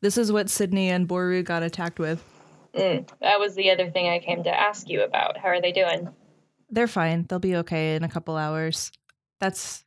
This 0.00 0.16
is 0.16 0.32
what 0.32 0.48
Sydney 0.48 0.88
and 0.88 1.06
Borug 1.06 1.44
got 1.44 1.62
attacked 1.62 1.98
with. 1.98 2.24
Mm, 2.72 3.06
that 3.20 3.38
was 3.38 3.54
the 3.56 3.70
other 3.70 3.90
thing 3.90 4.08
I 4.08 4.18
came 4.20 4.44
to 4.44 4.58
ask 4.58 4.88
you 4.88 5.02
about. 5.02 5.36
How 5.36 5.48
are 5.48 5.60
they 5.60 5.72
doing? 5.72 6.08
They're 6.70 6.86
fine. 6.86 7.26
They'll 7.28 7.40
be 7.40 7.56
okay 7.56 7.96
in 7.96 8.04
a 8.04 8.08
couple 8.08 8.36
hours. 8.36 8.90
That's 9.40 9.84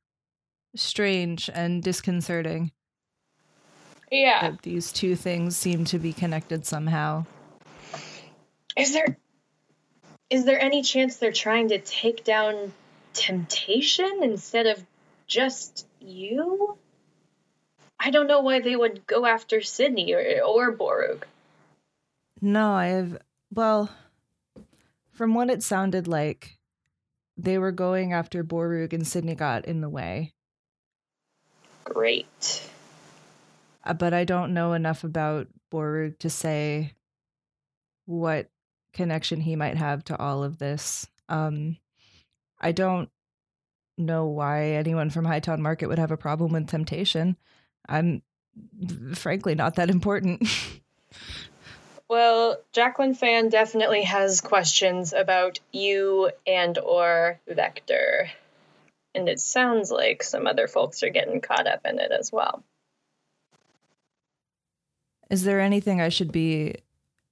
strange 0.76 1.50
and 1.54 1.84
disconcerting 1.84 2.72
Yeah. 4.12 4.50
that 4.52 4.62
these 4.64 4.92
two 4.92 5.16
things 5.16 5.56
seem 5.56 5.86
to 5.86 6.00
be 6.00 6.12
connected 6.14 6.66
somehow. 6.66 7.26
Is 8.76 8.94
there 8.94 9.18
is 10.30 10.46
there 10.46 10.60
any 10.60 10.82
chance 10.82 11.18
they're 11.18 11.32
trying 11.32 11.70
to 11.70 11.78
take 11.80 12.24
down 12.24 12.74
temptation 13.14 14.20
instead 14.24 14.66
of 14.66 14.84
just 15.28 15.86
you? 16.00 16.76
I 18.00 18.10
don't 18.10 18.26
know 18.28 18.42
why 18.42 18.60
they 18.60 18.76
would 18.76 19.06
go 19.06 19.28
after 19.28 19.62
Sydney 19.62 20.12
or, 20.14 20.42
or 20.44 20.76
Borug. 20.76 21.24
No, 22.42 22.74
I 22.74 22.88
have. 22.88 23.20
Well, 23.54 23.92
from 25.12 25.36
what 25.36 25.52
it 25.52 25.62
sounded 25.62 26.08
like, 26.08 26.58
they 27.38 27.58
were 27.58 27.72
going 27.72 28.14
after 28.14 28.44
Borug 28.44 28.94
and 28.94 29.06
Sydney 29.08 29.36
got 29.36 29.66
in 29.66 29.82
the 29.82 29.90
way. 29.90 30.34
Great. 31.84 32.70
Uh, 33.84 33.94
But 33.94 34.14
I 34.14 34.24
don't 34.24 34.54
know 34.54 34.74
enough 34.74 35.04
about 35.04 35.48
Borug 35.72 36.20
to 36.20 36.30
say 36.30 36.94
what 38.06 38.50
connection 38.94 39.42
he 39.42 39.56
might 39.56 39.78
have 39.78 40.04
to 40.06 40.18
all 40.18 40.44
of 40.44 40.60
this. 40.60 41.08
Um, 41.30 41.78
I 42.60 42.72
don't 42.72 43.10
know 43.98 44.28
why 44.28 44.72
anyone 44.72 45.10
from 45.10 45.26
Hightown 45.26 45.62
Market 45.62 45.88
would 45.88 46.00
have 46.00 46.12
a 46.12 46.18
problem 46.18 46.54
with 46.54 46.68
temptation. 46.68 47.38
I'm 47.88 48.22
frankly 49.16 49.56
not 49.56 49.76
that 49.76 49.90
important. 49.90 50.48
Well, 52.14 52.58
Jacqueline 52.74 53.16
Fan 53.16 53.50
definitely 53.50 54.04
has 54.04 54.40
questions 54.40 55.14
about 55.14 55.60
you 55.72 56.30
and 56.46 56.78
or 56.78 57.40
Vector. 57.48 58.30
And 59.16 59.28
it 59.28 59.40
sounds 59.40 59.90
like 59.90 60.22
some 60.22 60.46
other 60.46 60.68
folks 60.68 61.02
are 61.02 61.10
getting 61.10 61.42
caught 61.42 61.66
up 61.66 61.82
in 61.86 61.98
it 61.98 62.12
as 62.12 62.32
well. 62.32 62.62
Is 65.32 65.44
there 65.44 65.60
anything 65.60 66.02
I 66.02 66.10
should 66.10 66.32
be 66.32 66.76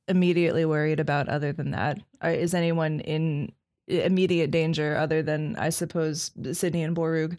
immediately 0.07 0.65
worried 0.65 0.99
about 0.99 1.29
other 1.29 1.53
than 1.53 1.69
that? 1.69 1.99
Uh, 2.19 2.29
anyone 2.29 3.01
in 3.01 3.51
immediate 3.87 4.49
danger 4.49 4.97
other 4.97 5.21
than, 5.21 5.57
I 5.57 5.69
suppose, 5.69 6.31
Sydney 6.53 6.81
and 6.81 6.97
Borug? 6.97 7.37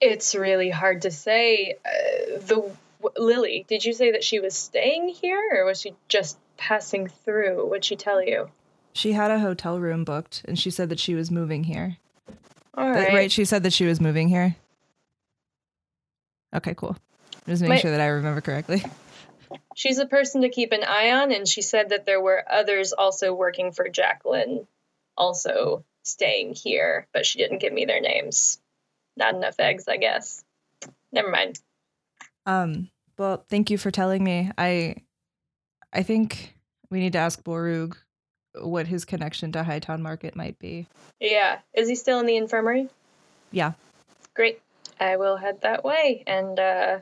It's 0.00 0.36
really 0.36 0.70
hard 0.70 1.02
to 1.02 1.10
say. 1.10 1.74
Uh, 1.84 2.38
the 2.38 2.70
Lily, 3.16 3.64
did 3.68 3.84
you 3.84 3.92
say 3.92 4.12
that 4.12 4.24
she 4.24 4.40
was 4.40 4.54
staying 4.54 5.08
here 5.08 5.42
or 5.54 5.64
was 5.64 5.80
she 5.80 5.94
just 6.08 6.38
passing 6.56 7.08
through? 7.08 7.66
What'd 7.68 7.84
she 7.84 7.96
tell 7.96 8.22
you? 8.22 8.50
She 8.92 9.12
had 9.12 9.30
a 9.30 9.38
hotel 9.38 9.78
room 9.78 10.04
booked 10.04 10.42
and 10.46 10.58
she 10.58 10.70
said 10.70 10.88
that 10.88 11.00
she 11.00 11.14
was 11.14 11.30
moving 11.30 11.64
here. 11.64 11.96
All 12.74 12.90
right. 12.90 13.12
right. 13.12 13.32
She 13.32 13.44
said 13.44 13.62
that 13.64 13.72
she 13.72 13.86
was 13.86 14.00
moving 14.00 14.28
here. 14.28 14.56
Okay, 16.54 16.74
cool. 16.74 16.96
Just 17.46 17.62
making 17.62 17.74
My- 17.74 17.80
sure 17.80 17.90
that 17.90 18.00
I 18.00 18.06
remember 18.06 18.40
correctly. 18.40 18.84
She's 19.74 19.98
a 19.98 20.06
person 20.06 20.42
to 20.42 20.48
keep 20.48 20.72
an 20.72 20.84
eye 20.84 21.10
on, 21.10 21.32
and 21.32 21.48
she 21.48 21.62
said 21.62 21.88
that 21.88 22.06
there 22.06 22.20
were 22.20 22.44
others 22.48 22.92
also 22.92 23.34
working 23.34 23.72
for 23.72 23.88
Jacqueline, 23.88 24.66
also 25.16 25.84
staying 26.04 26.54
here, 26.54 27.08
but 27.12 27.26
she 27.26 27.38
didn't 27.38 27.58
give 27.58 27.72
me 27.72 27.84
their 27.84 28.00
names. 28.00 28.60
Not 29.16 29.34
enough 29.34 29.58
eggs, 29.58 29.88
I 29.88 29.96
guess. 29.96 30.44
Never 31.12 31.30
mind. 31.30 31.58
Um, 32.46 32.90
well, 33.18 33.44
thank 33.48 33.70
you 33.70 33.78
for 33.78 33.90
telling 33.90 34.24
me. 34.24 34.50
I 34.56 34.96
I 35.92 36.02
think 36.02 36.54
we 36.90 37.00
need 37.00 37.12
to 37.12 37.18
ask 37.18 37.42
Borug 37.42 37.96
what 38.54 38.86
his 38.86 39.04
connection 39.04 39.52
to 39.52 39.62
Hightown 39.62 40.02
Market 40.02 40.34
might 40.34 40.58
be. 40.58 40.86
Yeah. 41.20 41.58
Is 41.74 41.88
he 41.88 41.94
still 41.94 42.20
in 42.20 42.26
the 42.26 42.36
infirmary? 42.36 42.88
Yeah. 43.52 43.72
Great. 44.34 44.60
I 44.98 45.16
will 45.16 45.36
head 45.36 45.62
that 45.62 45.84
way 45.84 46.24
and 46.26 46.58
uh, 46.58 46.98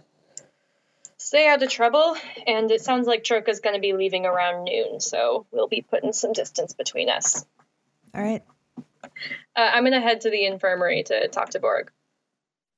stay 1.17 1.49
out 1.49 1.63
of 1.63 1.71
trouble. 1.71 2.17
And 2.47 2.71
it 2.71 2.83
sounds 2.83 3.07
like 3.07 3.25
Troka's 3.25 3.61
going 3.61 3.75
to 3.75 3.81
be 3.81 3.93
leaving 3.93 4.27
around 4.27 4.65
noon, 4.65 5.01
so 5.01 5.47
we'll 5.51 5.69
be 5.69 5.83
putting 5.83 6.13
some 6.13 6.33
distance 6.33 6.75
between 6.75 7.09
us. 7.09 7.45
All 8.15 8.23
right. 8.23 8.43
Uh, 9.07 9.09
I'm 9.57 9.83
going 9.83 9.93
to 9.93 10.01
head 10.01 10.23
to 10.23 10.31
the 10.31 10.45
infirmary 10.45 11.03
to 11.05 11.29
talk 11.29 11.51
to 11.51 11.61
Borg. 11.61 11.91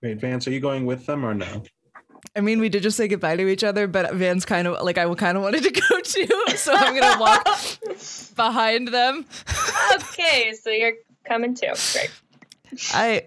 Wait, 0.02 0.18
Vance, 0.18 0.46
are 0.48 0.52
you 0.52 0.60
going 0.60 0.86
with 0.86 1.06
them 1.06 1.24
or 1.24 1.34
no? 1.34 1.62
I 2.36 2.40
mean, 2.40 2.60
we 2.60 2.68
did 2.68 2.82
just 2.82 2.96
say 2.96 3.08
goodbye 3.08 3.36
to 3.36 3.48
each 3.48 3.64
other, 3.64 3.86
but 3.86 4.14
Van's 4.14 4.44
kind 4.44 4.66
of 4.68 4.82
like 4.84 4.98
I 4.98 5.12
kind 5.14 5.36
of 5.36 5.42
wanted 5.42 5.62
to 5.64 5.70
go 5.88 6.00
too, 6.00 6.56
so 6.56 6.72
I'm 6.74 6.98
gonna 6.98 7.20
walk 7.20 7.46
behind 8.36 8.88
them. 8.88 9.26
okay, 9.94 10.52
so 10.60 10.70
you're 10.70 10.92
coming 11.24 11.54
too. 11.54 11.72
Great. 11.92 12.10
I 12.94 13.26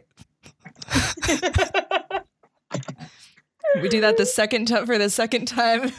we 3.82 3.90
do 3.90 4.02
that 4.02 4.18
the 4.18 4.26
second 4.26 4.68
time 4.68 4.86
for 4.86 4.98
the 4.98 5.10
second 5.10 5.48
time 5.48 5.92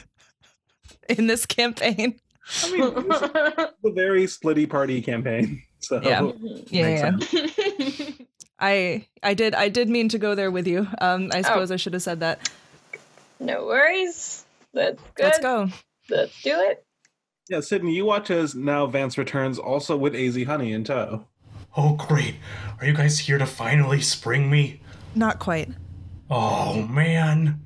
in 1.09 1.27
this 1.27 1.47
campaign. 1.47 2.19
I 2.63 2.71
mean, 2.73 2.93
it's 2.97 3.23
a 3.23 3.73
very 3.93 4.25
splitty 4.25 4.69
party 4.69 5.01
campaign. 5.01 5.63
So 5.81 6.01
Yeah. 6.03 6.31
Yeah, 6.69 7.17
yeah. 7.29 8.15
I 8.59 9.07
I 9.23 9.35
did 9.35 9.55
I 9.55 9.69
did 9.69 9.89
mean 9.89 10.09
to 10.11 10.19
go 10.19 10.35
there 10.35 10.51
with 10.51 10.67
you. 10.67 10.87
Um, 11.01 11.31
I 11.33 11.43
suppose 11.43 11.71
I 11.71 11.77
should 11.77 11.93
have 11.95 12.03
said 12.03 12.21
that. 12.21 12.51
No 13.41 13.67
worries. 13.67 14.45
That's 14.73 15.01
good. 15.15 15.25
Let's 15.25 15.39
go. 15.39 15.69
Let's 16.11 16.43
do 16.43 16.55
it. 16.61 16.85
Yeah, 17.49 17.61
Sydney, 17.61 17.95
you 17.95 18.05
watch 18.05 18.31
as 18.31 18.55
now 18.55 18.87
Vance 18.87 19.19
returns 19.19 19.59
also 19.59 19.97
with 19.97 20.15
AZ 20.15 20.43
Honey 20.45 20.73
in 20.73 20.85
tow. 20.85 21.27
Oh, 21.77 21.95
great. 21.95 22.37
Are 22.81 22.87
you 22.87 22.95
guys 22.95 23.19
here 23.19 23.39
to 23.39 23.47
finally 23.47 24.01
spring 24.01 24.51
me? 24.51 24.81
Not 25.15 25.39
quite. 25.39 25.71
Oh, 26.31 26.83
man. 26.83 27.61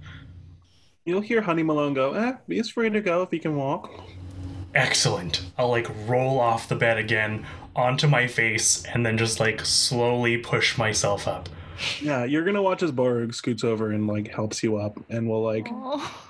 You'll 1.04 1.20
hear 1.20 1.42
Honey 1.42 1.62
Malone 1.62 1.94
go, 1.94 2.12
eh, 2.12 2.34
he's 2.46 2.70
free 2.70 2.90
to 2.90 3.00
go 3.00 3.22
if 3.22 3.30
he 3.30 3.38
can 3.38 3.56
walk. 3.56 3.90
Excellent. 4.74 5.42
I'll 5.56 5.70
like 5.70 5.88
roll 6.06 6.38
off 6.40 6.68
the 6.68 6.74
bed 6.76 6.98
again 6.98 7.46
onto 7.74 8.06
my 8.06 8.26
face 8.26 8.84
and 8.84 9.06
then 9.06 9.16
just 9.16 9.40
like 9.40 9.64
slowly 9.64 10.36
push 10.36 10.76
myself 10.76 11.26
up. 11.26 11.48
Yeah, 12.00 12.24
you're 12.24 12.44
gonna 12.44 12.62
watch 12.62 12.82
as 12.82 12.90
Borg 12.92 13.34
scoots 13.34 13.62
over 13.64 13.92
and 13.92 14.06
like 14.06 14.28
helps 14.34 14.62
you 14.62 14.78
up 14.78 14.98
and 15.10 15.28
will 15.28 15.42
like 15.42 15.68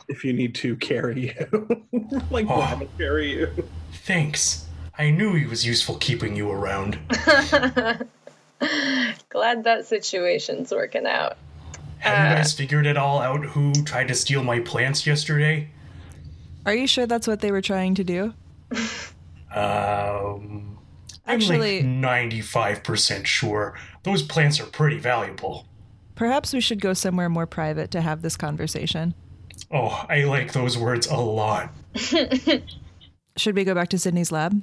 if 0.09 0.25
you 0.25 0.33
need 0.33 0.55
to 0.57 0.77
carry 0.77 1.29
you. 1.29 1.83
like 2.31 2.47
Oh. 2.47 2.57
bottom 2.59 2.89
carry 2.99 3.33
you. 3.33 3.49
Thanks. 3.93 4.67
I 4.99 5.11
knew 5.11 5.35
he 5.35 5.47
was 5.47 5.65
useful 5.67 5.97
keeping 5.97 6.35
you 6.37 6.51
around. 6.51 6.99
Glad 9.31 9.65
that 9.65 9.87
situation's 9.87 10.73
working 10.73 11.07
out. 11.07 11.37
Have 12.01 12.27
Uh. 12.27 12.31
you 12.31 12.37
guys 12.37 12.53
figured 12.53 12.87
it 12.87 12.97
all 12.97 13.21
out 13.21 13.45
who 13.45 13.73
tried 13.85 14.09
to 14.09 14.15
steal 14.15 14.43
my 14.43 14.61
plants 14.61 15.07
yesterday? 15.07 15.69
Are 16.67 16.75
you 16.75 16.87
sure 16.87 17.07
that's 17.07 17.27
what 17.29 17.41
they 17.41 17.51
were 17.53 17.63
trying 17.63 17.95
to 17.97 18.05
do? 18.05 18.35
Um 19.55 20.75
I'm 21.27 21.35
Actually- 21.37 21.83
like 21.83 21.85
95% 22.83 23.27
sure. 23.27 23.75
Those 24.09 24.23
plants 24.23 24.59
are 24.59 24.65
pretty 24.65 24.97
valuable. 24.97 25.67
Perhaps 26.15 26.55
we 26.55 26.63
should 26.63 26.81
go 26.81 26.95
somewhere 26.95 27.29
more 27.29 27.47
private 27.47 27.91
to 27.91 28.01
have 28.01 28.23
this 28.23 28.39
conversation. 28.39 29.13
Oh, 29.71 30.07
I 30.09 30.25
like 30.25 30.53
those 30.53 30.79
words 30.79 31.07
a 31.09 31.17
lot. 31.17 31.75
Should 33.37 33.55
we 33.55 33.65
go 33.65 33.75
back 33.75 33.91
to 33.91 33.99
Sydney's 33.99 34.33
lab? 34.33 34.63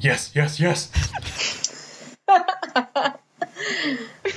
Yes, 0.00 0.32
yes, 0.34 0.58
yes. 0.58 0.90
An 2.26 3.14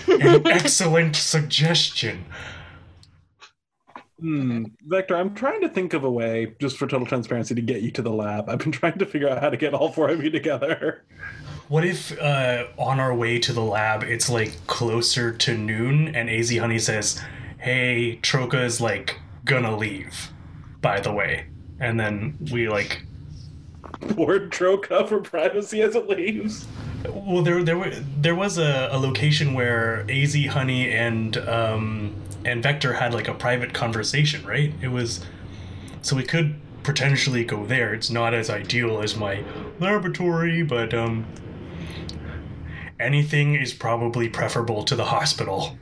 excellent 0.46 1.16
suggestion. 1.16 2.26
Hmm. 4.20 4.66
Vector, 4.84 5.16
I'm 5.18 5.34
trying 5.34 5.62
to 5.62 5.70
think 5.70 5.94
of 5.94 6.04
a 6.04 6.12
way, 6.12 6.54
just 6.60 6.78
for 6.78 6.86
total 6.86 7.08
transparency, 7.08 7.56
to 7.56 7.62
get 7.62 7.82
you 7.82 7.90
to 7.90 8.04
the 8.04 8.14
lab. 8.14 8.50
I've 8.50 8.60
been 8.60 8.72
trying 8.72 9.00
to 9.00 9.06
figure 9.08 9.30
out 9.30 9.42
how 9.42 9.50
to 9.50 9.58
get 9.58 9.74
all 9.74 9.92
four 9.92 10.10
of 10.10 10.24
you 10.24 10.30
together. 10.30 11.04
What 11.74 11.86
if 11.86 12.16
uh, 12.22 12.68
on 12.78 13.00
our 13.00 13.16
way 13.16 13.40
to 13.40 13.52
the 13.52 13.64
lab 13.64 14.04
it's 14.04 14.30
like 14.30 14.68
closer 14.68 15.34
to 15.34 15.58
noon 15.58 16.16
and 16.16 16.30
AZ 16.30 16.56
Honey 16.56 16.78
says, 16.78 17.20
Hey, 17.58 18.18
Troka 18.18 18.64
is 18.64 18.80
like 18.80 19.20
gonna 19.44 19.76
leave, 19.76 20.30
by 20.82 21.00
the 21.00 21.12
way. 21.12 21.48
And 21.80 22.00
then 22.00 22.38
we 22.52 22.70
like 22.70 23.02
Board 24.16 24.52
Troka 24.52 25.08
for 25.08 25.20
privacy 25.20 25.82
as 25.82 25.96
it 25.96 26.08
leaves. 26.08 26.68
well 27.10 27.42
there 27.42 27.64
there 27.64 27.80
wa- 27.80 27.90
there 28.20 28.36
was 28.36 28.60
a, 28.60 28.90
a 28.92 29.00
location 29.00 29.56
where 29.56 30.06
AZ 30.12 30.36
Honey 30.46 30.92
and 30.92 31.38
um 31.38 32.14
and 32.46 32.62
Vector 32.62 32.94
had 32.94 33.16
like 33.16 33.28
a 33.28 33.34
private 33.34 33.74
conversation, 33.74 34.46
right? 34.46 34.72
It 34.80 34.90
was 34.90 35.26
so 36.04 36.16
we 36.16 36.24
could 36.24 36.54
potentially 36.84 37.44
go 37.44 37.66
there. 37.66 37.96
It's 37.96 38.12
not 38.12 38.36
as 38.36 38.52
ideal 38.52 39.02
as 39.02 39.16
my 39.16 39.44
laboratory, 39.80 40.62
but 40.62 40.94
um 40.94 41.26
anything 43.00 43.56
is 43.56 43.74
probably 43.74 44.30
preferable 44.30 44.84
to 44.84 44.96
the 44.96 45.06
hospital. 45.06 45.78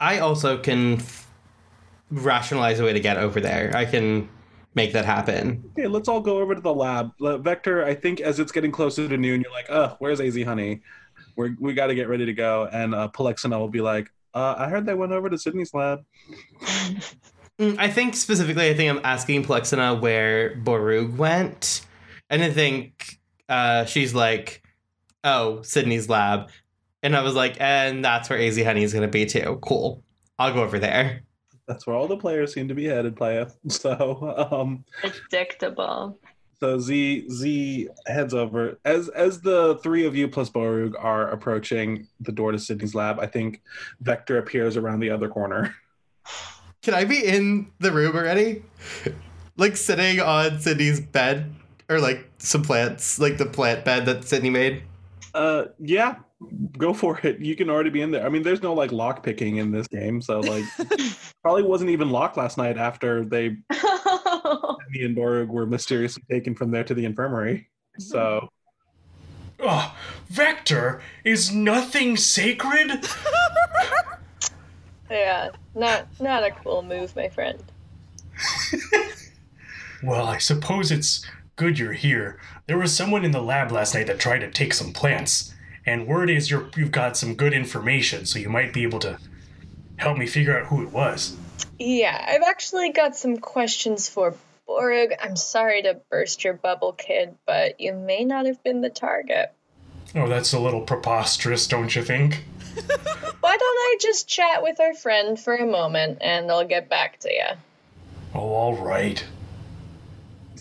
I 0.00 0.18
also 0.18 0.58
can 0.58 0.94
f- 0.94 1.30
rationalize 2.10 2.80
a 2.80 2.84
way 2.84 2.92
to 2.92 3.00
get 3.00 3.16
over 3.16 3.40
there. 3.40 3.72
I 3.74 3.84
can 3.84 4.28
make 4.74 4.92
that 4.92 5.04
happen. 5.04 5.64
Okay, 5.72 5.88
let's 5.88 6.08
all 6.08 6.20
go 6.20 6.38
over 6.38 6.54
to 6.54 6.60
the 6.60 6.74
lab. 6.74 7.12
Vector, 7.18 7.84
I 7.84 7.94
think 7.94 8.20
as 8.20 8.38
it's 8.38 8.52
getting 8.52 8.70
closer 8.70 9.08
to 9.08 9.16
noon, 9.16 9.40
you're 9.40 9.52
like, 9.52 9.66
oh, 9.70 9.96
where's 9.98 10.20
AZ 10.20 10.40
Honey? 10.42 10.82
We're, 11.36 11.56
we 11.58 11.74
got 11.74 11.88
to 11.88 11.94
get 11.94 12.08
ready 12.08 12.26
to 12.26 12.32
go." 12.32 12.68
And 12.72 12.94
uh, 12.94 13.08
Polexina 13.08 13.58
will 13.58 13.68
be 13.68 13.80
like, 13.80 14.10
uh, 14.34 14.54
"I 14.58 14.68
heard 14.68 14.86
they 14.86 14.94
went 14.94 15.12
over 15.12 15.28
to 15.28 15.38
Sydney's 15.38 15.74
lab." 15.74 16.04
Mm, 17.58 17.76
I 17.78 17.88
think 17.88 18.14
specifically, 18.14 18.70
I 18.70 18.74
think 18.74 18.88
I'm 18.88 19.04
asking 19.04 19.44
Plexina 19.44 20.00
where 20.00 20.54
Borug 20.56 21.16
went. 21.16 21.80
And 22.30 22.42
I 22.42 22.50
think 22.50 23.18
uh, 23.48 23.84
she's 23.84 24.14
like, 24.14 24.62
oh, 25.24 25.62
Sydney's 25.62 26.08
lab. 26.08 26.50
And 27.02 27.16
I 27.16 27.22
was 27.22 27.34
like, 27.34 27.56
and 27.60 28.04
that's 28.04 28.28
where 28.28 28.40
AZ 28.40 28.60
Honey 28.62 28.82
is 28.82 28.92
going 28.92 29.06
to 29.06 29.12
be 29.12 29.24
too. 29.26 29.58
Cool. 29.62 30.02
I'll 30.38 30.52
go 30.52 30.62
over 30.62 30.78
there. 30.78 31.22
That's 31.66 31.86
where 31.86 31.94
all 31.94 32.08
the 32.08 32.16
players 32.16 32.54
seem 32.54 32.68
to 32.68 32.74
be 32.74 32.86
headed, 32.86 33.16
playa. 33.16 33.48
So, 33.68 34.48
um, 34.50 34.84
Predictable. 35.00 36.18
so 36.60 36.78
Z 36.78 37.28
Z 37.30 37.88
heads 38.06 38.34
over 38.34 38.78
as 38.84 39.08
as 39.10 39.40
the 39.42 39.78
three 39.82 40.06
of 40.06 40.16
you 40.16 40.28
plus 40.28 40.48
Borug 40.50 40.94
are 40.98 41.28
approaching 41.30 42.08
the 42.20 42.32
door 42.32 42.52
to 42.52 42.58
Sydney's 42.58 42.94
lab. 42.94 43.20
I 43.20 43.26
think 43.26 43.60
Vector 44.00 44.38
appears 44.38 44.76
around 44.76 45.00
the 45.00 45.10
other 45.10 45.28
corner. 45.28 45.74
Can 46.82 46.94
I 46.94 47.04
be 47.04 47.22
in 47.24 47.70
the 47.80 47.92
room 47.92 48.16
already? 48.16 48.62
like 49.56 49.76
sitting 49.76 50.20
on 50.20 50.60
Sydney's 50.60 51.00
bed 51.00 51.52
or 51.88 52.00
like 52.00 52.30
some 52.38 52.62
plants, 52.62 53.18
like 53.18 53.36
the 53.36 53.46
plant 53.46 53.84
bed 53.84 54.06
that 54.06 54.24
Sydney 54.24 54.50
made? 54.50 54.82
Uh, 55.34 55.64
yeah, 55.78 56.16
go 56.76 56.92
for 56.94 57.18
it. 57.22 57.40
You 57.40 57.56
can 57.56 57.68
already 57.70 57.90
be 57.90 58.00
in 58.00 58.10
there. 58.10 58.24
I 58.24 58.28
mean, 58.28 58.42
there's 58.42 58.62
no 58.62 58.72
like 58.74 58.92
lock 58.92 59.22
picking 59.22 59.56
in 59.56 59.70
this 59.70 59.86
game, 59.88 60.20
so 60.22 60.40
like 60.40 60.64
probably 61.42 61.62
wasn't 61.62 61.90
even 61.90 62.10
locked 62.10 62.36
last 62.36 62.58
night 62.58 62.78
after 62.78 63.24
they 63.24 63.50
me 63.50 63.56
and 65.04 65.14
Borg 65.14 65.48
were 65.48 65.66
mysteriously 65.66 66.22
taken 66.30 66.54
from 66.54 66.70
there 66.70 66.84
to 66.84 66.94
the 66.94 67.04
infirmary. 67.04 67.68
So 67.98 68.48
Oh, 69.60 69.94
Vector, 70.28 71.00
is 71.24 71.52
nothing 71.52 72.16
sacred? 72.16 73.06
yeah, 75.10 75.50
not 75.74 76.06
not 76.20 76.44
a 76.44 76.50
cool 76.50 76.82
move, 76.82 77.14
my 77.16 77.28
friend. 77.28 77.62
well, 80.02 80.26
I 80.26 80.38
suppose 80.38 80.90
it's 80.92 81.26
good 81.58 81.78
you're 81.78 81.92
here. 81.92 82.38
There 82.66 82.78
was 82.78 82.96
someone 82.96 83.24
in 83.24 83.32
the 83.32 83.42
lab 83.42 83.70
last 83.70 83.94
night 83.94 84.06
that 84.06 84.18
tried 84.18 84.38
to 84.38 84.50
take 84.50 84.72
some 84.72 84.92
plants, 84.94 85.52
and 85.84 86.06
word 86.06 86.30
is 86.30 86.50
you're, 86.50 86.70
you've 86.76 86.92
got 86.92 87.18
some 87.18 87.34
good 87.34 87.52
information, 87.52 88.24
so 88.24 88.38
you 88.38 88.48
might 88.48 88.72
be 88.72 88.84
able 88.84 89.00
to 89.00 89.18
help 89.96 90.16
me 90.16 90.26
figure 90.26 90.58
out 90.58 90.66
who 90.68 90.82
it 90.82 90.92
was. 90.92 91.36
Yeah, 91.78 92.24
I've 92.26 92.48
actually 92.48 92.92
got 92.92 93.16
some 93.16 93.36
questions 93.36 94.08
for 94.08 94.34
Borg. 94.66 95.10
I'm 95.20 95.36
sorry 95.36 95.82
to 95.82 96.00
burst 96.10 96.44
your 96.44 96.54
bubble, 96.54 96.92
kid, 96.92 97.34
but 97.44 97.80
you 97.80 97.92
may 97.92 98.24
not 98.24 98.46
have 98.46 98.62
been 98.62 98.80
the 98.80 98.90
target. 98.90 99.52
Oh, 100.14 100.28
that's 100.28 100.52
a 100.52 100.60
little 100.60 100.80
preposterous, 100.80 101.66
don't 101.66 101.94
you 101.94 102.02
think? 102.02 102.44
Why 103.40 103.56
don't 103.56 103.62
I 103.62 103.96
just 104.00 104.28
chat 104.28 104.62
with 104.62 104.80
our 104.80 104.94
friend 104.94 105.38
for 105.38 105.56
a 105.56 105.66
moment 105.66 106.18
and 106.20 106.50
I'll 106.50 106.66
get 106.66 106.88
back 106.88 107.18
to 107.20 107.32
you? 107.32 107.56
Oh, 108.34 108.40
all 108.40 108.76
right. 108.76 109.24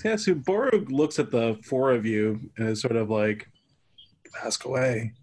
Yeah, 0.03 0.15
so 0.15 0.33
Borg 0.35 0.91
looks 0.91 1.19
at 1.19 1.31
the 1.31 1.59
four 1.63 1.91
of 1.91 2.05
you 2.05 2.39
and 2.57 2.69
is 2.69 2.81
sort 2.81 2.95
of 2.95 3.09
like, 3.09 3.47
ask 4.43 4.65
away. 4.65 5.13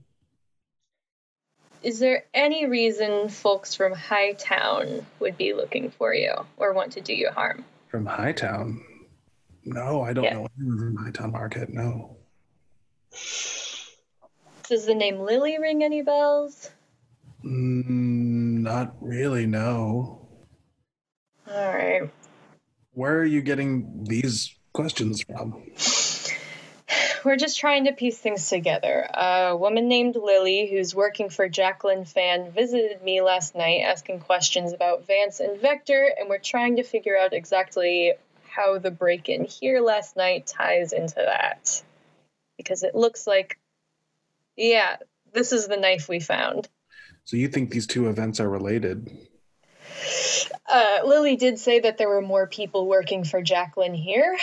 Is 1.83 1.99
there 1.99 2.25
any 2.33 2.67
reason 2.67 3.29
folks 3.29 3.75
from 3.75 3.93
Hightown 3.93 5.05
would 5.21 5.37
be 5.37 5.53
looking 5.53 5.91
for 5.91 6.15
you 6.15 6.33
or 6.57 6.73
want 6.73 6.93
to 6.93 7.01
do 7.01 7.15
you 7.15 7.31
harm? 7.31 7.65
From 7.89 8.07
Hightown? 8.07 8.83
No, 9.65 10.03
I 10.03 10.13
don't 10.13 10.25
Yeah. 10.25 10.35
know 10.35 10.49
anyone 10.59 10.79
from 10.79 10.97
Hightown 10.97 11.33
Market. 11.33 11.69
No. 11.71 12.17
Does 13.11 14.87
the 14.87 14.95
name 14.95 15.21
Lily 15.21 15.59
ring 15.59 15.85
any 15.85 16.03
bells? 16.03 16.71
Mm, 17.45 18.63
not 18.63 18.97
really. 19.01 19.47
No. 19.47 20.27
All 21.47 21.75
right. 21.75 22.11
Where 22.93 23.19
are 23.19 23.25
you 23.27 23.43
getting 23.43 24.05
these 24.05 24.55
questions 24.75 25.23
from? 25.23 25.63
We're 27.25 27.37
just 27.37 27.59
trying 27.59 27.87
to 27.87 27.93
piece 27.93 28.19
things 28.19 28.51
together. 28.51 29.09
A 29.15 29.57
woman 29.57 29.89
named 29.89 30.17
Lily, 30.17 30.69
who's 30.71 30.95
working 30.95 31.31
for 31.31 31.49
Jacqueline 31.49 32.05
Fan, 32.05 32.51
visited 32.51 33.03
me 33.03 33.23
last 33.23 33.55
night 33.55 33.81
asking 33.81 34.21
questions 34.21 34.75
about 34.75 35.07
Vance 35.07 35.41
and 35.41 35.59
Vector, 35.59 36.13
and 36.19 36.29
we're 36.29 36.39
trying 36.39 36.77
to 36.77 36.83
figure 36.83 37.17
out 37.17 37.33
exactly 37.33 38.13
how 38.47 38.79
the 38.79 38.91
break 38.91 39.31
in 39.31 39.45
here 39.45 39.81
last 39.81 40.17
night 40.17 40.47
ties 40.47 40.93
into 40.93 41.15
that. 41.17 41.83
Because 42.59 42.83
it 42.83 42.95
looks 42.95 43.27
like, 43.27 43.59
yeah, 44.57 44.97
this 45.33 45.53
is 45.53 45.67
the 45.67 45.79
knife 45.79 46.09
we 46.09 46.21
found. 46.21 46.69
So 47.25 47.37
you 47.39 47.49
think 47.49 47.71
these 47.71 47.87
two 47.87 48.09
events 48.09 48.39
are 48.39 48.51
related? 48.51 49.11
Uh, 50.69 51.01
Lily 51.05 51.37
did 51.37 51.59
say 51.59 51.81
that 51.81 51.99
there 51.99 52.09
were 52.09 52.23
more 52.23 52.47
people 52.47 52.87
working 52.87 53.25
for 53.25 53.43
Jacqueline 53.43 53.95
here, 53.95 54.37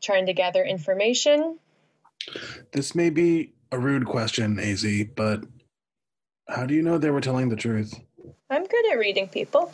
trying 0.00 0.26
to 0.26 0.32
gather 0.32 0.64
information. 0.64 1.58
This 2.72 2.94
may 2.94 3.10
be 3.10 3.52
a 3.70 3.78
rude 3.78 4.06
question, 4.06 4.58
AZ, 4.58 4.84
but 5.14 5.44
how 6.48 6.66
do 6.66 6.74
you 6.74 6.82
know 6.82 6.98
they 6.98 7.10
were 7.10 7.20
telling 7.20 7.48
the 7.48 7.56
truth? 7.56 7.94
I'm 8.50 8.64
good 8.64 8.92
at 8.92 8.98
reading 8.98 9.28
people. 9.28 9.72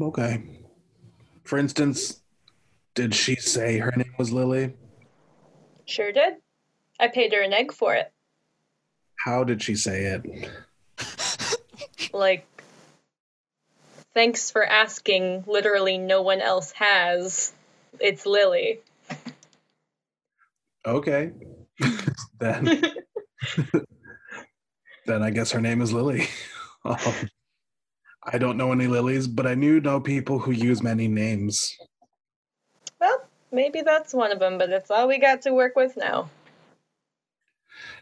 Okay. 0.00 0.42
For 1.44 1.58
instance, 1.58 2.20
did 2.94 3.14
she 3.14 3.36
say 3.36 3.78
her 3.78 3.92
name 3.96 4.14
was 4.18 4.32
Lily? 4.32 4.74
Sure 5.86 6.12
did. 6.12 6.34
I 7.00 7.08
paid 7.08 7.32
her 7.32 7.40
an 7.42 7.52
egg 7.52 7.72
for 7.72 7.94
it. 7.94 8.12
How 9.24 9.44
did 9.44 9.62
she 9.62 9.74
say 9.74 10.04
it? 10.04 10.50
Like, 12.12 12.46
thanks 14.18 14.50
for 14.50 14.64
asking. 14.64 15.44
Literally, 15.46 15.96
no 15.96 16.22
one 16.22 16.40
else 16.40 16.72
has. 16.72 17.52
It's 18.00 18.26
Lily. 18.26 18.80
Okay. 20.84 21.30
then 22.40 22.82
then 25.06 25.22
I 25.22 25.30
guess 25.30 25.52
her 25.52 25.60
name 25.60 25.80
is 25.80 25.92
Lily. 25.92 26.26
um, 26.84 26.98
I 28.24 28.38
don't 28.38 28.56
know 28.56 28.72
any 28.72 28.88
lilies, 28.88 29.28
but 29.28 29.46
I 29.46 29.54
do 29.54 29.80
know 29.80 30.00
people 30.00 30.40
who 30.40 30.50
use 30.50 30.82
many 30.82 31.06
names. 31.06 31.76
Well, 33.00 33.24
maybe 33.52 33.82
that's 33.82 34.12
one 34.12 34.32
of 34.32 34.40
them, 34.40 34.58
but 34.58 34.68
that's 34.68 34.90
all 34.90 35.06
we 35.06 35.20
got 35.20 35.42
to 35.42 35.54
work 35.54 35.76
with 35.76 35.96
now. 35.96 36.28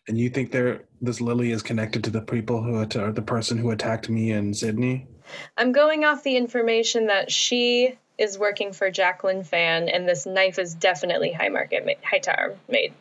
And 0.09 0.17
you 0.17 0.31
think 0.31 0.51
there 0.51 0.85
this 1.03 1.21
Lily 1.21 1.51
is 1.51 1.63
connected 1.63 2.05
to 2.05 2.11
the 2.11 2.23
people 2.23 2.63
who 2.63 2.81
or 2.81 3.13
the 3.13 3.21
person 3.21 3.59
who 3.59 3.71
attacked 3.71 4.09
me 4.09 4.33
in 4.33 4.55
Sydney? 4.55 5.09
I'm 5.57 5.73
going 5.73 6.05
off 6.05 6.23
the 6.23 6.37
information 6.37 7.07
that 7.07 7.31
she 7.31 7.99
is 8.19 8.39
working 8.39 8.73
for 8.73 8.91
Jacqueline 8.91 9.45
Fan, 9.45 9.89
and 9.89 10.09
this 10.09 10.27
knife 10.27 10.59
is 10.59 10.75
definitely 10.75 11.33
high 11.33 11.49
market, 11.49 11.85
ma- 11.85 11.93
high 12.03 12.19
tower 12.19 12.57
made. 12.69 12.93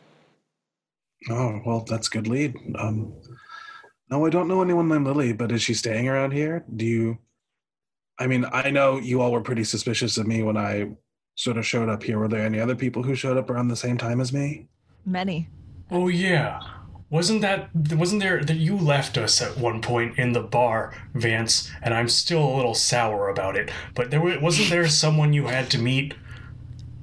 Oh, 1.30 1.60
well, 1.64 1.84
that's 1.88 2.08
a 2.08 2.10
good 2.10 2.28
lead. 2.28 2.54
Um, 2.78 3.14
no, 4.10 4.26
I 4.26 4.30
don't 4.30 4.48
know 4.48 4.62
anyone 4.62 4.88
named 4.88 5.06
Lily, 5.06 5.32
but 5.32 5.50
is 5.50 5.62
she 5.62 5.74
staying 5.74 6.08
around 6.08 6.32
here? 6.32 6.64
Do 6.74 6.84
you? 6.84 7.18
I 8.18 8.26
mean, 8.26 8.46
I 8.50 8.70
know 8.70 8.98
you 8.98 9.20
all 9.20 9.32
were 9.32 9.40
pretty 9.40 9.64
suspicious 9.64 10.16
of 10.16 10.26
me 10.26 10.42
when 10.42 10.56
I 10.56 10.90
sort 11.34 11.58
of 11.58 11.66
showed 11.66 11.88
up 11.88 12.02
here. 12.02 12.18
Were 12.18 12.28
there 12.28 12.44
any 12.44 12.60
other 12.60 12.74
people 12.74 13.02
who 13.02 13.14
showed 13.14 13.36
up 13.36 13.50
around 13.50 13.68
the 13.68 13.76
same 13.76 13.98
time 13.98 14.20
as 14.20 14.32
me? 14.32 14.68
Many. 15.04 15.48
Oh 15.90 16.08
yeah. 16.08 16.60
Wasn't 17.08 17.40
that 17.40 17.70
wasn't 17.74 18.22
there 18.22 18.42
that 18.42 18.56
you 18.56 18.76
left 18.76 19.16
us 19.16 19.40
at 19.40 19.56
one 19.56 19.80
point 19.80 20.18
in 20.18 20.32
the 20.32 20.40
bar, 20.40 20.92
Vance, 21.14 21.70
and 21.80 21.94
I'm 21.94 22.08
still 22.08 22.44
a 22.44 22.56
little 22.56 22.74
sour 22.74 23.28
about 23.28 23.56
it. 23.56 23.70
But 23.94 24.10
there 24.10 24.20
wa- 24.20 24.40
wasn't 24.40 24.70
there 24.70 24.88
someone 24.88 25.32
you 25.32 25.46
had 25.46 25.70
to 25.70 25.78
meet? 25.78 26.14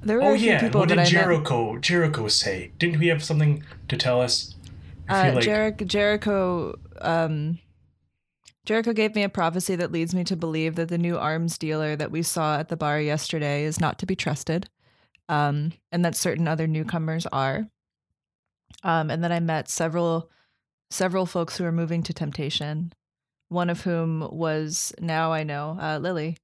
There 0.02 0.18
were 0.18 0.24
Oh 0.24 0.34
yeah, 0.34 0.60
people 0.60 0.80
what 0.80 0.90
did. 0.90 1.06
Jericho 1.06 1.78
Jericho 1.78 2.28
say? 2.28 2.72
Didn't 2.78 3.00
we 3.00 3.06
have 3.06 3.24
something 3.24 3.64
to 3.88 3.96
tell 3.96 4.20
us? 4.20 4.54
Uh, 5.08 5.40
Jericho, 5.40 5.84
Jericho, 5.86 6.74
um, 7.00 7.58
Jericho 8.66 8.92
gave 8.92 9.14
me 9.14 9.22
a 9.22 9.28
prophecy 9.28 9.76
that 9.76 9.92
leads 9.92 10.14
me 10.14 10.24
to 10.24 10.36
believe 10.36 10.76
that 10.76 10.88
the 10.88 10.98
new 10.98 11.18
arms 11.18 11.56
dealer 11.58 11.96
that 11.96 12.10
we 12.10 12.22
saw 12.22 12.58
at 12.58 12.68
the 12.68 12.76
bar 12.76 13.00
yesterday 13.00 13.64
is 13.64 13.80
not 13.80 13.98
to 13.98 14.06
be 14.06 14.16
trusted, 14.16 14.68
um, 15.30 15.72
and 15.90 16.04
that 16.04 16.16
certain 16.16 16.46
other 16.46 16.66
newcomers 16.66 17.26
are. 17.32 17.68
Um, 18.82 19.10
and 19.10 19.22
then 19.22 19.32
I 19.32 19.40
met 19.40 19.68
several, 19.68 20.30
several 20.90 21.26
folks 21.26 21.56
who 21.56 21.64
are 21.64 21.72
moving 21.72 22.02
to 22.04 22.12
Temptation. 22.12 22.92
One 23.48 23.70
of 23.70 23.82
whom 23.82 24.28
was 24.30 24.92
now 25.00 25.32
I 25.32 25.42
know 25.42 25.78
uh, 25.80 25.98
Lily, 25.98 26.36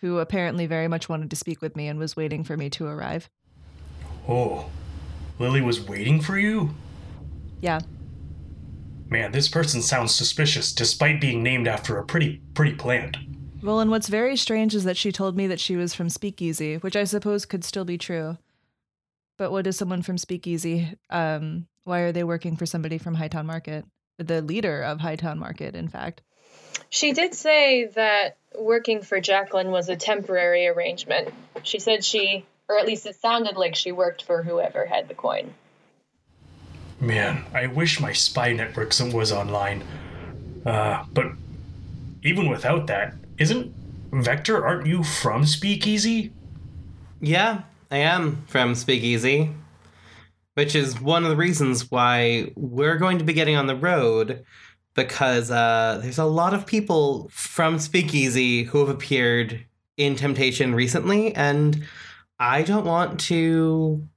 who 0.00 0.18
apparently 0.18 0.66
very 0.66 0.88
much 0.88 1.08
wanted 1.08 1.30
to 1.30 1.36
speak 1.36 1.62
with 1.62 1.76
me 1.76 1.88
and 1.88 1.98
was 1.98 2.16
waiting 2.16 2.44
for 2.44 2.56
me 2.56 2.68
to 2.70 2.86
arrive. 2.86 3.30
Oh, 4.28 4.70
Lily 5.38 5.60
was 5.60 5.80
waiting 5.80 6.20
for 6.20 6.38
you. 6.38 6.74
Yeah, 7.60 7.80
Man, 9.08 9.30
this 9.30 9.48
person 9.48 9.82
sounds 9.82 10.14
suspicious, 10.14 10.72
despite 10.72 11.20
being 11.20 11.42
named 11.42 11.68
after 11.68 11.96
a 11.96 12.04
pretty 12.04 12.40
pretty 12.54 12.74
plant. 12.74 13.16
Well, 13.62 13.80
and 13.80 13.90
what's 13.90 14.08
very 14.08 14.36
strange 14.36 14.74
is 14.74 14.84
that 14.84 14.96
she 14.96 15.12
told 15.12 15.36
me 15.36 15.46
that 15.46 15.60
she 15.60 15.76
was 15.76 15.94
from 15.94 16.08
Speakeasy, 16.08 16.76
which 16.76 16.96
I 16.96 17.04
suppose 17.04 17.46
could 17.46 17.64
still 17.64 17.84
be 17.84 17.98
true. 17.98 18.38
But 19.36 19.50
what 19.50 19.66
is 19.66 19.76
someone 19.76 20.02
from 20.02 20.18
Speakeasy? 20.18 20.96
Um, 21.10 21.66
why 21.84 22.00
are 22.00 22.12
they 22.12 22.24
working 22.24 22.56
for 22.56 22.66
somebody 22.66 22.98
from 22.98 23.14
Hightown 23.14 23.46
Market? 23.46 23.84
The 24.18 24.40
leader 24.40 24.82
of 24.82 25.00
Hightown 25.00 25.38
Market, 25.38 25.74
in 25.74 25.88
fact. 25.88 26.22
She 26.88 27.12
did 27.12 27.34
say 27.34 27.86
that 27.86 28.36
working 28.58 29.02
for 29.02 29.20
Jacqueline 29.20 29.70
was 29.70 29.88
a 29.88 29.96
temporary 29.96 30.66
arrangement. 30.66 31.32
She 31.62 31.78
said 31.78 32.04
she, 32.04 32.46
or 32.68 32.78
at 32.78 32.86
least 32.86 33.06
it 33.06 33.16
sounded 33.16 33.56
like 33.56 33.74
she 33.74 33.92
worked 33.92 34.22
for 34.22 34.42
whoever 34.42 34.86
had 34.86 35.08
the 35.08 35.14
coin. 35.14 35.52
Man, 36.98 37.44
I 37.52 37.66
wish 37.66 38.00
my 38.00 38.12
spy 38.12 38.52
network 38.52 38.92
some- 38.92 39.12
was 39.12 39.30
online. 39.32 39.82
Uh, 40.64 41.04
but 41.12 41.32
even 42.22 42.48
without 42.48 42.86
that, 42.86 43.14
isn't 43.38 43.74
Vector? 44.12 44.66
Aren't 44.66 44.86
you 44.86 45.02
from 45.04 45.44
Speakeasy? 45.44 46.32
Yeah, 47.20 47.62
I 47.90 47.98
am 47.98 48.44
from 48.46 48.74
Speakeasy, 48.74 49.50
which 50.54 50.74
is 50.74 51.00
one 51.00 51.24
of 51.24 51.30
the 51.30 51.36
reasons 51.36 51.90
why 51.90 52.52
we're 52.56 52.96
going 52.96 53.18
to 53.18 53.24
be 53.24 53.32
getting 53.32 53.56
on 53.56 53.66
the 53.66 53.76
road 53.76 54.44
because 54.94 55.50
uh, 55.50 56.00
there's 56.02 56.18
a 56.18 56.24
lot 56.24 56.54
of 56.54 56.66
people 56.66 57.28
from 57.30 57.78
Speakeasy 57.78 58.64
who 58.64 58.78
have 58.80 58.88
appeared 58.88 59.64
in 59.96 60.16
Temptation 60.16 60.74
recently, 60.74 61.34
and 61.34 61.84
I 62.38 62.62
don't 62.62 62.86
want 62.86 63.20
to 63.20 64.08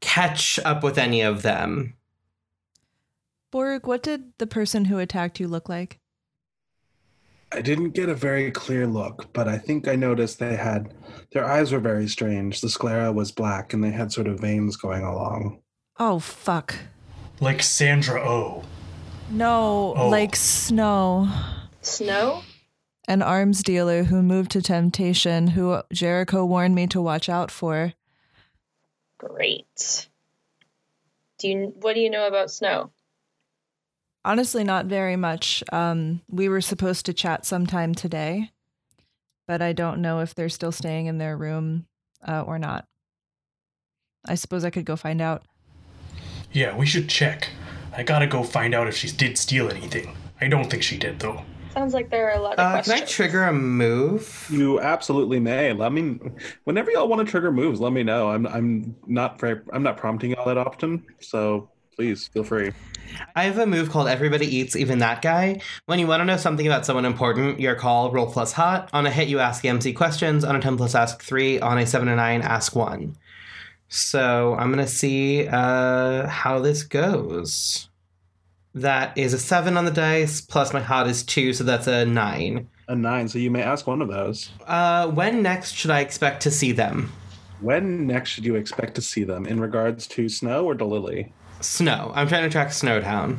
catch 0.00 0.58
up 0.64 0.82
with 0.82 0.98
any 0.98 1.20
of 1.20 1.42
them. 1.42 1.94
Borg, 3.50 3.86
what 3.86 4.02
did 4.02 4.32
the 4.38 4.46
person 4.46 4.86
who 4.86 4.98
attacked 4.98 5.40
you 5.40 5.48
look 5.48 5.68
like? 5.68 5.98
I 7.50 7.60
didn't 7.62 7.90
get 7.90 8.08
a 8.08 8.14
very 8.14 8.50
clear 8.50 8.86
look, 8.86 9.32
but 9.32 9.48
I 9.48 9.56
think 9.58 9.88
I 9.88 9.96
noticed 9.96 10.38
they 10.38 10.56
had 10.56 10.92
their 11.32 11.44
eyes 11.46 11.72
were 11.72 11.78
very 11.80 12.06
strange. 12.08 12.60
The 12.60 12.68
sclera 12.68 13.10
was 13.12 13.32
black 13.32 13.72
and 13.72 13.82
they 13.82 13.90
had 13.90 14.12
sort 14.12 14.26
of 14.26 14.40
veins 14.40 14.76
going 14.76 15.02
along. 15.02 15.60
Oh, 15.98 16.18
fuck. 16.18 16.74
Like 17.40 17.62
Sandra 17.62 18.22
Oh. 18.22 18.64
No, 19.30 19.94
Oh. 19.96 20.08
like 20.08 20.36
Snow. 20.36 21.28
Snow? 21.82 22.42
An 23.06 23.22
arms 23.22 23.62
dealer 23.62 24.04
who 24.04 24.22
moved 24.22 24.50
to 24.52 24.62
temptation, 24.62 25.48
who 25.48 25.80
Jericho 25.92 26.44
warned 26.44 26.74
me 26.74 26.86
to 26.88 27.00
watch 27.00 27.28
out 27.30 27.50
for. 27.50 27.94
Great. 29.16 30.08
Do 31.38 31.48
you 31.48 31.72
what 31.80 31.94
do 31.94 32.00
you 32.00 32.10
know 32.10 32.26
about 32.26 32.50
Snow? 32.50 32.90
Honestly, 34.28 34.62
not 34.62 34.84
very 34.84 35.16
much. 35.16 35.64
Um, 35.72 36.20
we 36.28 36.50
were 36.50 36.60
supposed 36.60 37.06
to 37.06 37.14
chat 37.14 37.46
sometime 37.46 37.94
today, 37.94 38.50
but 39.46 39.62
I 39.62 39.72
don't 39.72 40.02
know 40.02 40.20
if 40.20 40.34
they're 40.34 40.50
still 40.50 40.70
staying 40.70 41.06
in 41.06 41.16
their 41.16 41.34
room 41.34 41.86
uh, 42.28 42.42
or 42.42 42.58
not. 42.58 42.84
I 44.26 44.34
suppose 44.34 44.66
I 44.66 44.70
could 44.70 44.84
go 44.84 44.96
find 44.96 45.22
out. 45.22 45.44
Yeah, 46.52 46.76
we 46.76 46.84
should 46.84 47.08
check. 47.08 47.48
I 47.96 48.02
gotta 48.02 48.26
go 48.26 48.42
find 48.42 48.74
out 48.74 48.86
if 48.86 48.94
she 48.94 49.10
did 49.10 49.38
steal 49.38 49.70
anything. 49.70 50.14
I 50.42 50.48
don't 50.48 50.68
think 50.68 50.82
she 50.82 50.98
did, 50.98 51.18
though. 51.20 51.42
Sounds 51.72 51.94
like 51.94 52.10
there 52.10 52.28
are 52.30 52.38
a 52.38 52.42
lot 52.42 52.58
of 52.58 52.58
Uh, 52.58 52.82
can. 52.82 52.92
I 52.92 53.06
trigger 53.06 53.44
a 53.44 53.52
move? 53.54 54.46
You 54.52 54.78
absolutely 54.78 55.40
may. 55.40 55.72
Let 55.72 55.94
me 55.94 56.18
whenever 56.64 56.90
y'all 56.90 57.08
want 57.08 57.26
to 57.26 57.30
trigger 57.30 57.50
moves, 57.50 57.80
let 57.80 57.94
me 57.94 58.02
know. 58.02 58.28
I'm 58.28 58.46
I'm 58.46 58.94
not 59.06 59.40
very 59.40 59.62
I'm 59.72 59.82
not 59.82 59.96
prompting 59.96 60.32
y'all 60.32 60.44
that 60.44 60.58
often, 60.58 61.02
so 61.18 61.70
please 61.98 62.28
feel 62.28 62.44
free. 62.44 62.70
I 63.34 63.42
have 63.44 63.58
a 63.58 63.66
move 63.66 63.90
called 63.90 64.06
Everybody 64.06 64.46
Eats, 64.46 64.76
Even 64.76 65.00
That 65.00 65.20
Guy. 65.20 65.60
When 65.86 65.98
you 65.98 66.06
want 66.06 66.20
to 66.20 66.24
know 66.24 66.36
something 66.36 66.64
about 66.64 66.86
someone 66.86 67.04
important, 67.04 67.58
your 67.58 67.74
call, 67.74 68.12
roll 68.12 68.30
plus 68.30 68.52
hot. 68.52 68.88
On 68.92 69.04
a 69.04 69.10
hit, 69.10 69.26
you 69.26 69.40
ask 69.40 69.64
MC 69.64 69.92
questions. 69.92 70.44
On 70.44 70.54
a 70.54 70.60
10 70.60 70.76
plus, 70.76 70.94
ask 70.94 71.20
three. 71.24 71.58
On 71.58 71.76
a 71.76 71.84
7 71.84 72.06
to 72.06 72.14
9, 72.14 72.42
ask 72.42 72.76
one. 72.76 73.16
So 73.88 74.54
I'm 74.54 74.72
going 74.72 74.84
to 74.84 74.90
see 74.90 75.48
uh, 75.48 76.28
how 76.28 76.60
this 76.60 76.84
goes. 76.84 77.88
That 78.76 79.18
is 79.18 79.34
a 79.34 79.38
7 79.38 79.76
on 79.76 79.84
the 79.84 79.90
dice, 79.90 80.40
plus 80.40 80.72
my 80.72 80.80
hot 80.80 81.08
is 81.08 81.24
2, 81.24 81.52
so 81.52 81.64
that's 81.64 81.88
a 81.88 82.06
9. 82.06 82.68
A 82.86 82.94
nine, 82.94 83.26
so 83.26 83.40
you 83.40 83.50
may 83.50 83.62
ask 83.62 83.88
one 83.88 84.00
of 84.00 84.08
those. 84.08 84.50
Uh, 84.68 85.08
when 85.08 85.42
next 85.42 85.74
should 85.74 85.90
I 85.90 86.00
expect 86.00 86.44
to 86.44 86.52
see 86.52 86.70
them? 86.70 87.12
When 87.60 88.06
next 88.06 88.30
should 88.30 88.44
you 88.44 88.54
expect 88.54 88.94
to 88.94 89.02
see 89.02 89.24
them 89.24 89.46
in 89.46 89.58
regards 89.58 90.06
to 90.08 90.28
Snow 90.28 90.64
or 90.64 90.76
to 90.76 90.84
Lily? 90.84 91.32
Snow. 91.60 92.12
I'm 92.14 92.28
trying 92.28 92.44
to 92.44 92.50
track 92.50 92.68
Snowtown. 92.68 93.38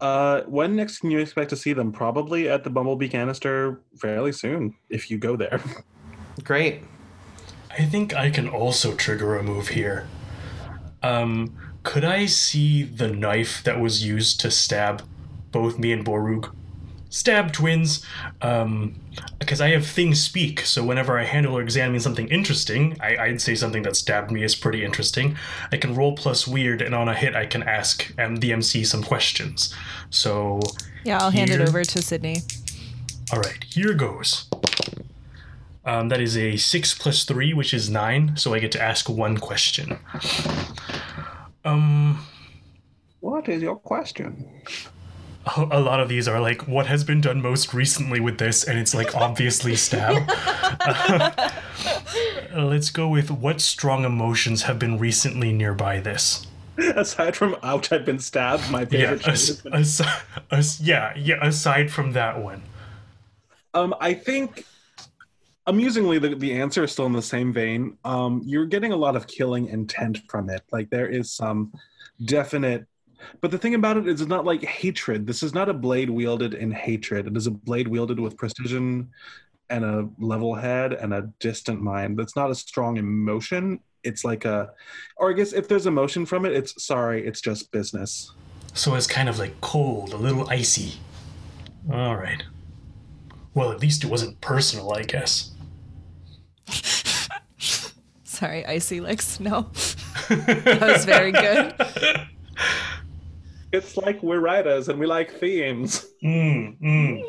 Uh, 0.00 0.42
when 0.42 0.76
next 0.76 0.98
can 0.98 1.10
you 1.10 1.18
expect 1.18 1.50
to 1.50 1.56
see 1.56 1.72
them? 1.72 1.90
Probably 1.90 2.48
at 2.48 2.64
the 2.64 2.70
Bumblebee 2.70 3.08
canister 3.08 3.80
fairly 3.98 4.32
soon, 4.32 4.74
if 4.90 5.10
you 5.10 5.18
go 5.18 5.36
there. 5.36 5.60
Great. 6.44 6.82
I 7.70 7.84
think 7.84 8.14
I 8.14 8.30
can 8.30 8.48
also 8.48 8.94
trigger 8.94 9.36
a 9.36 9.42
move 9.42 9.68
here. 9.68 10.06
Um, 11.02 11.56
could 11.82 12.04
I 12.04 12.26
see 12.26 12.82
the 12.82 13.08
knife 13.08 13.62
that 13.64 13.80
was 13.80 14.04
used 14.04 14.40
to 14.40 14.50
stab 14.50 15.02
both 15.50 15.78
me 15.78 15.92
and 15.92 16.04
Borug? 16.04 16.54
Stab 17.08 17.52
twins. 17.52 18.04
Um, 18.42 19.00
because 19.38 19.60
I 19.60 19.68
have 19.70 19.86
things 19.86 20.20
speak, 20.22 20.60
so 20.60 20.84
whenever 20.84 21.18
I 21.18 21.24
handle 21.24 21.56
or 21.56 21.62
examine 21.62 22.00
something 22.00 22.28
interesting, 22.28 22.96
I, 23.00 23.16
I'd 23.16 23.40
say 23.40 23.54
something 23.54 23.82
that 23.84 23.96
stabbed 23.96 24.30
me 24.30 24.42
is 24.42 24.54
pretty 24.54 24.84
interesting. 24.84 25.36
I 25.72 25.78
can 25.78 25.94
roll 25.94 26.14
plus 26.14 26.46
weird, 26.46 26.82
and 26.82 26.94
on 26.94 27.08
a 27.08 27.14
hit, 27.14 27.34
I 27.34 27.46
can 27.46 27.62
ask 27.62 28.12
um, 28.18 28.36
the 28.36 28.52
MC 28.52 28.84
some 28.84 29.02
questions. 29.02 29.74
So, 30.10 30.60
Yeah, 31.04 31.18
I'll 31.18 31.30
hand 31.30 31.50
it 31.50 31.60
over 31.60 31.82
to 31.84 32.02
Sydney. 32.02 32.42
all 33.32 33.40
right, 33.40 33.64
here 33.64 33.94
goes. 33.94 34.48
Um, 35.84 36.08
that 36.08 36.20
is 36.20 36.36
a 36.36 36.56
six 36.56 36.94
plus 36.94 37.24
three, 37.24 37.54
which 37.54 37.72
is 37.72 37.88
nine. 37.88 38.36
So 38.36 38.52
I 38.52 38.58
get 38.58 38.72
to 38.72 38.82
ask 38.82 39.08
one 39.08 39.38
question. 39.38 39.98
Um, 41.64 42.26
what 43.20 43.48
is 43.48 43.62
your 43.62 43.76
question? 43.76 44.62
A 45.56 45.80
lot 45.80 46.00
of 46.00 46.08
these 46.08 46.26
are 46.26 46.40
like, 46.40 46.66
what 46.66 46.86
has 46.86 47.04
been 47.04 47.20
done 47.20 47.40
most 47.40 47.72
recently 47.72 48.18
with 48.20 48.38
this, 48.38 48.64
and 48.64 48.78
it's 48.78 48.94
like 48.94 49.14
obviously 49.14 49.76
stab. 49.76 50.28
let's 52.56 52.90
go 52.90 53.08
with 53.08 53.30
what 53.30 53.60
strong 53.60 54.04
emotions 54.04 54.62
have 54.62 54.78
been 54.78 54.98
recently 54.98 55.52
nearby 55.52 56.00
this. 56.00 56.46
Aside 56.78 57.36
from 57.36 57.56
ouch, 57.62 57.92
I've 57.92 58.04
been 58.04 58.18
stabbed. 58.18 58.70
My 58.70 58.84
favorite. 58.84 59.22
shade 59.22 59.32
as, 59.32 59.60
been- 59.60 59.72
as, 59.74 60.02
as, 60.50 60.80
yeah, 60.80 61.14
yeah. 61.16 61.36
Aside 61.40 61.90
from 61.90 62.12
that 62.12 62.42
one, 62.42 62.62
Um, 63.72 63.94
I 64.00 64.14
think 64.14 64.64
amusingly 65.66 66.18
the, 66.18 66.34
the 66.34 66.52
answer 66.60 66.84
is 66.84 66.92
still 66.92 67.06
in 67.06 67.12
the 67.12 67.22
same 67.22 67.52
vein. 67.52 67.96
Um, 68.04 68.42
you're 68.44 68.66
getting 68.66 68.92
a 68.92 68.96
lot 68.96 69.16
of 69.16 69.26
killing 69.26 69.68
intent 69.68 70.18
from 70.28 70.50
it. 70.50 70.62
Like 70.70 70.90
there 70.90 71.08
is 71.08 71.32
some 71.32 71.72
definite 72.24 72.86
but 73.40 73.50
the 73.50 73.58
thing 73.58 73.74
about 73.74 73.96
it 73.96 74.06
is 74.06 74.20
it's 74.20 74.28
not 74.28 74.44
like 74.44 74.64
hatred. 74.64 75.26
This 75.26 75.42
is 75.42 75.54
not 75.54 75.68
a 75.68 75.74
blade 75.74 76.10
wielded 76.10 76.54
in 76.54 76.70
hatred. 76.70 77.26
It 77.26 77.36
is 77.36 77.46
a 77.46 77.50
blade 77.50 77.88
wielded 77.88 78.20
with 78.20 78.36
precision 78.36 79.10
and 79.68 79.84
a 79.84 80.08
level 80.18 80.54
head 80.54 80.92
and 80.92 81.12
a 81.12 81.30
distant 81.40 81.82
mind. 81.82 82.18
That's 82.18 82.36
not 82.36 82.50
a 82.50 82.54
strong 82.54 82.96
emotion. 82.96 83.80
It's 84.04 84.24
like 84.24 84.44
a 84.44 84.70
or 85.16 85.30
I 85.30 85.32
guess 85.32 85.52
if 85.52 85.68
there's 85.68 85.86
emotion 85.86 86.26
from 86.26 86.46
it, 86.46 86.52
it's 86.52 86.84
sorry, 86.84 87.26
it's 87.26 87.40
just 87.40 87.72
business. 87.72 88.32
so 88.74 88.94
it's 88.94 89.06
kind 89.06 89.28
of 89.28 89.38
like 89.38 89.60
cold, 89.60 90.12
a 90.12 90.16
little 90.16 90.48
icy. 90.48 90.94
All 91.92 92.16
right. 92.16 92.42
Well, 93.54 93.72
at 93.72 93.80
least 93.80 94.04
it 94.04 94.10
wasn't 94.10 94.40
personal, 94.40 94.92
I 94.92 95.02
guess. 95.02 95.52
Sorry, 98.24 98.66
icy 98.66 99.00
like 99.00 99.22
snow. 99.22 99.62
that 100.28 100.80
was 100.82 101.06
very 101.06 101.32
good. 101.32 101.74
It's 103.76 103.96
like 103.96 104.22
we're 104.22 104.40
writers 104.40 104.88
and 104.88 104.98
we 104.98 105.06
like 105.06 105.30
themes. 105.38 106.06
Mm, 106.24 106.78
mm. 106.80 107.22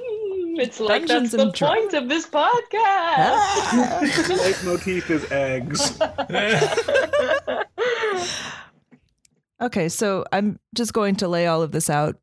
It's 0.60 0.80
like 0.80 1.06
Dungeons 1.06 1.32
that's 1.32 1.44
the 1.44 1.44
and 1.44 1.54
Dra- 1.54 1.68
point 1.68 1.94
of 1.94 2.10
this 2.10 2.26
podcast. 2.26 4.28
The 4.28 4.34
leitmotif 4.36 5.12
is 5.12 5.32
eggs. 5.32 6.00
Okay, 9.60 9.90
so 9.90 10.24
I'm 10.32 10.60
just 10.76 10.94
going 10.94 11.16
to 11.16 11.28
lay 11.28 11.48
all 11.48 11.64
of 11.64 11.72
this 11.72 11.90
out 11.90 12.18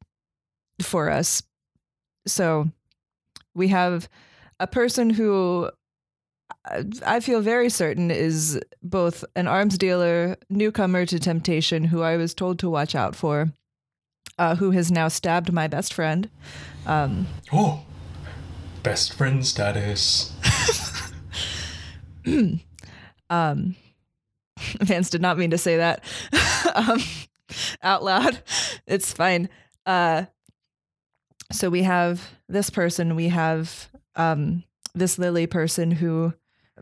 for 0.81 1.11
us. 1.11 1.43
So 2.29 2.71
we 3.57 3.67
have 3.69 4.09
a 4.61 4.69
person 4.69 5.11
who 5.11 5.69
I- 6.65 6.85
I 7.05 7.19
feel 7.19 7.41
very 7.41 7.71
certain 7.71 8.13
is 8.13 8.61
both 8.85 9.25
an 9.35 9.49
arms 9.49 9.77
dealer, 9.77 10.37
newcomer 10.49 11.07
to 11.07 11.19
temptation, 11.19 11.83
who 11.83 12.03
I 12.03 12.17
was 12.17 12.35
told 12.35 12.61
to 12.61 12.71
watch 12.71 12.95
out 12.95 13.17
for, 13.17 13.53
uh, 14.39 14.57
who 14.57 14.71
has 14.73 14.91
now 14.91 15.09
stabbed 15.09 15.53
my 15.53 15.67
best 15.67 15.93
friend. 15.95 16.29
Um, 16.87 17.27
Oh, 17.53 17.85
best 18.83 19.15
friend 19.15 19.45
status. 19.47 20.33
um, 23.31 23.77
Vance 24.81 25.11
did 25.11 25.21
not 25.21 25.39
mean 25.39 25.51
to 25.51 25.59
say 25.59 25.77
that 25.77 26.05
um, 26.75 26.99
out 27.83 28.03
loud. 28.05 28.41
It's 28.87 29.13
fine. 29.13 29.49
Uh, 29.87 30.25
so 31.53 31.71
we 31.71 31.83
have 31.83 32.31
this 32.49 32.71
person. 32.71 33.17
We 33.17 33.29
have 33.29 33.89
um, 34.17 34.65
this 34.95 35.19
Lily 35.19 35.47
person 35.47 35.91
who 35.91 36.33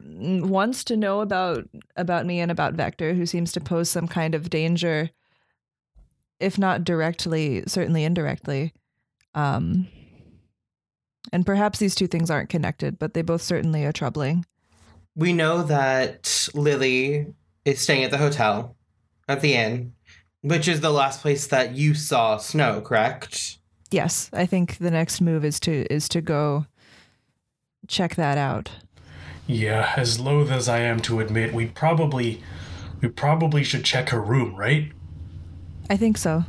wants 0.05 0.85
to 0.85 0.97
know 0.97 1.21
about 1.21 1.69
about 1.97 2.25
me 2.27 2.41
and 2.41 2.51
about 2.51 2.75
Vector, 2.75 3.15
who 3.15 3.27
seems 3.27 3.53
to 3.53 3.61
pose 3.61 3.91
some 3.91 4.09
kind 4.09 4.35
of 4.35 4.49
danger, 4.51 5.11
if 6.43 6.59
not 6.59 6.85
directly, 6.85 7.63
certainly 7.67 8.05
indirectly. 8.05 8.73
Um, 9.35 9.89
and 11.33 11.47
perhaps 11.47 11.79
these 11.79 11.95
two 11.95 12.07
things 12.07 12.31
aren't 12.31 12.51
connected, 12.51 12.99
but 12.99 13.15
they 13.15 13.23
both 13.23 13.43
certainly 13.43 13.85
are 13.85 13.93
troubling. 13.93 14.45
We 15.15 15.33
know 15.33 15.63
that 15.63 16.49
Lily 16.55 17.35
is 17.65 17.81
staying 17.81 18.05
at 18.05 18.11
the 18.11 18.19
hotel 18.19 18.77
at 19.29 19.41
the 19.41 19.55
inn, 19.55 19.93
which 20.41 20.67
is 20.67 20.81
the 20.81 20.91
last 20.91 21.21
place 21.21 21.47
that 21.47 21.75
you 21.75 21.95
saw 21.95 22.37
Snow, 22.39 22.81
correct? 22.81 23.59
Yes, 23.91 24.31
I 24.33 24.47
think 24.47 24.79
the 24.79 24.91
next 24.91 25.21
move 25.21 25.45
is 25.45 25.61
to 25.61 25.87
is 25.93 26.09
to 26.11 26.21
go 26.21 26.67
check 27.89 28.15
that 28.17 28.39
out. 28.39 28.71
Yeah, 29.47 29.93
as 29.97 30.19
loath 30.19 30.51
as 30.51 30.69
I 30.69 30.79
am 30.79 31.01
to 31.01 31.21
admit, 31.21 31.53
we 31.53 31.67
probably 31.67 32.43
we 33.01 33.09
probably 33.09 33.63
should 33.65 33.85
check 33.85 34.09
her 34.09 34.21
room, 34.21 34.57
right? 34.57 34.93
I 35.91 35.97
think 35.97 36.17
so. 36.17 36.45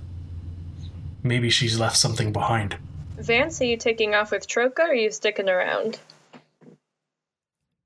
Maybe 1.23 1.49
she's 1.49 1.79
left 1.79 1.97
something 1.97 2.31
behind. 2.33 2.77
Vance, 3.17 3.61
are 3.61 3.65
you 3.65 3.77
taking 3.77 4.13
off 4.15 4.31
with 4.31 4.47
Troka 4.47 4.81
or 4.83 4.87
are 4.89 4.93
you 4.93 5.11
sticking 5.11 5.47
around? 5.49 5.99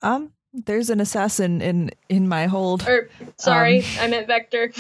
Um, 0.02 0.32
there's 0.54 0.89
an 0.89 1.00
assassin 1.00 1.62
in 1.62 1.91
in 2.10 2.28
my 2.28 2.45
hold. 2.48 2.88
Or 2.88 3.10
sorry, 3.38 3.80
Um. 3.80 3.86
I 4.02 4.08
meant 4.08 4.28
Vector. 4.28 4.72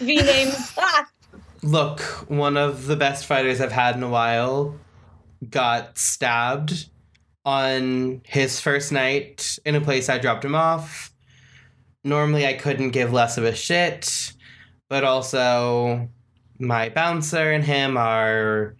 V 0.00 0.16
names. 0.22 0.72
Ah! 0.78 1.08
Look, 1.62 2.00
one 2.28 2.58
of 2.58 2.86
the 2.86 2.96
best 2.96 3.24
fighters 3.24 3.60
I've 3.60 3.72
had 3.72 3.96
in 3.96 4.02
a 4.02 4.08
while 4.08 4.74
got 5.48 5.96
stabbed 5.96 6.88
on 7.46 8.20
his 8.26 8.60
first 8.60 8.92
night 8.92 9.58
in 9.64 9.74
a 9.74 9.80
place 9.80 10.10
I 10.10 10.18
dropped 10.18 10.44
him 10.44 10.54
off. 10.54 11.10
Normally, 12.02 12.46
I 12.46 12.52
couldn't 12.52 12.90
give 12.90 13.14
less 13.14 13.38
of 13.38 13.44
a 13.44 13.54
shit, 13.54 14.32
but 14.88 15.04
also 15.04 16.08
my 16.58 16.88
bouncer 16.88 17.52
and 17.52 17.64
him 17.64 17.96
are 17.96 18.76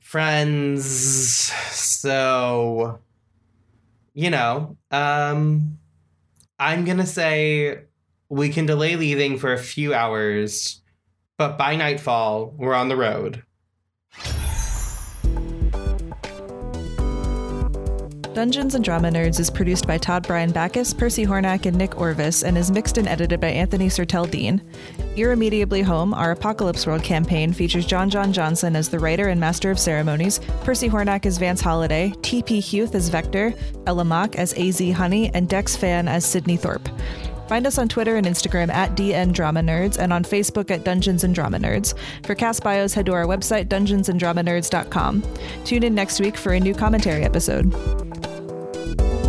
friends, 0.00 1.52
so 1.70 3.00
you 4.14 4.30
know, 4.30 4.76
um, 4.90 5.78
I'm 6.58 6.84
gonna 6.84 7.06
say 7.06 7.82
we 8.28 8.48
can 8.50 8.66
delay 8.66 8.96
leaving 8.96 9.38
for 9.38 9.52
a 9.52 9.58
few 9.58 9.94
hours, 9.94 10.82
but 11.38 11.56
by 11.58 11.76
nightfall, 11.76 12.54
we're 12.56 12.74
on 12.74 12.88
the 12.88 12.96
road. 12.96 13.42
Dungeons 18.34 18.76
and 18.76 18.84
Drama 18.84 19.10
Nerds 19.10 19.40
is 19.40 19.50
produced 19.50 19.88
by 19.88 19.98
Todd 19.98 20.24
Brian 20.24 20.52
Backus, 20.52 20.94
Percy 20.94 21.26
Hornack, 21.26 21.66
and 21.66 21.76
Nick 21.76 22.00
Orvis, 22.00 22.44
and 22.44 22.56
is 22.56 22.70
mixed 22.70 22.96
and 22.96 23.08
edited 23.08 23.40
by 23.40 23.48
Anthony 23.48 23.88
Sertel 23.88 24.30
Dean. 24.30 24.62
Irremediably 25.16 25.82
Home, 25.82 26.14
our 26.14 26.30
Apocalypse 26.30 26.86
World 26.86 27.02
campaign, 27.02 27.52
features 27.52 27.84
John 27.86 28.08
John 28.08 28.32
Johnson 28.32 28.76
as 28.76 28.88
the 28.88 29.00
writer 29.00 29.28
and 29.28 29.40
master 29.40 29.72
of 29.72 29.80
ceremonies, 29.80 30.38
Percy 30.62 30.88
Hornack 30.88 31.26
as 31.26 31.38
Vance 31.38 31.60
Holiday, 31.60 32.14
T.P. 32.22 32.60
Huth 32.60 32.94
as 32.94 33.08
Vector, 33.08 33.52
Ella 33.88 34.04
Mock 34.04 34.36
as 34.36 34.54
AZ 34.56 34.78
Honey, 34.92 35.34
and 35.34 35.48
Dex 35.48 35.74
Fan 35.74 36.06
as 36.06 36.24
Sydney 36.24 36.56
Thorpe. 36.56 36.88
Find 37.48 37.66
us 37.66 37.78
on 37.78 37.88
Twitter 37.88 38.14
and 38.14 38.28
Instagram 38.28 38.70
at 38.70 38.96
DN 38.96 39.32
Drama 39.32 39.60
Nerds 39.60 39.98
and 39.98 40.12
on 40.12 40.22
Facebook 40.22 40.70
at 40.70 40.84
Dungeons 40.84 41.24
and 41.24 41.34
Drama 41.34 41.58
Nerds. 41.58 41.94
For 42.24 42.36
cast 42.36 42.62
bios, 42.62 42.94
head 42.94 43.06
to 43.06 43.12
our 43.12 43.26
website, 43.26 43.66
dungeonsanddramanerds.com. 43.66 45.24
Tune 45.64 45.82
in 45.82 45.94
next 45.96 46.20
week 46.20 46.36
for 46.36 46.52
a 46.52 46.60
new 46.60 46.74
commentary 46.74 47.24
episode. 47.24 48.09
Bye. 48.80 49.19